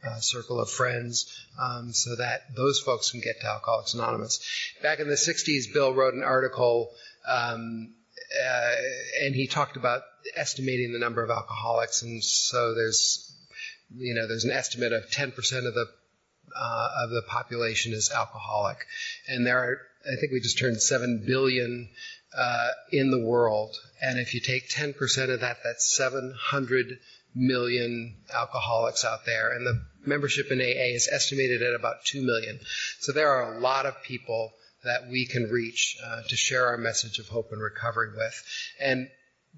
uh, 0.06 0.20
circle 0.20 0.60
of 0.60 0.70
friends 0.70 1.46
um, 1.60 1.94
so 1.94 2.16
that 2.16 2.56
those 2.56 2.80
folks 2.80 3.12
can 3.12 3.22
get 3.22 3.40
to 3.42 3.48
Alcoholics 3.48 3.94
Anonymous. 3.94 4.40
Back 4.82 5.00
in 5.00 5.08
the 5.08 5.16
60s, 5.16 5.74
Bill 5.74 5.94
wrote 5.94 6.14
an 6.14 6.24
article 6.24 6.92
um, 7.28 7.94
uh, 8.46 8.76
and 9.24 9.36
he 9.36 9.48
talked 9.48 9.78
about 9.78 10.04
estimating 10.36 10.92
the 10.92 11.00
number 11.00 11.24
of 11.24 11.30
alcoholics, 11.30 12.02
and 12.02 12.24
so 12.24 12.74
there's, 12.74 13.34
you 13.96 14.14
know, 14.14 14.28
there's 14.28 14.44
an 14.44 14.52
estimate 14.52 14.92
of 14.92 15.10
10% 15.10 15.34
of 15.66 15.74
the 15.74 15.86
uh, 16.56 16.90
of 17.04 17.10
the 17.12 17.22
population 17.28 17.94
is 17.94 18.12
alcoholic, 18.12 18.78
and 19.28 19.46
there 19.46 19.58
are, 19.58 19.82
I 20.06 20.16
think 20.20 20.32
we 20.32 20.40
just 20.40 20.58
turned 20.58 20.82
7 20.82 21.24
billion 21.26 21.90
uh, 22.36 22.70
in 22.92 23.12
the 23.12 23.20
world, 23.20 23.76
and 24.02 24.20
if 24.20 24.34
you 24.34 24.40
take 24.40 24.70
10% 24.70 24.96
of 25.30 25.42
that, 25.42 25.58
that's 25.64 25.96
700 25.96 27.00
million 27.38 28.16
alcoholics 28.34 29.06
out 29.06 29.26
there, 29.26 29.52
and 29.52 29.66
the 29.66 29.82
membership 30.06 30.52
in 30.52 30.60
AA 30.60 30.96
is 30.96 31.10
estimated 31.12 31.62
at 31.62 31.74
about 31.74 32.04
2 32.06 32.22
million. 32.22 32.60
So 33.00 33.12
there 33.12 33.30
are 33.30 33.56
a 33.56 33.60
lot 33.60 33.86
of 33.86 34.02
people 34.04 34.54
that 34.84 35.10
we 35.10 35.26
can 35.26 35.44
reach 35.50 35.98
uh, 36.04 36.22
to 36.28 36.36
share 36.36 36.68
our 36.68 36.78
message 36.78 37.20
of 37.20 37.28
hope 37.28 37.52
and 37.52 37.62
recovery 37.62 38.10
with. 38.16 38.44
And 38.80 39.10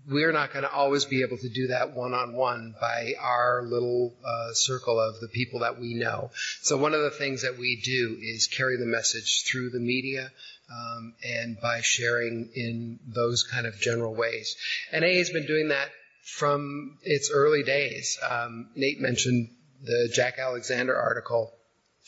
we're 0.08 0.32
not 0.32 0.54
going 0.54 0.64
to 0.64 0.72
always 0.72 1.06
be 1.06 1.24
able 1.24 1.38
to 1.38 1.50
do 1.50 1.68
that 1.68 1.94
one 1.94 2.14
on 2.14 2.34
one 2.34 2.74
by 2.80 3.14
our 3.20 3.64
little 3.64 4.14
uh, 4.26 4.54
circle 4.54 5.00
of 5.00 5.20
the 5.20 5.28
people 5.28 5.60
that 5.60 5.80
we 5.80 5.94
know. 5.94 6.32
So 6.62 6.78
one 6.78 6.94
of 6.94 7.02
the 7.02 7.12
things 7.12 7.44
that 7.44 7.58
we 7.58 7.82
do 7.84 8.18
is 8.22 8.48
carry 8.48 8.78
the 8.78 8.86
message 8.86 9.44
through 9.46 9.72
the 9.72 9.80
media 9.80 10.32
um, 10.72 11.14
and 11.24 11.60
by 11.60 11.82
sharing 11.82 12.50
in 12.56 13.00
those 13.08 13.44
kind 13.44 13.66
of 13.66 13.80
general 13.80 14.16
ways. 14.16 14.56
And 14.92 15.04
AA 15.04 15.18
has 15.18 15.30
been 15.30 15.48
doing 15.48 15.70
that 15.70 15.90
from 16.24 16.98
its 17.04 17.32
early 17.34 17.64
days. 17.64 18.18
Um, 18.28 18.70
Nate 18.76 19.00
mentioned 19.00 19.50
the 19.84 20.10
Jack 20.14 20.40
Alexander 20.40 20.96
article. 20.96 21.52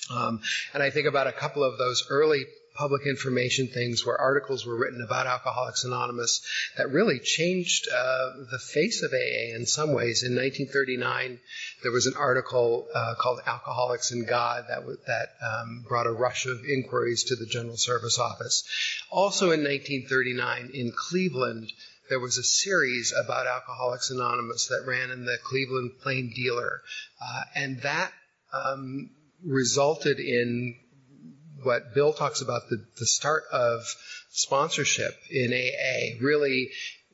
Um, 0.10 0.42
and 0.74 0.82
I 0.82 0.90
think 0.90 1.08
about 1.08 1.28
a 1.28 1.32
couple 1.32 1.64
of 1.64 1.78
those 1.78 2.08
early 2.10 2.46
public 2.76 3.06
information 3.06 3.68
things 3.68 4.06
where 4.06 4.20
articles 4.20 4.66
were 4.66 4.76
written 4.78 5.02
about 5.02 5.28
Alcoholics 5.28 5.84
Anonymous 5.84 6.42
that 6.78 6.90
really 6.90 7.20
changed 7.20 7.88
uh, 7.90 8.30
the 8.50 8.60
face 8.60 9.04
of 9.04 9.12
AA 9.12 9.56
in 9.56 9.66
some 9.66 9.94
ways. 9.94 10.24
In 10.24 10.36
1939, 10.36 11.40
there 11.84 11.92
was 11.92 12.08
an 12.08 12.14
article 12.18 12.88
uh, 12.96 13.16
called 13.20 13.42
Alcoholics 13.46 14.12
and 14.12 14.26
God 14.28 14.66
that, 14.70 14.80
w- 14.80 14.98
that 15.06 15.30
um, 15.46 15.86
brought 15.88 16.08
a 16.08 16.12
rush 16.12 16.46
of 16.46 16.64
inquiries 16.66 17.26
to 17.26 17.36
the 17.36 17.46
General 17.46 17.78
Service 17.78 18.18
Office. 18.18 18.64
Also 19.12 19.52
in 19.52 19.64
1939, 19.64 20.72
in 20.74 20.92
Cleveland, 20.96 21.72
there 22.12 22.20
was 22.20 22.38
a 22.38 22.44
series 22.44 23.14
about 23.18 23.48
Alcoholics 23.48 24.12
Anonymous 24.12 24.68
that 24.68 24.84
ran 24.86 25.12
in 25.12 25.24
the 25.24 25.38
Cleveland 25.46 25.92
Plain 26.04 26.34
Dealer, 26.36 26.82
uh, 27.22 27.44
and 27.56 27.82
that 27.84 28.12
um, 28.52 29.12
resulted 29.46 30.20
in 30.20 30.76
what 31.64 31.96
Bill 31.96 32.12
talks 32.12 32.42
about 32.42 32.64
the, 32.70 32.86
the 33.00 33.06
start 33.06 33.44
of 33.54 33.86
sponsorship 34.30 35.14
in 35.30 35.54
AA. 35.54 36.22
Really, 36.22 36.72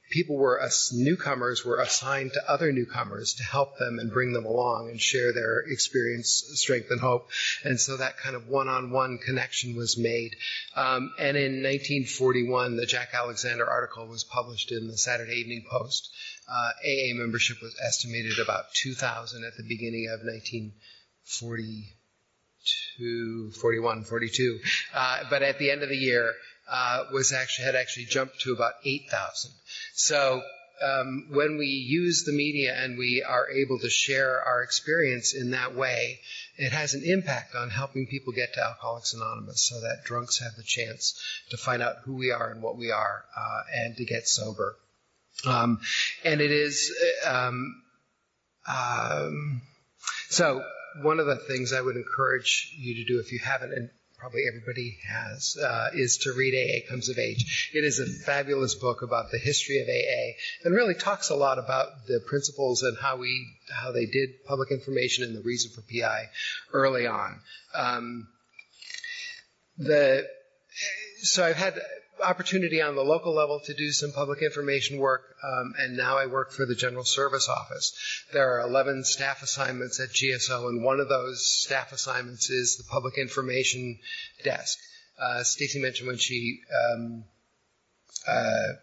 people 0.09 0.37
were 0.37 0.61
newcomers 0.93 1.65
were 1.65 1.79
assigned 1.79 2.33
to 2.33 2.51
other 2.51 2.71
newcomers 2.71 3.35
to 3.35 3.43
help 3.43 3.77
them 3.77 3.99
and 3.99 4.11
bring 4.11 4.33
them 4.33 4.45
along 4.45 4.89
and 4.89 4.99
share 5.01 5.33
their 5.33 5.59
experience, 5.59 6.43
strength, 6.55 6.91
and 6.91 6.99
hope. 6.99 7.29
And 7.63 7.79
so 7.79 7.97
that 7.97 8.17
kind 8.17 8.35
of 8.35 8.47
one-on-one 8.47 9.19
connection 9.19 9.75
was 9.75 9.97
made. 9.97 10.35
Um, 10.75 11.11
and 11.19 11.37
in 11.37 11.63
1941, 11.63 12.77
the 12.77 12.85
Jack 12.85 13.09
Alexander 13.13 13.69
article 13.69 14.07
was 14.07 14.23
published 14.23 14.71
in 14.71 14.87
the 14.87 14.97
Saturday 14.97 15.35
Evening 15.35 15.65
Post. 15.69 16.09
Uh, 16.49 16.71
AA 16.85 17.13
membership 17.13 17.57
was 17.61 17.75
estimated 17.85 18.39
about 18.39 18.73
2,000 18.73 19.43
at 19.43 19.57
the 19.57 19.63
beginning 19.63 20.07
of 20.07 20.21
1940. 20.21 21.93
41, 23.61 24.03
42. 24.03 24.59
Uh, 24.93 25.23
but 25.29 25.43
at 25.43 25.59
the 25.59 25.71
end 25.71 25.83
of 25.83 25.89
the 25.89 25.97
year, 25.97 26.33
uh, 26.69 27.05
was 27.13 27.33
actually 27.33 27.65
had 27.65 27.75
actually 27.75 28.05
jumped 28.05 28.41
to 28.41 28.53
about 28.53 28.73
8,000. 28.83 29.51
So 29.93 30.41
um, 30.81 31.27
when 31.29 31.57
we 31.57 31.67
use 31.67 32.23
the 32.23 32.31
media 32.31 32.75
and 32.75 32.97
we 32.97 33.23
are 33.27 33.49
able 33.49 33.79
to 33.79 33.89
share 33.89 34.41
our 34.41 34.63
experience 34.63 35.33
in 35.33 35.51
that 35.51 35.75
way, 35.75 36.19
it 36.57 36.71
has 36.71 36.93
an 36.93 37.03
impact 37.03 37.55
on 37.55 37.69
helping 37.69 38.07
people 38.07 38.33
get 38.33 38.53
to 38.53 38.63
Alcoholics 38.63 39.13
Anonymous 39.13 39.67
so 39.67 39.81
that 39.81 40.03
drunks 40.03 40.39
have 40.39 40.55
the 40.55 40.63
chance 40.63 41.19
to 41.49 41.57
find 41.57 41.81
out 41.81 41.97
who 42.03 42.15
we 42.15 42.31
are 42.31 42.51
and 42.51 42.61
what 42.61 42.77
we 42.77 42.91
are 42.91 43.25
uh, 43.35 43.61
and 43.73 43.95
to 43.97 44.05
get 44.05 44.27
sober. 44.27 44.75
Um, 45.45 45.79
and 46.23 46.41
it 46.41 46.51
is, 46.51 46.95
um, 47.25 47.81
um 48.67 49.61
so 50.29 50.63
one 51.01 51.19
of 51.19 51.27
the 51.27 51.35
things 51.35 51.73
I 51.73 51.81
would 51.81 51.95
encourage 51.95 52.73
you 52.77 52.95
to 52.95 53.05
do 53.05 53.19
if 53.19 53.31
you 53.31 53.39
haven't, 53.39 53.73
and 53.73 53.89
probably 54.17 54.41
everybody 54.47 54.97
has, 55.07 55.57
uh, 55.57 55.89
is 55.93 56.17
to 56.17 56.33
read 56.33 56.53
AA 56.55 56.89
Comes 56.89 57.09
of 57.09 57.19
Age. 57.19 57.71
It 57.73 57.83
is 57.83 57.99
a 57.99 58.05
fabulous 58.05 58.73
book 58.75 59.01
about 59.03 59.31
the 59.31 59.37
history 59.37 59.79
of 59.79 59.87
AA 59.87 60.35
and 60.63 60.75
really 60.75 60.95
talks 60.95 61.29
a 61.29 61.35
lot 61.35 61.59
about 61.59 62.07
the 62.07 62.19
principles 62.25 62.81
and 62.81 62.97
how 62.97 63.17
we 63.17 63.47
how 63.71 63.91
they 63.91 64.05
did 64.05 64.43
public 64.45 64.71
information 64.71 65.23
and 65.23 65.35
the 65.35 65.41
reason 65.41 65.71
for 65.71 65.81
PI 65.81 66.29
early 66.73 67.05
on. 67.05 67.39
Um, 67.75 68.27
the 69.77 70.27
so 71.21 71.45
I've 71.45 71.55
had 71.55 71.79
opportunity 72.23 72.81
on 72.81 72.95
the 72.95 73.03
local 73.03 73.33
level 73.33 73.59
to 73.65 73.73
do 73.73 73.91
some 73.91 74.11
public 74.11 74.41
information 74.41 74.97
work, 74.97 75.23
um, 75.43 75.73
and 75.79 75.97
now 75.97 76.17
I 76.17 76.25
work 76.25 76.51
for 76.51 76.65
the 76.65 76.75
General 76.75 77.03
Service 77.03 77.49
Office. 77.49 77.93
There 78.33 78.53
are 78.53 78.67
11 78.67 79.03
staff 79.03 79.41
assignments 79.43 79.99
at 79.99 80.09
GSO, 80.09 80.69
and 80.69 80.83
one 80.83 80.99
of 80.99 81.09
those 81.09 81.45
staff 81.45 81.91
assignments 81.91 82.49
is 82.49 82.77
the 82.77 82.83
public 82.89 83.17
information 83.17 83.99
desk. 84.43 84.77
Uh, 85.19 85.43
Stacy 85.43 85.79
mentioned 85.79 86.07
when 86.07 86.17
she 86.17 86.61
um, 86.93 87.23
uh, 88.27 88.73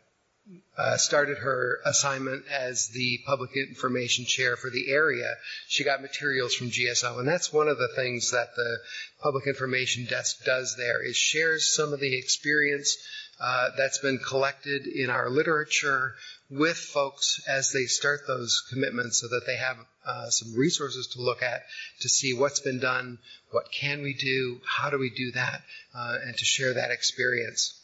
uh, 0.76 0.96
started 0.96 1.38
her 1.38 1.78
assignment 1.86 2.44
as 2.48 2.88
the 2.88 3.18
public 3.26 3.50
information 3.56 4.24
chair 4.26 4.56
for 4.56 4.68
the 4.70 4.92
area, 4.92 5.32
she 5.68 5.84
got 5.84 6.02
materials 6.02 6.54
from 6.54 6.68
GSO, 6.68 7.18
and 7.18 7.26
that's 7.26 7.52
one 7.52 7.68
of 7.68 7.78
the 7.78 7.88
things 7.96 8.32
that 8.32 8.54
the 8.54 8.78
public 9.22 9.46
information 9.46 10.04
desk 10.04 10.44
does 10.44 10.76
there 10.76 11.02
is 11.02 11.16
shares 11.16 11.74
some 11.74 11.92
of 11.92 12.00
the 12.00 12.18
experience 12.18 12.96
uh, 13.40 13.70
that's 13.76 13.98
been 13.98 14.18
collected 14.18 14.86
in 14.86 15.10
our 15.10 15.28
literature 15.28 16.14
with 16.50 16.76
folks 16.76 17.40
as 17.48 17.72
they 17.72 17.84
start 17.84 18.20
those 18.26 18.62
commitments 18.70 19.20
so 19.20 19.28
that 19.28 19.46
they 19.46 19.56
have 19.56 19.76
uh, 20.06 20.28
some 20.30 20.54
resources 20.54 21.08
to 21.08 21.20
look 21.20 21.42
at 21.42 21.62
to 22.00 22.08
see 22.08 22.34
what's 22.34 22.60
been 22.60 22.80
done, 22.80 23.18
what 23.50 23.70
can 23.72 24.02
we 24.02 24.14
do, 24.14 24.60
how 24.66 24.90
do 24.90 24.98
we 24.98 25.10
do 25.10 25.32
that, 25.32 25.62
uh, 25.94 26.16
and 26.24 26.36
to 26.36 26.44
share 26.44 26.74
that 26.74 26.90
experience. 26.90 27.80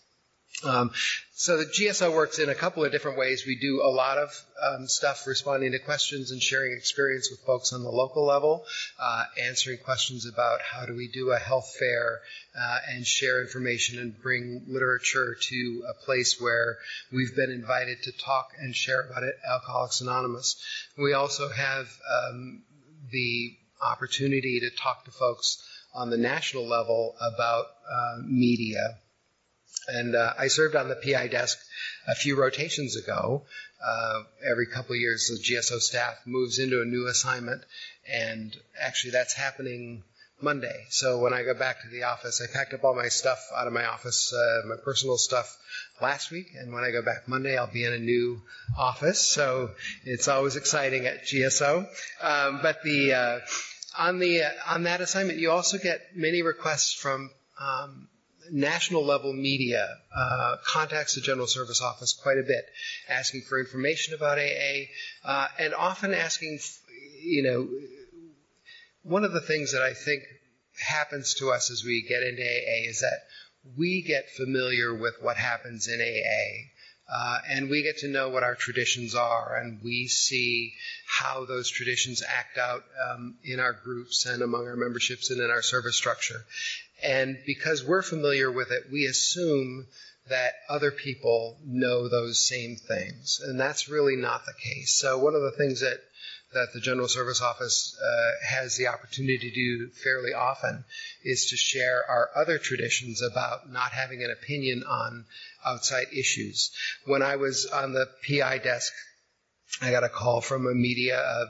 Um, 0.64 0.90
so 1.34 1.56
the 1.56 1.64
GSO 1.64 2.14
works 2.14 2.38
in 2.38 2.50
a 2.50 2.54
couple 2.54 2.84
of 2.84 2.92
different 2.92 3.16
ways. 3.16 3.44
We 3.46 3.56
do 3.56 3.80
a 3.82 3.88
lot 3.88 4.18
of 4.18 4.30
um, 4.62 4.86
stuff 4.86 5.26
responding 5.26 5.72
to 5.72 5.78
questions 5.78 6.32
and 6.32 6.42
sharing 6.42 6.72
experience 6.72 7.30
with 7.30 7.40
folks 7.40 7.72
on 7.72 7.82
the 7.82 7.90
local 7.90 8.26
level, 8.26 8.66
uh, 8.98 9.24
answering 9.40 9.78
questions 9.78 10.26
about 10.26 10.60
how 10.60 10.84
do 10.84 10.94
we 10.94 11.08
do 11.08 11.30
a 11.30 11.38
health 11.38 11.74
fair 11.78 12.20
uh, 12.58 12.78
and 12.90 13.06
share 13.06 13.40
information 13.40 13.98
and 13.98 14.20
bring 14.20 14.64
literature 14.68 15.36
to 15.40 15.82
a 15.88 16.04
place 16.04 16.38
where 16.38 16.76
we've 17.10 17.34
been 17.34 17.50
invited 17.50 18.02
to 18.02 18.12
talk 18.12 18.50
and 18.58 18.76
share 18.76 19.00
about 19.00 19.22
it, 19.22 19.34
Alcoholics 19.50 20.02
Anonymous. 20.02 20.62
We 20.98 21.14
also 21.14 21.48
have 21.48 21.88
um, 22.28 22.62
the 23.10 23.56
opportunity 23.80 24.60
to 24.60 24.70
talk 24.70 25.06
to 25.06 25.10
folks 25.10 25.66
on 25.94 26.10
the 26.10 26.18
national 26.18 26.68
level 26.68 27.16
about 27.20 27.66
uh, 27.90 28.18
media 28.26 28.98
and 29.88 30.14
uh, 30.14 30.34
I 30.38 30.48
served 30.48 30.76
on 30.76 30.88
the 30.88 30.96
PI 30.96 31.28
desk 31.28 31.58
a 32.06 32.14
few 32.14 32.36
rotations 32.36 32.96
ago. 32.96 33.42
Uh, 33.84 34.22
every 34.50 34.66
couple 34.66 34.94
of 34.94 35.00
years, 35.00 35.28
the 35.28 35.54
GSO 35.54 35.80
staff 35.80 36.14
moves 36.26 36.58
into 36.58 36.82
a 36.82 36.84
new 36.84 37.06
assignment, 37.06 37.62
and 38.06 38.54
actually 38.80 39.12
that's 39.12 39.34
happening 39.34 40.02
Monday. 40.42 40.86
So 40.90 41.18
when 41.18 41.32
I 41.32 41.42
go 41.42 41.54
back 41.54 41.82
to 41.82 41.88
the 41.88 42.04
office, 42.04 42.40
I 42.42 42.52
packed 42.52 42.74
up 42.74 42.84
all 42.84 42.94
my 42.94 43.08
stuff 43.08 43.38
out 43.56 43.66
of 43.66 43.72
my 43.72 43.86
office, 43.86 44.32
uh, 44.32 44.66
my 44.66 44.76
personal 44.76 45.18
stuff 45.18 45.56
last 46.00 46.30
week, 46.30 46.48
and 46.58 46.72
when 46.72 46.84
I 46.84 46.90
go 46.90 47.02
back 47.02 47.26
Monday, 47.28 47.56
I'll 47.56 47.72
be 47.72 47.84
in 47.84 47.92
a 47.92 47.98
new 47.98 48.42
office. 48.78 49.20
So 49.20 49.70
it's 50.04 50.28
always 50.28 50.56
exciting 50.56 51.06
at 51.06 51.24
GSO. 51.24 51.86
Um, 52.22 52.60
but 52.62 52.82
the 52.82 53.14
uh, 53.14 53.40
on 53.98 54.18
the 54.18 54.44
uh, 54.44 54.50
on 54.68 54.84
that 54.84 55.00
assignment, 55.00 55.38
you 55.38 55.50
also 55.50 55.78
get 55.78 56.16
many 56.16 56.42
requests 56.42 56.92
from 56.92 57.30
um, 57.60 58.08
national 58.52 59.04
level 59.04 59.32
media 59.32 59.86
uh, 60.16 60.56
contacts 60.66 61.14
the 61.14 61.20
General 61.20 61.46
Service 61.46 61.80
Office 61.80 62.12
quite 62.12 62.38
a 62.38 62.42
bit, 62.42 62.64
asking 63.08 63.42
for 63.42 63.58
information 63.58 64.14
about 64.14 64.38
AA, 64.38 64.86
uh, 65.24 65.48
and 65.58 65.74
often 65.74 66.14
asking, 66.14 66.58
you 67.22 67.42
know, 67.42 67.68
one 69.02 69.24
of 69.24 69.32
the 69.32 69.40
things 69.40 69.72
that 69.72 69.82
I 69.82 69.94
think 69.94 70.22
happens 70.80 71.34
to 71.34 71.50
us 71.50 71.70
as 71.70 71.84
we 71.84 72.04
get 72.08 72.22
into 72.22 72.42
AA 72.42 72.88
is 72.88 73.00
that 73.00 73.20
we 73.76 74.02
get 74.02 74.30
familiar 74.30 74.94
with 74.94 75.14
what 75.20 75.36
happens 75.36 75.88
in 75.88 76.00
AA. 76.00 76.70
Uh, 77.12 77.38
and 77.48 77.68
we 77.68 77.82
get 77.82 77.98
to 77.98 78.08
know 78.08 78.28
what 78.28 78.44
our 78.44 78.54
traditions 78.54 79.16
are, 79.16 79.56
and 79.56 79.80
we 79.82 80.06
see 80.06 80.72
how 81.08 81.44
those 81.44 81.68
traditions 81.68 82.22
act 82.22 82.56
out 82.56 82.84
um, 83.04 83.34
in 83.42 83.58
our 83.58 83.72
groups 83.72 84.26
and 84.26 84.42
among 84.42 84.64
our 84.68 84.76
memberships 84.76 85.30
and 85.30 85.40
in 85.40 85.50
our 85.50 85.60
service 85.60 85.96
structure. 85.96 86.44
And 87.02 87.38
because 87.46 87.84
we're 87.84 88.02
familiar 88.02 88.50
with 88.50 88.70
it, 88.70 88.84
we 88.90 89.06
assume 89.06 89.86
that 90.28 90.54
other 90.68 90.90
people 90.90 91.58
know 91.64 92.08
those 92.08 92.46
same 92.46 92.76
things. 92.76 93.40
And 93.44 93.58
that's 93.58 93.88
really 93.88 94.16
not 94.16 94.46
the 94.46 94.54
case. 94.54 94.94
So 94.94 95.18
one 95.18 95.34
of 95.34 95.42
the 95.42 95.52
things 95.56 95.80
that 95.80 95.98
that 96.52 96.72
the 96.74 96.80
General 96.80 97.06
Service 97.06 97.40
Office 97.40 97.96
uh, 98.02 98.30
has 98.44 98.76
the 98.76 98.88
opportunity 98.88 99.38
to 99.38 99.50
do 99.52 99.88
fairly 100.02 100.32
often 100.32 100.84
is 101.22 101.46
to 101.50 101.56
share 101.56 102.04
our 102.08 102.30
other 102.34 102.58
traditions 102.58 103.22
about 103.22 103.70
not 103.70 103.92
having 103.92 104.24
an 104.24 104.32
opinion 104.32 104.82
on 104.82 105.26
outside 105.64 106.08
issues. 106.12 106.72
When 107.06 107.22
I 107.22 107.36
was 107.36 107.66
on 107.66 107.92
the 107.92 108.08
PI 108.26 108.58
desk, 108.58 108.92
I 109.82 109.90
got 109.90 110.04
a 110.04 110.08
call 110.08 110.40
from 110.40 110.66
a 110.66 110.74
media, 110.74 111.18
a, 111.18 111.46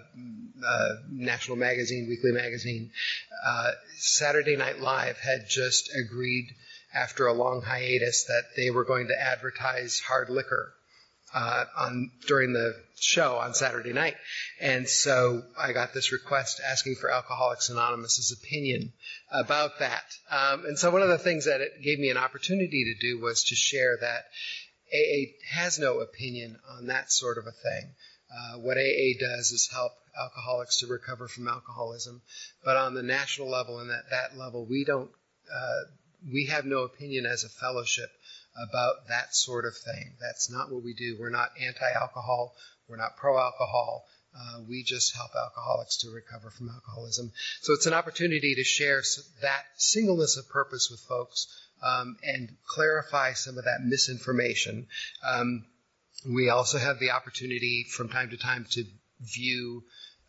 a 0.65 0.99
national 1.11 1.57
magazine, 1.57 2.07
weekly 2.09 2.33
magazine. 2.33 2.91
Uh, 3.45 3.73
Saturday 3.99 4.57
Night 4.57 4.81
Live 4.81 5.19
had 5.19 5.49
just 5.49 5.91
agreed 5.95 6.55
after 6.95 7.27
a 7.27 7.33
long 7.33 7.63
hiatus 7.63 8.25
that 8.25 8.45
they 8.57 8.71
were 8.71 8.85
going 8.85 9.09
to 9.09 9.21
advertise 9.21 10.01
hard 10.01 10.29
liquor 10.29 10.73
uh, 11.33 11.65
on 11.79 12.11
during 12.27 12.53
the 12.53 12.75
show 12.99 13.37
on 13.37 13.55
Saturday 13.55 13.93
night, 13.93 14.17
and 14.61 14.89
so 14.89 15.43
I 15.59 15.73
got 15.73 15.95
this 15.95 16.13
request 16.13 16.61
asking 16.65 16.97
for 16.97 17.11
Alcoholics 17.11 17.69
Anonymous's 17.69 18.37
opinion 18.37 18.93
about 19.31 19.79
that. 19.79 20.03
Um, 20.31 20.65
and 20.67 20.79
so 20.79 20.91
one 20.91 21.03
of 21.03 21.09
the 21.09 21.19
things 21.19 21.45
that 21.45 21.61
it 21.61 21.83
gave 21.83 22.01
me 22.01 22.11
an 22.11 22.17
opportunity 22.17 22.85
to 22.93 23.01
do 23.01 23.21
was 23.21 23.45
to 23.45 23.55
share 23.55 23.97
that 24.01 24.25
AA 24.93 25.31
has 25.53 25.79
no 25.79 26.01
opinion 26.01 26.59
on 26.69 26.87
that 26.87 27.13
sort 27.13 27.39
of 27.39 27.47
a 27.47 27.53
thing. 27.53 27.95
Uh, 28.33 28.59
what 28.59 28.77
AA 28.77 29.19
does 29.19 29.51
is 29.51 29.69
help 29.73 29.93
alcoholics 30.19 30.81
to 30.81 30.87
recover 30.87 31.29
from 31.29 31.49
alcoholism, 31.49 32.23
but 32.65 32.77
on 32.77 32.95
the 32.95 33.03
national 33.03 33.49
level 33.49 33.81
and 33.81 33.91
at 33.91 34.11
that 34.11 34.37
level, 34.37 34.67
we 34.67 34.85
don't. 34.85 35.11
Uh, 35.53 35.81
we 36.33 36.47
have 36.47 36.65
no 36.65 36.83
opinion 36.83 37.27
as 37.27 37.45
a 37.45 37.49
fellowship 37.49 38.11
about 38.69 39.09
that 39.09 39.35
sort 39.35 39.65
of 39.65 39.77
thing. 39.77 40.13
That's 40.21 40.51
not 40.51 40.71
what 40.71 40.85
we 40.85 40.93
do. 40.95 41.17
We're 41.19 41.31
not 41.31 41.51
anti 41.61 41.91
alcohol, 41.93 42.55
we're 42.89 42.97
not 42.97 43.17
pro 43.17 43.39
alcohol. 43.39 44.05
Uh, 44.33 44.61
we 44.69 44.85
just 44.85 45.17
help 45.17 45.33
alcoholics 45.35 45.99
to 45.99 46.11
recover 46.11 46.51
from 46.51 46.69
alcoholism. 46.69 47.33
So 47.63 47.73
it's 47.73 47.87
an 47.87 47.95
opportunity 47.95 48.55
to 48.55 48.63
share 48.63 49.03
that 49.43 49.65
singleness 49.77 50.37
of 50.37 50.49
purpose 50.49 50.89
with 50.89 51.01
folks 51.01 51.49
um, 51.83 52.17
and 52.23 52.55
clarify 52.65 53.33
some 53.33 53.59
of 53.59 53.65
that 53.65 53.81
misinformation. 53.83 54.87
Um, 55.27 55.65
we 56.27 56.51
also 56.51 56.79
have 56.79 56.99
the 56.99 57.11
opportunity 57.11 57.85
from 57.89 58.09
time 58.09 58.31
to 58.31 58.37
time 58.37 58.67
to 58.71 58.85
view 59.21 59.83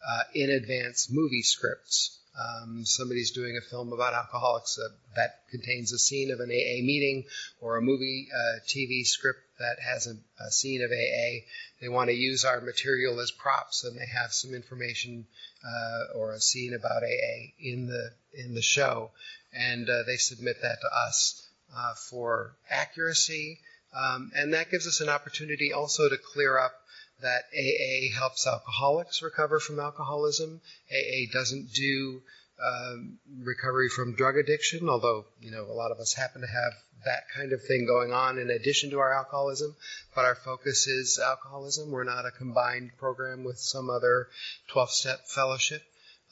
uh, 0.07 0.23
in 0.33 0.49
advance 0.49 1.09
movie 1.11 1.43
scripts. 1.43 2.17
Um, 2.39 2.85
somebody's 2.85 3.31
doing 3.31 3.57
a 3.57 3.69
film 3.69 3.91
about 3.91 4.13
alcoholics 4.13 4.79
uh, 4.79 4.87
that 5.17 5.41
contains 5.49 5.91
a 5.91 5.99
scene 5.99 6.31
of 6.31 6.39
an 6.39 6.49
AA 6.49 6.81
meeting 6.81 7.25
or 7.59 7.75
a 7.75 7.81
movie 7.81 8.29
uh, 8.33 8.59
TV 8.67 9.05
script 9.05 9.39
that 9.59 9.77
has 9.81 10.07
a, 10.07 10.15
a, 10.41 10.49
scene 10.49 10.81
of 10.81 10.91
AA. 10.91 11.45
They 11.81 11.89
want 11.89 12.09
to 12.09 12.15
use 12.15 12.45
our 12.45 12.61
material 12.61 13.19
as 13.19 13.31
props, 13.31 13.83
and 13.83 13.99
they 13.99 14.05
have 14.05 14.31
some 14.31 14.53
information 14.53 15.27
uh, 15.65 16.17
or 16.17 16.31
a 16.31 16.39
scene 16.39 16.73
about 16.73 17.03
AA 17.03 17.51
in 17.59 17.87
the 17.87 18.11
in 18.33 18.55
the 18.55 18.61
show, 18.61 19.11
and 19.53 19.89
uh, 19.89 20.03
they 20.07 20.15
submit 20.15 20.61
that 20.61 20.79
to 20.81 20.87
us 21.09 21.45
uh, 21.75 21.93
for 22.09 22.55
accuracy, 22.69 23.59
um, 23.93 24.31
and 24.35 24.53
that 24.53 24.71
gives 24.71 24.87
us 24.87 25.01
an 25.01 25.09
opportunity 25.09 25.73
also 25.73 26.09
to 26.09 26.17
clear 26.17 26.57
up 26.57 26.73
that 27.21 27.43
AA 27.53 28.17
helps 28.17 28.47
alcoholics 28.47 29.21
recover 29.21 29.59
from 29.59 29.79
alcoholism. 29.79 30.61
AA 30.91 31.31
doesn't 31.31 31.71
do 31.73 32.21
um, 32.63 33.17
recovery 33.43 33.89
from 33.89 34.15
drug 34.15 34.37
addiction, 34.37 34.89
although 34.89 35.25
you 35.39 35.51
know 35.51 35.63
a 35.63 35.73
lot 35.73 35.91
of 35.91 35.99
us 35.99 36.13
happen 36.13 36.41
to 36.41 36.47
have 36.47 36.73
that 37.05 37.23
kind 37.35 37.51
of 37.53 37.63
thing 37.63 37.85
going 37.87 38.11
on 38.11 38.37
in 38.37 38.49
addition 38.49 38.91
to 38.91 38.99
our 38.99 39.13
alcoholism. 39.13 39.75
But 40.15 40.25
our 40.25 40.35
focus 40.35 40.87
is 40.87 41.19
alcoholism. 41.19 41.91
We're 41.91 42.03
not 42.03 42.25
a 42.25 42.31
combined 42.31 42.91
program 42.97 43.43
with 43.43 43.57
some 43.57 43.89
other 43.89 44.27
12-step 44.73 45.27
fellowship. 45.27 45.81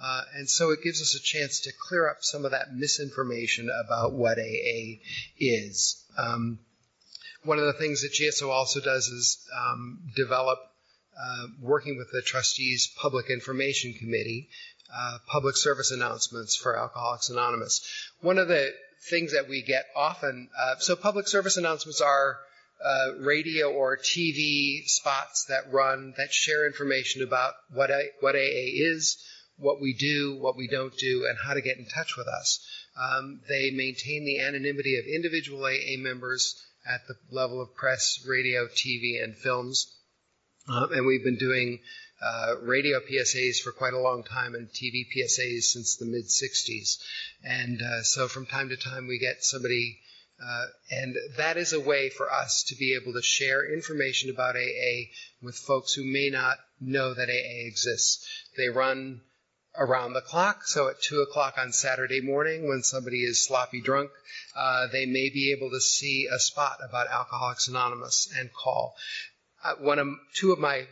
Uh, 0.01 0.22
and 0.36 0.49
so 0.49 0.70
it 0.72 0.84
gives 0.84 1.01
us 1.01 1.16
a 1.16 1.22
chance 1.22 1.62
to 1.62 1.74
clear 1.88 2.10
up 2.10 2.18
some 2.22 2.45
of 2.45 2.51
that 2.51 2.74
misinformation 2.74 3.70
about 3.86 4.14
what 4.14 4.38
AA 4.38 4.99
is. 5.38 6.05
Um, 6.18 6.60
one 7.43 7.59
of 7.59 7.65
the 7.65 7.73
things 7.73 8.01
that 8.01 8.13
GSO 8.13 8.49
also 8.49 8.79
does 8.79 9.07
is 9.07 9.37
um, 9.55 9.99
develop 10.15 10.59
uh, 11.19 11.47
working 11.61 11.97
with 11.97 12.11
the 12.11 12.21
trustees 12.21 12.91
public 13.01 13.29
information 13.29 13.93
committee, 13.93 14.49
uh, 14.93 15.17
public 15.27 15.55
service 15.55 15.91
announcements 15.91 16.55
for 16.55 16.77
Alcoholics 16.77 17.29
Anonymous. 17.29 17.81
One 18.21 18.37
of 18.37 18.47
the 18.47 18.73
things 19.09 19.33
that 19.33 19.47
we 19.47 19.61
get 19.61 19.85
often, 19.95 20.49
uh, 20.57 20.75
so 20.79 20.95
public 20.95 21.27
service 21.27 21.57
announcements 21.57 22.01
are 22.01 22.37
uh, 22.83 23.15
radio 23.19 23.71
or 23.71 23.97
TV 23.97 24.85
spots 24.85 25.45
that 25.49 25.71
run 25.71 26.13
that 26.17 26.33
share 26.33 26.65
information 26.65 27.23
about 27.23 27.53
what 27.73 27.89
A, 27.89 28.09
what 28.21 28.35
AA 28.35 28.71
is, 28.75 29.17
what 29.57 29.81
we 29.81 29.93
do, 29.93 30.37
what 30.39 30.55
we 30.55 30.67
don't 30.67 30.95
do, 30.97 31.25
and 31.27 31.37
how 31.37 31.53
to 31.53 31.61
get 31.61 31.77
in 31.77 31.85
touch 31.85 32.15
with 32.15 32.27
us. 32.27 32.65
Um, 32.99 33.41
they 33.47 33.71
maintain 33.71 34.25
the 34.25 34.39
anonymity 34.39 34.97
of 34.97 35.05
individual 35.05 35.65
AA 35.65 35.97
members 35.97 36.55
at 36.89 37.07
the 37.07 37.15
level 37.29 37.61
of 37.61 37.75
press, 37.75 38.25
radio, 38.27 38.67
TV, 38.67 39.23
and 39.23 39.37
films. 39.37 39.95
Uh, 40.67 40.87
and 40.91 41.05
we've 41.05 41.23
been 41.23 41.37
doing 41.37 41.79
uh, 42.21 42.55
radio 42.63 42.99
PSAs 42.99 43.61
for 43.61 43.71
quite 43.71 43.93
a 43.93 43.99
long 43.99 44.23
time 44.23 44.55
and 44.55 44.67
TV 44.69 45.05
PSAs 45.15 45.63
since 45.63 45.95
the 45.95 46.05
mid 46.05 46.25
60s. 46.25 46.97
And 47.43 47.81
uh, 47.81 48.03
so 48.03 48.27
from 48.27 48.45
time 48.45 48.69
to 48.69 48.77
time 48.77 49.07
we 49.07 49.19
get 49.19 49.43
somebody, 49.43 49.99
uh, 50.43 50.65
and 50.91 51.15
that 51.37 51.57
is 51.57 51.73
a 51.73 51.79
way 51.79 52.09
for 52.09 52.31
us 52.31 52.63
to 52.67 52.75
be 52.75 52.95
able 52.95 53.13
to 53.13 53.21
share 53.21 53.71
information 53.73 54.29
about 54.29 54.55
AA 54.55 55.09
with 55.41 55.55
folks 55.55 55.93
who 55.93 56.03
may 56.03 56.29
not 56.29 56.57
know 56.81 57.13
that 57.13 57.29
AA 57.29 57.67
exists. 57.67 58.27
They 58.57 58.69
run 58.69 59.21
around 59.78 60.13
the 60.13 60.22
clock. 60.22 60.65
So 60.65 60.89
at 60.89 61.01
two 61.01 61.22
o'clock 61.22 61.55
on 61.57 61.72
Saturday 61.72 62.22
morning, 62.22 62.67
when 62.67 62.84
somebody 62.84 63.24
is 63.24 63.45
sloppy 63.45 63.82
drunk, 63.82 64.11
uh, 64.55 64.88
they 64.91 65.05
may 65.05 65.30
be 65.30 65.53
able 65.55 65.70
to 65.72 65.82
see 65.82 66.28
a 66.32 66.39
spot 66.39 66.80
about 66.88 67.07
Alcoholics 67.07 67.67
Anonymous 67.67 68.32
and 68.38 68.49
call 68.53 68.95
uh, 69.63 69.76
one 69.80 69.99
of 69.99 70.07
two 70.36 70.51
of 70.51 70.59
my 70.59 70.86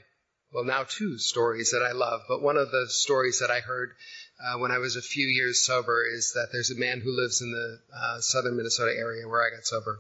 well 0.52 0.64
now 0.64 0.84
two 0.84 1.18
stories 1.18 1.72
that 1.72 1.84
I 1.84 1.92
love, 1.92 2.22
but 2.28 2.42
one 2.42 2.58
of 2.58 2.72
the 2.72 2.88
stories 2.90 3.40
that 3.40 3.52
I 3.52 3.60
heard 3.60 3.92
uh, 4.40 4.60
when 4.60 4.72
I 4.72 4.78
was 4.78 4.96
a 4.96 5.02
few 5.02 5.26
years 5.28 5.66
sober 5.66 6.06
is 6.06 6.34
that 6.34 6.50
there's 6.52 6.72
a 6.72 6.80
man 6.80 7.02
who 7.02 7.12
lives 7.12 7.42
in 7.42 7.52
the 7.52 7.80
uh, 7.96 8.22
southern 8.22 8.56
Minnesota 8.56 8.94
area 8.96 9.28
where 9.28 9.42
I 9.42 9.56
got 9.56 9.66
sober, 9.66 10.00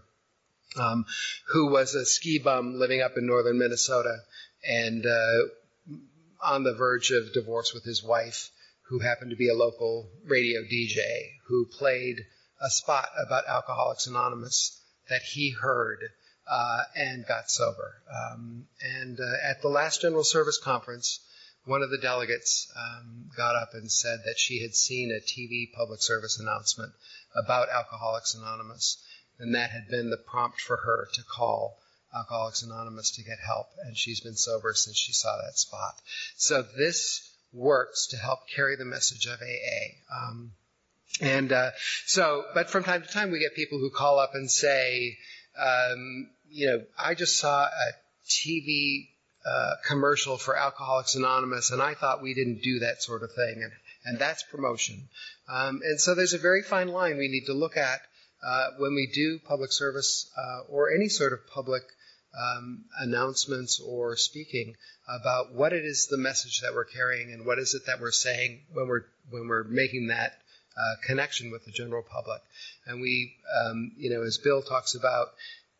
um, 0.80 1.05
who 1.47 1.71
was 1.71 1.95
a 1.95 2.05
ski 2.05 2.39
bum 2.39 2.75
living 2.75 3.01
up 3.01 3.17
in 3.17 3.25
northern 3.25 3.57
Minnesota 3.57 4.17
and 4.67 5.05
uh, 5.05 5.41
on 6.43 6.63
the 6.63 6.75
verge 6.75 7.11
of 7.11 7.34
divorce 7.34 7.73
with 7.73 7.84
his 7.84 8.03
wife, 8.03 8.51
who 8.89 8.99
happened 8.99 9.31
to 9.31 9.38
be 9.38 9.49
a 9.49 9.55
local 9.55 10.09
radio 10.25 10.61
DJ 10.61 10.99
who 11.47 11.65
played 11.65 12.25
a 12.61 12.69
spot 12.69 13.09
about 13.25 13.47
Alcoholics 13.47 14.07
Anonymous 14.07 14.81
that 15.09 15.21
he 15.21 15.51
heard 15.51 15.99
uh, 16.49 16.83
and 16.95 17.25
got 17.25 17.49
sober. 17.49 18.01
Um, 18.09 18.67
and 18.81 19.19
uh, 19.19 19.33
at 19.43 19.61
the 19.61 19.67
last 19.67 20.01
General 20.01 20.23
Service 20.23 20.57
Conference, 20.57 21.19
one 21.65 21.81
of 21.81 21.89
the 21.89 21.97
delegates 21.97 22.71
um, 22.77 23.29
got 23.35 23.55
up 23.55 23.73
and 23.73 23.91
said 23.91 24.19
that 24.25 24.39
she 24.39 24.61
had 24.61 24.73
seen 24.73 25.11
a 25.11 25.19
TV 25.19 25.71
public 25.73 26.01
service 26.01 26.39
announcement 26.39 26.93
about 27.35 27.69
Alcoholics 27.69 28.35
Anonymous, 28.35 29.03
and 29.38 29.53
that 29.53 29.71
had 29.71 29.89
been 29.89 30.09
the 30.09 30.17
prompt 30.17 30.61
for 30.61 30.77
her 30.77 31.09
to 31.13 31.23
call 31.23 31.77
Alcoholics 32.15 32.63
Anonymous 32.63 33.11
to 33.11 33.23
get 33.23 33.38
help, 33.45 33.67
and 33.83 33.97
she's 33.97 34.21
been 34.21 34.38
sober 34.38 34.73
since 34.73 34.97
she 34.97 35.11
saw 35.11 35.38
that 35.38 35.59
spot. 35.59 35.95
So 36.38 36.61
this 36.61 37.29
works 37.53 38.07
to 38.07 38.17
help 38.17 38.39
carry 38.53 38.75
the 38.75 38.85
message 38.85 39.25
of 39.25 39.39
AA. 39.41 40.15
Um, 40.15 40.51
and 41.21 41.51
uh, 41.51 41.71
so, 42.05 42.43
but 42.53 42.69
from 42.69 42.83
time 42.83 43.01
to 43.01 43.07
time, 43.07 43.31
we 43.31 43.39
get 43.39 43.55
people 43.55 43.79
who 43.79 43.89
call 43.89 44.19
up 44.19 44.31
and 44.33 44.49
say, 44.49 45.17
um, 45.57 46.29
you 46.49 46.67
know, 46.67 46.83
I 46.97 47.15
just 47.15 47.37
saw 47.37 47.65
a 47.65 47.91
TV 48.29 49.07
uh, 49.45 49.75
commercial 49.85 50.37
for 50.37 50.57
Alcoholics 50.57 51.15
Anonymous, 51.15 51.71
and 51.71 51.81
I 51.81 51.93
thought 51.93 52.21
we 52.21 52.33
didn't 52.33 52.61
do 52.61 52.79
that 52.79 53.01
sort 53.01 53.23
of 53.23 53.29
thing, 53.33 53.63
and 53.63 53.71
and 54.05 54.19
that's 54.19 54.43
promotion. 54.43 55.09
Um, 55.49 55.81
and 55.83 55.99
so 55.99 56.15
there's 56.15 56.33
a 56.33 56.37
very 56.37 56.61
fine 56.61 56.87
line 56.89 57.17
we 57.17 57.27
need 57.27 57.45
to 57.47 57.53
look 57.53 57.77
at 57.77 58.01
uh, 58.45 58.67
when 58.77 58.95
we 58.95 59.09
do 59.13 59.39
public 59.39 59.71
service 59.71 60.29
uh, 60.37 60.61
or 60.69 60.93
any 60.93 61.09
sort 61.09 61.33
of 61.33 61.39
public 61.53 61.83
um, 62.38 62.85
announcements 62.99 63.79
or 63.79 64.15
speaking 64.15 64.75
about 65.07 65.53
what 65.53 65.73
it 65.73 65.85
is 65.85 66.07
the 66.07 66.17
message 66.17 66.61
that 66.61 66.73
we're 66.73 66.85
carrying 66.85 67.31
and 67.31 67.45
what 67.45 67.59
is 67.59 67.73
it 67.73 67.85
that 67.88 67.99
we're 67.99 68.11
saying 68.11 68.61
when 68.73 68.88
we're 68.88 69.05
when 69.29 69.47
we're 69.47 69.63
making 69.63 70.07
that 70.07 70.33
uh, 70.77 70.95
connection 71.05 71.51
with 71.51 71.65
the 71.65 71.71
general 71.71 72.03
public. 72.03 72.41
And 72.85 73.01
we, 73.01 73.35
um, 73.59 73.91
you 73.97 74.09
know, 74.09 74.21
as 74.21 74.38
Bill 74.38 74.61
talks 74.61 74.95
about, 74.95 75.27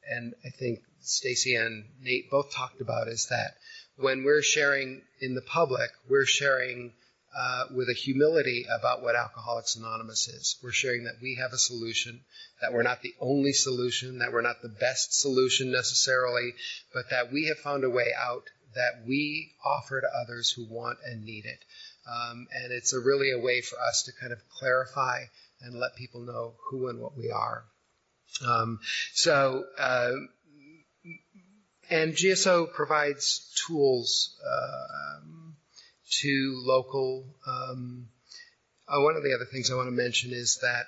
and 0.10 0.34
I 0.46 0.50
think 0.50 0.80
Stacy 1.02 1.56
and 1.56 1.86
Nate 2.02 2.30
both 2.32 2.54
talked 2.54 2.82
about 2.82 3.08
is 3.08 3.28
that 3.30 3.56
when 3.98 4.24
we're 4.24 4.42
sharing 4.42 5.02
in 5.22 5.36
the 5.36 5.42
public, 5.42 5.90
we're 6.10 6.26
sharing 6.26 6.94
uh, 7.38 7.66
with 7.76 7.88
a 7.88 7.94
humility 7.94 8.66
about 8.68 9.04
what 9.04 9.16
Alcoholics 9.16 9.76
Anonymous 9.76 10.28
is. 10.28 10.58
We're 10.64 10.72
sharing 10.72 11.04
that 11.04 11.22
we 11.22 11.36
have 11.36 11.54
a 11.54 11.58
solution, 11.58 12.22
that 12.62 12.74
we're 12.74 12.82
not 12.82 13.04
the 13.04 13.14
only 13.20 13.54
solution, 13.54 14.20
that 14.20 14.34
we're 14.34 14.42
not 14.42 14.64
the 14.64 14.76
best 14.80 15.14
solution 15.22 15.72
necessarily, 15.72 16.54
but 16.94 17.12
that 17.12 17.32
we 17.32 17.46
have 17.48 17.60
found 17.60 17.84
a 17.84 17.92
way 17.92 18.08
out 18.20 18.46
that 18.74 19.04
we 19.08 19.52
offer 19.64 20.02
to 20.02 20.08
others 20.08 20.50
who 20.50 20.66
want 20.66 20.98
and 21.06 21.24
need 21.26 21.46
it. 21.46 21.60
Um, 22.10 22.48
and 22.54 22.72
it's 22.72 22.94
a 22.94 23.00
really 23.00 23.32
a 23.32 23.40
way 23.40 23.62
for 23.62 23.78
us 23.88 24.04
to 24.04 24.12
kind 24.20 24.34
of 24.34 24.40
clarify 24.60 25.26
and 25.62 25.80
let 25.80 25.96
people 25.96 26.22
know 26.22 26.56
who 26.70 26.88
and 26.88 27.00
what 27.00 27.16
we 27.16 27.30
are. 27.30 27.66
Um, 28.44 28.80
so, 29.14 29.66
uh, 29.78 30.14
and 31.90 32.14
GSO 32.14 32.74
provides 32.74 33.54
tools 33.68 34.36
uh, 34.44 34.98
to 36.10 36.62
local. 36.66 37.26
Um, 37.46 38.08
uh, 38.88 39.02
one 39.02 39.16
of 39.16 39.24
the 39.24 39.34
other 39.34 39.46
things 39.46 39.70
I 39.70 39.76
want 39.76 39.88
to 39.88 39.92
mention 39.92 40.32
is 40.32 40.60
that 40.62 40.86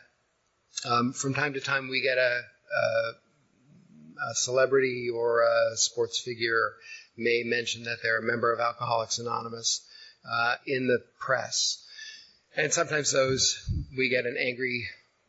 um, 0.85 1.13
from 1.13 1.33
time 1.33 1.53
to 1.53 1.59
time 1.59 1.89
we 1.89 2.01
get 2.01 2.17
a, 2.17 2.41
a, 2.41 3.11
a, 4.31 4.35
celebrity 4.35 5.09
or 5.13 5.41
a 5.41 5.75
sports 5.75 6.19
figure 6.19 6.73
may 7.17 7.43
mention 7.45 7.83
that 7.83 7.97
they're 8.01 8.19
a 8.19 8.23
member 8.23 8.53
of 8.53 8.59
Alcoholics 8.59 9.19
Anonymous 9.19 9.85
uh, 10.29 10.55
in 10.65 10.87
the 10.87 11.03
press. 11.19 11.85
And 12.55 12.73
sometimes 12.73 13.11
those, 13.11 13.69
we 13.97 14.09
get 14.09 14.25
an 14.25 14.37
angry, 14.39 14.87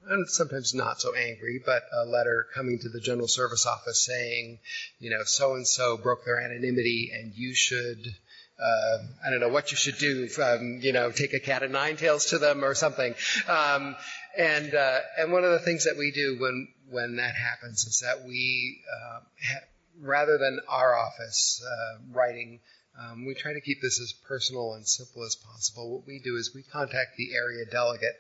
and 0.09 0.29
sometimes 0.29 0.75
not 0.75 1.01
so 1.01 1.15
angry, 1.15 1.63
but 1.65 1.83
a 1.93 2.05
letter 2.05 2.47
coming 2.55 2.79
to 2.79 2.89
the 2.89 3.01
General 3.01 3.29
Service 3.29 3.67
Office 3.67 4.05
saying, 4.05 4.59
you 4.99 5.11
know, 5.11 5.23
so 5.25 5.55
and 5.55 5.67
so 5.67 5.97
broke 5.97 6.25
their 6.25 6.41
anonymity 6.41 7.11
and 7.13 7.35
you 7.35 7.55
should, 7.55 8.15
uh, 8.61 8.99
I 9.27 9.31
don't 9.31 9.41
know 9.41 9.49
what 9.49 9.71
you 9.71 9.77
should 9.77 9.99
do, 9.99 10.29
um, 10.43 10.81
you 10.83 10.93
know, 10.93 11.11
take 11.11 11.33
a 11.33 11.41
cat 11.41 11.63
of 11.63 11.71
nine 11.71 11.97
tails 11.97 12.27
to 12.27 12.39
them 12.39 12.65
or 12.65 12.75
something. 12.75 13.15
Um, 13.49 13.97
and 14.37 14.75
uh, 14.75 14.99
and 15.19 15.33
one 15.33 15.45
of 15.45 15.51
the 15.53 15.59
things 15.59 15.85
that 15.85 15.97
we 15.97 16.11
do 16.13 16.39
when 16.39 16.69
when 16.91 17.17
that 17.17 17.35
happens 17.35 17.85
is 17.85 18.01
that 18.01 18.27
we, 18.27 18.81
uh, 18.93 19.21
ha- 19.21 19.67
rather 20.01 20.39
than 20.39 20.61
our 20.69 20.97
office 20.97 21.65
uh, 21.65 22.03
writing 22.13 22.61
um, 22.99 23.25
we 23.25 23.35
try 23.35 23.53
to 23.53 23.61
keep 23.61 23.81
this 23.81 24.01
as 24.01 24.13
personal 24.13 24.75
and 24.75 24.87
simple 24.87 25.25
as 25.25 25.37
possible. 25.37 25.91
What 25.91 26.07
we 26.07 26.21
do 26.23 26.37
is 26.37 26.55
we 26.55 26.63
contact 26.63 27.17
the 27.17 27.35
area 27.35 27.65
delegate 27.65 28.17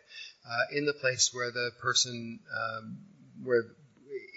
uh, 0.48 0.76
in 0.76 0.86
the 0.86 0.94
place 0.94 1.30
where 1.32 1.50
the 1.50 1.70
person, 1.82 2.40
um, 2.54 2.98
where 3.42 3.64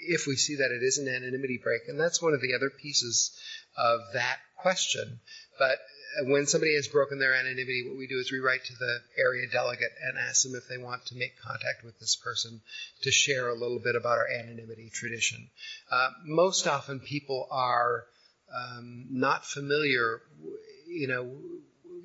if 0.07 0.27
we 0.27 0.35
see 0.35 0.55
that 0.55 0.71
it 0.71 0.83
is 0.83 0.97
an 0.97 1.07
anonymity 1.07 1.59
break, 1.63 1.83
and 1.87 1.99
that's 1.99 2.21
one 2.21 2.33
of 2.33 2.41
the 2.41 2.55
other 2.55 2.69
pieces 2.69 3.31
of 3.77 4.01
that 4.13 4.37
question. 4.57 5.19
But 5.57 5.77
when 6.21 6.45
somebody 6.45 6.75
has 6.75 6.87
broken 6.87 7.19
their 7.19 7.33
anonymity, 7.33 7.85
what 7.87 7.97
we 7.97 8.07
do 8.07 8.19
is 8.19 8.31
we 8.31 8.39
write 8.39 8.63
to 8.65 8.73
the 8.75 8.99
area 9.17 9.47
delegate 9.51 9.91
and 10.03 10.17
ask 10.17 10.43
them 10.43 10.55
if 10.55 10.67
they 10.67 10.77
want 10.77 11.05
to 11.07 11.15
make 11.15 11.39
contact 11.41 11.83
with 11.83 11.99
this 11.99 12.15
person 12.15 12.61
to 13.01 13.11
share 13.11 13.49
a 13.49 13.53
little 13.53 13.79
bit 13.79 13.95
about 13.95 14.17
our 14.17 14.27
anonymity 14.27 14.89
tradition. 14.93 15.49
Uh, 15.91 16.09
most 16.25 16.67
often, 16.67 16.99
people 16.99 17.47
are 17.51 18.05
um, 18.53 19.07
not 19.09 19.45
familiar, 19.45 20.21
you 20.87 21.07
know, 21.07 21.35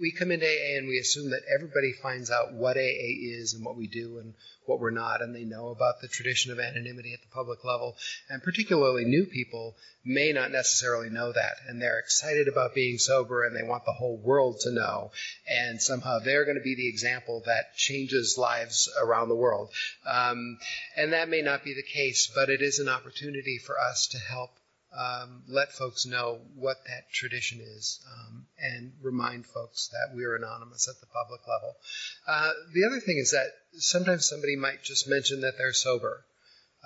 we 0.00 0.12
come 0.12 0.30
into 0.30 0.46
AA 0.46 0.78
and 0.78 0.88
we 0.88 0.98
assume 0.98 1.30
that 1.30 1.42
everybody 1.52 1.92
finds 1.92 2.30
out 2.30 2.52
what 2.52 2.76
AA 2.76 3.10
is 3.20 3.54
and 3.54 3.64
what 3.64 3.76
we 3.76 3.86
do 3.86 4.18
and 4.18 4.34
what 4.66 4.80
we're 4.80 4.90
not, 4.90 5.22
and 5.22 5.34
they 5.34 5.44
know 5.44 5.68
about 5.68 6.00
the 6.00 6.08
tradition 6.08 6.52
of 6.52 6.60
anonymity 6.60 7.14
at 7.14 7.20
the 7.20 7.34
public 7.34 7.64
level. 7.64 7.96
And 8.28 8.42
particularly 8.42 9.04
new 9.04 9.24
people 9.24 9.76
may 10.04 10.32
not 10.32 10.50
necessarily 10.50 11.08
know 11.08 11.32
that, 11.32 11.54
and 11.66 11.80
they're 11.80 11.98
excited 11.98 12.48
about 12.48 12.74
being 12.74 12.98
sober 12.98 13.44
and 13.44 13.56
they 13.56 13.66
want 13.66 13.84
the 13.84 13.92
whole 13.92 14.18
world 14.18 14.60
to 14.60 14.70
know. 14.70 15.10
And 15.48 15.80
somehow 15.80 16.18
they're 16.18 16.44
going 16.44 16.58
to 16.58 16.62
be 16.62 16.76
the 16.76 16.88
example 16.88 17.42
that 17.46 17.76
changes 17.76 18.36
lives 18.38 18.90
around 19.00 19.28
the 19.28 19.36
world. 19.36 19.70
Um, 20.06 20.58
and 20.96 21.12
that 21.12 21.28
may 21.28 21.42
not 21.42 21.64
be 21.64 21.74
the 21.74 21.82
case, 21.82 22.30
but 22.34 22.50
it 22.50 22.62
is 22.62 22.78
an 22.78 22.88
opportunity 22.88 23.58
for 23.58 23.78
us 23.78 24.08
to 24.08 24.18
help 24.18 24.50
um, 24.96 25.42
let 25.48 25.72
folks 25.72 26.06
know 26.06 26.40
what 26.54 26.76
that 26.86 27.12
tradition 27.12 27.60
is 27.60 28.00
um, 28.10 28.46
and 28.58 28.92
remind 29.02 29.46
folks 29.46 29.88
that 29.88 30.14
we're 30.14 30.36
anonymous 30.36 30.88
at 30.88 31.00
the 31.00 31.06
public 31.06 31.40
level. 31.46 31.76
Uh, 32.26 32.52
the 32.72 32.84
other 32.84 33.00
thing 33.00 33.18
is 33.18 33.32
that 33.32 33.48
sometimes 33.74 34.28
somebody 34.28 34.56
might 34.56 34.82
just 34.82 35.08
mention 35.08 35.42
that 35.42 35.54
they're 35.58 35.72
sober. 35.72 36.24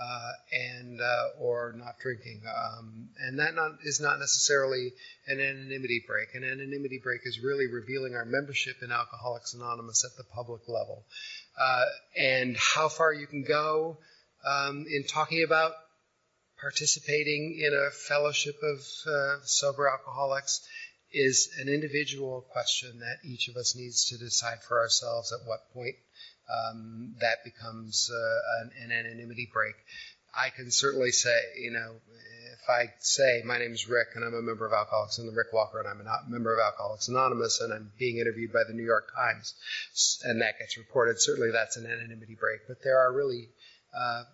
Uh, 0.00 0.32
and 0.50 1.00
uh, 1.03 1.26
or 1.38 1.74
not 1.76 1.98
drinking, 2.00 2.40
um, 2.48 3.11
and 3.20 3.38
that 3.38 3.55
not, 3.55 3.72
is 3.84 4.00
not 4.00 4.18
necessarily 4.18 4.90
an 5.26 5.38
anonymity 5.38 6.03
break. 6.09 6.28
An 6.34 6.44
anonymity 6.44 6.98
break 7.05 7.20
is 7.26 7.38
really 7.40 7.66
revealing 7.66 8.14
our 8.14 8.24
membership 8.24 8.76
in 8.82 8.90
Alcoholics 8.90 9.53
Anonymous 9.53 10.03
at 10.03 10.16
the 10.16 10.24
public 10.34 10.62
level, 10.66 11.05
uh, 11.61 11.84
and 12.16 12.57
how 12.57 12.88
far 12.88 13.12
you 13.12 13.26
can 13.26 13.44
go 13.44 13.98
um, 14.46 14.86
in 14.90 15.05
talking 15.05 15.44
about 15.44 15.72
participating 16.62 17.60
in 17.60 17.74
a 17.74 17.90
fellowship 17.90 18.54
of 18.62 18.78
uh, 19.12 19.36
sober 19.44 19.90
alcoholics 19.90 20.66
is 21.12 21.50
an 21.58 21.68
individual 21.68 22.46
question 22.52 23.00
that 23.00 23.18
each 23.28 23.48
of 23.48 23.56
us 23.56 23.74
needs 23.76 24.06
to 24.06 24.16
decide 24.16 24.62
for 24.66 24.80
ourselves 24.80 25.32
at 25.32 25.46
what 25.46 25.60
point 25.74 25.96
um, 26.48 27.14
that 27.20 27.44
becomes 27.44 28.10
uh, 28.10 28.62
an, 28.62 28.70
an, 28.82 28.92
anonymity 28.92 29.50
break. 29.52 29.74
I 30.34 30.48
can 30.50 30.70
certainly 30.70 31.10
say, 31.10 31.36
you 31.58 31.72
know, 31.72 31.96
if 32.52 32.70
I 32.70 32.92
say 33.00 33.42
my 33.44 33.58
name 33.58 33.72
is 33.72 33.88
Rick 33.88 34.08
and 34.14 34.24
I'm 34.24 34.34
a 34.34 34.40
member 34.40 34.64
of 34.64 34.72
Alcoholics 34.72 35.18
and 35.18 35.28
the 35.28 35.36
Rick 35.36 35.52
Walker 35.52 35.80
and 35.80 35.88
I'm 35.88 36.00
a 36.00 36.30
member 36.30 36.54
of 36.54 36.60
Alcoholics 36.60 37.08
Anonymous 37.08 37.60
and 37.60 37.72
I'm 37.72 37.90
being 37.98 38.18
interviewed 38.18 38.52
by 38.52 38.62
the 38.66 38.72
New 38.72 38.84
York 38.84 39.10
Times 39.14 39.54
and 40.24 40.40
that 40.40 40.58
gets 40.58 40.78
reported, 40.78 41.20
certainly 41.20 41.50
that's 41.50 41.76
an 41.76 41.86
anonymity 41.86 42.36
break. 42.38 42.60
But 42.68 42.82
there 42.82 43.00
are 43.00 43.12
really 43.12 43.48
uh, 43.95 44.24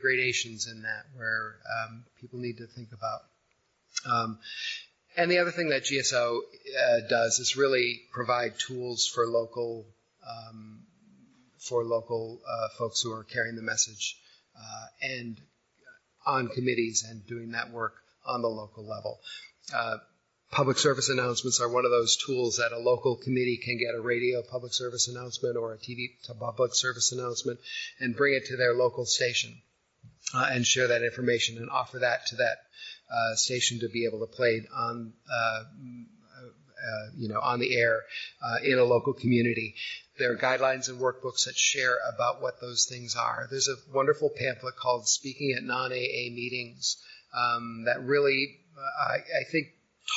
gradations 0.00 0.66
in 0.66 0.82
that 0.82 1.04
where 1.14 1.56
um, 1.82 2.04
people 2.20 2.38
need 2.38 2.58
to 2.58 2.66
think 2.66 2.88
about. 2.92 3.20
Um, 4.06 4.38
and 5.16 5.30
the 5.30 5.38
other 5.38 5.50
thing 5.50 5.70
that 5.70 5.82
GSO 5.82 6.38
uh, 6.38 7.00
does 7.08 7.38
is 7.38 7.56
really 7.56 8.00
provide 8.12 8.58
tools 8.58 9.06
for 9.06 9.26
local 9.26 9.86
um, 10.26 10.82
for 11.58 11.84
local 11.84 12.40
uh, 12.48 12.68
folks 12.78 13.02
who 13.02 13.12
are 13.12 13.24
carrying 13.24 13.56
the 13.56 13.62
message 13.62 14.16
uh, 14.56 14.86
and 15.02 15.40
on 16.26 16.48
committees 16.48 17.04
and 17.08 17.26
doing 17.26 17.52
that 17.52 17.70
work 17.70 17.94
on 18.26 18.42
the 18.42 18.48
local 18.48 18.86
level. 18.86 19.18
Public 20.50 20.78
service 20.78 21.08
announcements 21.08 21.60
are 21.60 21.68
one 21.68 21.84
of 21.84 21.92
those 21.92 22.16
tools 22.16 22.56
that 22.56 22.72
a 22.72 22.78
local 22.78 23.16
committee 23.16 23.56
can 23.56 23.78
get 23.78 23.94
a 23.94 24.00
radio 24.00 24.42
public 24.42 24.74
service 24.74 25.06
announcement 25.06 25.56
or 25.56 25.74
a 25.74 25.78
TV 25.78 26.08
public 26.40 26.74
service 26.74 27.12
announcement 27.12 27.60
and 28.00 28.16
bring 28.16 28.34
it 28.34 28.46
to 28.46 28.56
their 28.56 28.74
local 28.74 29.06
station 29.06 29.62
uh, 30.34 30.48
and 30.50 30.66
share 30.66 30.88
that 30.88 31.04
information 31.04 31.56
and 31.58 31.70
offer 31.70 32.00
that 32.00 32.26
to 32.26 32.36
that 32.36 32.58
uh, 33.12 33.36
station 33.36 33.78
to 33.80 33.88
be 33.88 34.06
able 34.06 34.20
to 34.20 34.26
play 34.26 34.62
on 34.74 35.12
uh, 35.32 35.62
uh 35.62 37.10
you 37.16 37.28
know 37.28 37.38
on 37.40 37.60
the 37.60 37.76
air 37.76 38.00
uh, 38.42 38.56
in 38.64 38.78
a 38.78 38.84
local 38.84 39.12
community. 39.12 39.76
There 40.18 40.32
are 40.32 40.36
guidelines 40.36 40.88
and 40.88 41.00
workbooks 41.00 41.44
that 41.44 41.56
share 41.56 41.96
about 42.12 42.42
what 42.42 42.60
those 42.60 42.86
things 42.86 43.14
are. 43.14 43.46
There's 43.50 43.68
a 43.68 43.76
wonderful 43.94 44.30
pamphlet 44.36 44.74
called 44.74 45.06
"Speaking 45.06 45.54
at 45.56 45.62
Non-AA 45.62 46.34
Meetings" 46.34 46.96
um, 47.32 47.84
that 47.86 48.02
really 48.02 48.58
uh, 48.76 49.12
I, 49.12 49.16
I 49.16 49.44
think 49.50 49.68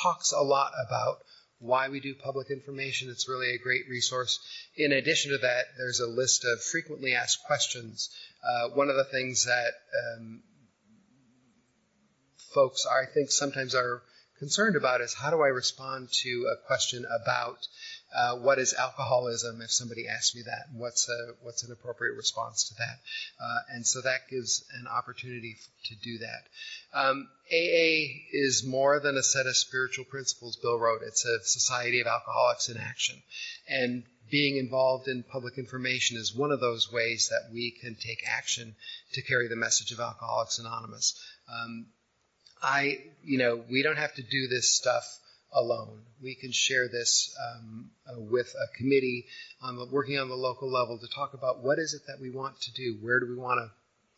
talks 0.01 0.31
a 0.31 0.41
lot 0.41 0.71
about 0.87 1.17
why 1.59 1.89
we 1.89 1.99
do 1.99 2.13
public 2.13 2.49
information. 2.49 3.09
It's 3.09 3.29
really 3.29 3.53
a 3.53 3.57
great 3.57 3.87
resource. 3.89 4.39
In 4.75 4.91
addition 4.91 5.31
to 5.31 5.37
that, 5.39 5.65
there's 5.77 6.01
a 6.01 6.07
list 6.07 6.45
of 6.45 6.61
frequently 6.61 7.15
asked 7.15 7.43
questions. 7.45 8.09
Uh, 8.43 8.69
one 8.69 8.89
of 8.89 8.95
the 8.95 9.05
things 9.05 9.45
that 9.45 9.71
um, 10.17 10.43
folks, 12.53 12.85
are, 12.85 13.03
I 13.03 13.05
think, 13.05 13.31
sometimes 13.31 13.75
are 13.75 14.01
concerned 14.39 14.75
about 14.75 15.01
is 15.01 15.13
how 15.13 15.29
do 15.29 15.41
I 15.41 15.47
respond 15.47 16.09
to 16.23 16.47
a 16.51 16.67
question 16.67 17.05
about 17.21 17.59
uh, 18.15 18.35
what 18.37 18.59
is 18.59 18.73
alcoholism 18.73 19.61
if 19.61 19.71
somebody 19.71 20.07
asks 20.07 20.35
me 20.35 20.41
that, 20.45 20.65
what's 20.73 21.09
a, 21.09 21.33
what's 21.41 21.63
an 21.63 21.71
appropriate 21.71 22.15
response 22.15 22.69
to 22.69 22.75
that, 22.75 22.99
uh, 23.43 23.59
and 23.69 23.85
so 23.85 24.01
that 24.01 24.29
gives 24.29 24.63
an 24.79 24.87
opportunity 24.87 25.55
to 25.85 25.95
do 26.03 26.19
that. 26.19 26.43
Um, 26.93 27.27
AA 27.51 28.23
is 28.31 28.63
more 28.65 28.99
than 28.99 29.17
a 29.17 29.23
set 29.23 29.47
of 29.47 29.57
spiritual 29.57 30.05
principles. 30.05 30.57
Bill 30.57 30.79
wrote 30.79 31.01
it's 31.05 31.25
a 31.25 31.43
society 31.43 32.01
of 32.01 32.07
alcoholics 32.07 32.69
in 32.69 32.77
action, 32.77 33.21
and 33.67 34.03
being 34.29 34.57
involved 34.57 35.07
in 35.07 35.23
public 35.23 35.57
information 35.57 36.17
is 36.17 36.35
one 36.35 36.51
of 36.51 36.59
those 36.59 36.91
ways 36.91 37.29
that 37.29 37.53
we 37.53 37.71
can 37.71 37.95
take 37.95 38.23
action 38.27 38.75
to 39.13 39.21
carry 39.21 39.47
the 39.47 39.55
message 39.55 39.91
of 39.91 39.99
Alcoholics 39.99 40.59
Anonymous. 40.59 41.19
Um, 41.47 41.87
I, 42.61 42.99
you 43.23 43.37
know, 43.37 43.63
we 43.69 43.83
don't 43.83 43.97
have 43.97 44.15
to 44.15 44.23
do 44.23 44.47
this 44.47 44.69
stuff 44.69 45.03
alone. 45.53 46.01
We 46.21 46.35
can 46.35 46.51
share 46.51 46.87
this 46.87 47.35
um, 47.39 47.91
uh, 48.07 48.19
with 48.19 48.53
a 48.55 48.77
committee 48.77 49.25
on 49.61 49.77
the, 49.77 49.85
working 49.85 50.17
on 50.17 50.29
the 50.29 50.35
local 50.35 50.71
level 50.71 50.97
to 50.97 51.07
talk 51.07 51.33
about 51.33 51.63
what 51.63 51.79
is 51.79 51.93
it 51.93 52.01
that 52.07 52.19
we 52.19 52.29
want 52.29 52.59
to 52.61 52.73
do, 52.73 52.97
where 53.01 53.19
do 53.19 53.27
we 53.27 53.35
want 53.35 53.59
to 53.59 53.71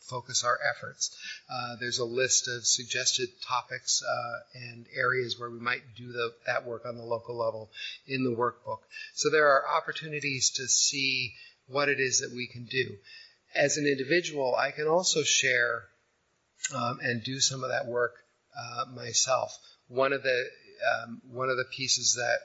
focus 0.10 0.44
our 0.44 0.60
efforts. 0.70 1.16
Uh, 1.50 1.76
there's 1.80 2.00
a 2.00 2.06
list 2.06 2.48
of 2.48 2.66
suggested 2.66 3.30
topics 3.48 4.04
uh, 4.04 4.60
and 4.68 4.86
areas 4.96 5.40
where 5.40 5.50
we 5.50 5.60
might 5.60 5.82
do 5.98 6.12
the, 6.12 6.34
that 6.46 6.66
work 6.66 6.86
on 6.86 6.96
the 6.96 7.04
local 7.04 7.36
level 7.36 7.72
in 8.08 8.24
the 8.24 8.36
workbook. 8.36 8.80
So 9.14 9.30
there 9.30 9.48
are 9.48 9.64
opportunities 9.78 10.52
to 10.52 10.68
see 10.68 11.34
what 11.68 11.90
it 11.90 12.00
is 12.00 12.20
that 12.20 12.36
we 12.36 12.48
can 12.48 12.66
do. 12.66 12.98
As 13.56 13.78
an 13.78 13.88
individual, 13.88 14.56
I 14.56 14.72
can 14.72 14.88
also 14.88 15.24
share 15.24 15.86
um, 16.74 17.00
and 17.02 17.24
do 17.24 17.40
some 17.40 17.64
of 17.64 17.70
that 17.70 17.88
work 17.88 18.14
uh, 18.58 18.86
myself. 18.96 19.58
One 19.88 20.14
of 20.14 20.24
the 20.24 20.46
um, 21.04 21.22
one 21.32 21.50
of 21.50 21.58
the 21.58 21.66
pieces 21.66 22.16
that 22.16 22.40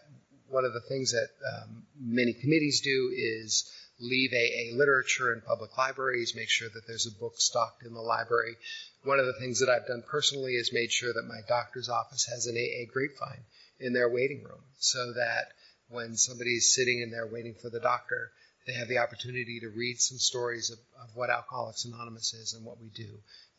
one 0.49 0.65
of 0.65 0.73
the 0.73 0.81
things 0.81 1.13
that 1.13 1.29
um, 1.47 1.85
many 1.99 2.33
committees 2.33 2.81
do 2.81 3.13
is 3.15 3.71
leave 4.01 4.33
AA 4.33 4.77
literature 4.77 5.33
in 5.33 5.43
public 5.43 5.77
libraries, 5.77 6.35
make 6.35 6.49
sure 6.49 6.69
that 6.69 6.87
there's 6.87 7.07
a 7.07 7.21
book 7.21 7.35
stocked 7.37 7.85
in 7.85 7.93
the 7.93 8.01
library. 8.01 8.57
One 9.05 9.21
of 9.21 9.27
the 9.27 9.39
things 9.39 9.61
that 9.61 9.69
I've 9.69 9.87
done 9.87 10.03
personally 10.09 10.55
is 10.55 10.73
made 10.73 10.91
sure 10.91 11.13
that 11.13 11.29
my 11.29 11.41
doctor's 11.49 11.89
office 11.89 12.27
has 12.27 12.47
an 12.47 12.57
AA 12.57 12.91
grapevine 12.93 13.45
in 13.79 13.93
their 13.93 14.09
waiting 14.09 14.43
room 14.43 14.63
so 14.79 15.13
that 15.15 15.53
when 15.89 16.17
somebody's 16.17 16.75
sitting 16.75 17.01
in 17.01 17.11
there 17.11 17.27
waiting 17.27 17.55
for 17.61 17.71
the 17.71 17.81
doctor, 17.81 18.33
they 18.71 18.79
have 18.79 18.89
the 18.89 18.99
opportunity 18.99 19.61
to 19.61 19.69
read 19.69 20.01
some 20.01 20.19
stories 20.19 20.71
of, 20.71 20.79
of 21.03 21.11
what 21.17 21.31
Alcoholics 21.31 21.85
Anonymous 21.85 22.35
is 22.35 22.55
and 22.55 22.65
what 22.65 22.81
we 22.81 22.89
do. 22.89 23.09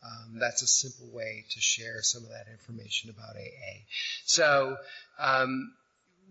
Um, 0.02 0.38
that's 0.40 0.62
a 0.62 0.66
simple 0.66 1.14
way 1.14 1.44
to 1.50 1.60
share 1.60 2.02
some 2.02 2.24
of 2.24 2.30
that 2.30 2.46
information 2.50 3.10
about 3.10 3.36
AA. 3.36 3.84
So, 4.24 4.76
um, 5.18 5.72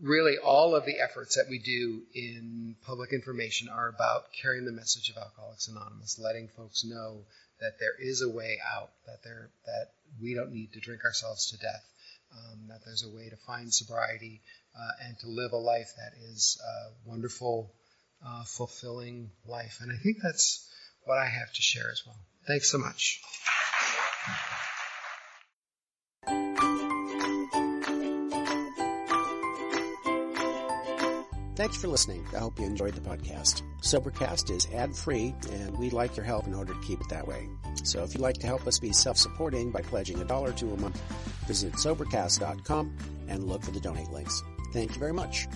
really 0.02 0.38
all 0.44 0.76
of 0.76 0.86
the 0.86 1.00
efforts 1.00 1.36
that 1.36 1.46
we 1.50 1.60
do 1.60 2.02
in 2.16 2.76
public 2.86 3.14
information 3.14 3.70
are 3.70 3.88
about 3.88 4.24
carrying 4.42 4.66
the 4.66 4.72
message 4.72 5.10
of 5.10 5.18
Alcoholics 5.18 5.68
Anonymous, 5.68 6.20
letting 6.20 6.48
folks 6.48 6.84
know 6.84 7.22
that 7.60 7.80
there 7.80 7.94
is 8.02 8.22
a 8.22 8.30
way 8.30 8.58
out, 8.76 8.90
that 9.06 9.24
there 9.24 9.52
that 9.66 9.92
we 10.20 10.34
don't 10.34 10.52
need 10.52 10.74
to 10.74 10.80
drink 10.80 11.06
ourselves 11.06 11.52
to 11.52 11.58
death, 11.58 11.86
um, 12.34 12.68
that 12.70 12.80
there's 12.84 13.04
a 13.04 13.16
way 13.16 13.30
to 13.30 13.38
find 13.46 13.72
sobriety 13.72 14.42
uh, 14.76 15.06
and 15.06 15.20
to 15.20 15.28
live 15.28 15.52
a 15.52 15.58
life 15.58 15.92
that 15.98 16.14
is 16.32 16.60
a 16.66 17.10
wonderful, 17.10 17.72
uh, 18.26 18.44
fulfilling 18.46 19.32
life. 19.46 19.78
And 19.82 19.92
I 19.92 19.96
think 20.02 20.18
that's 20.22 20.68
what 21.04 21.18
I 21.18 21.28
have 21.28 21.54
to 21.54 21.62
share 21.62 21.90
as 21.92 22.04
well. 22.06 22.18
Thanks 22.48 22.72
so 22.72 22.78
much. 22.78 23.22
Thanks 31.62 31.78
for 31.78 31.90
listening. 31.90 32.26
I 32.34 32.40
hope 32.40 32.58
you 32.58 32.66
enjoyed 32.66 32.96
the 32.96 33.02
podcast. 33.02 33.62
Sobercast 33.84 34.50
is 34.50 34.68
ad 34.74 34.96
free, 34.96 35.36
and 35.52 35.78
we'd 35.78 35.94
like 35.94 36.18
your 36.18 36.26
help 36.26 36.48
in 36.48 36.56
order 36.56 36.74
to 36.74 36.80
keep 36.82 37.00
it 37.00 37.10
that 37.10 37.28
way. 37.28 37.48
So 37.84 38.04
if 38.04 38.16
you'd 38.16 38.22
like 38.22 38.38
to 38.40 38.48
help 38.48 38.66
us 38.66 38.80
be 38.80 38.92
self 38.92 39.18
supporting 39.18 39.70
by 39.70 39.82
pledging 39.82 40.20
a 40.22 40.26
dollar 40.26 40.54
to 40.54 40.74
a 40.74 40.78
month, 40.78 41.00
visit 41.46 41.74
Sobercast.com 41.74 42.98
and 43.28 43.44
look 43.44 43.62
for 43.62 43.70
the 43.70 43.80
donate 43.80 44.10
links. 44.10 44.42
Thank 44.74 44.96
you 44.96 45.00
very 45.00 45.14
much. 45.14 45.48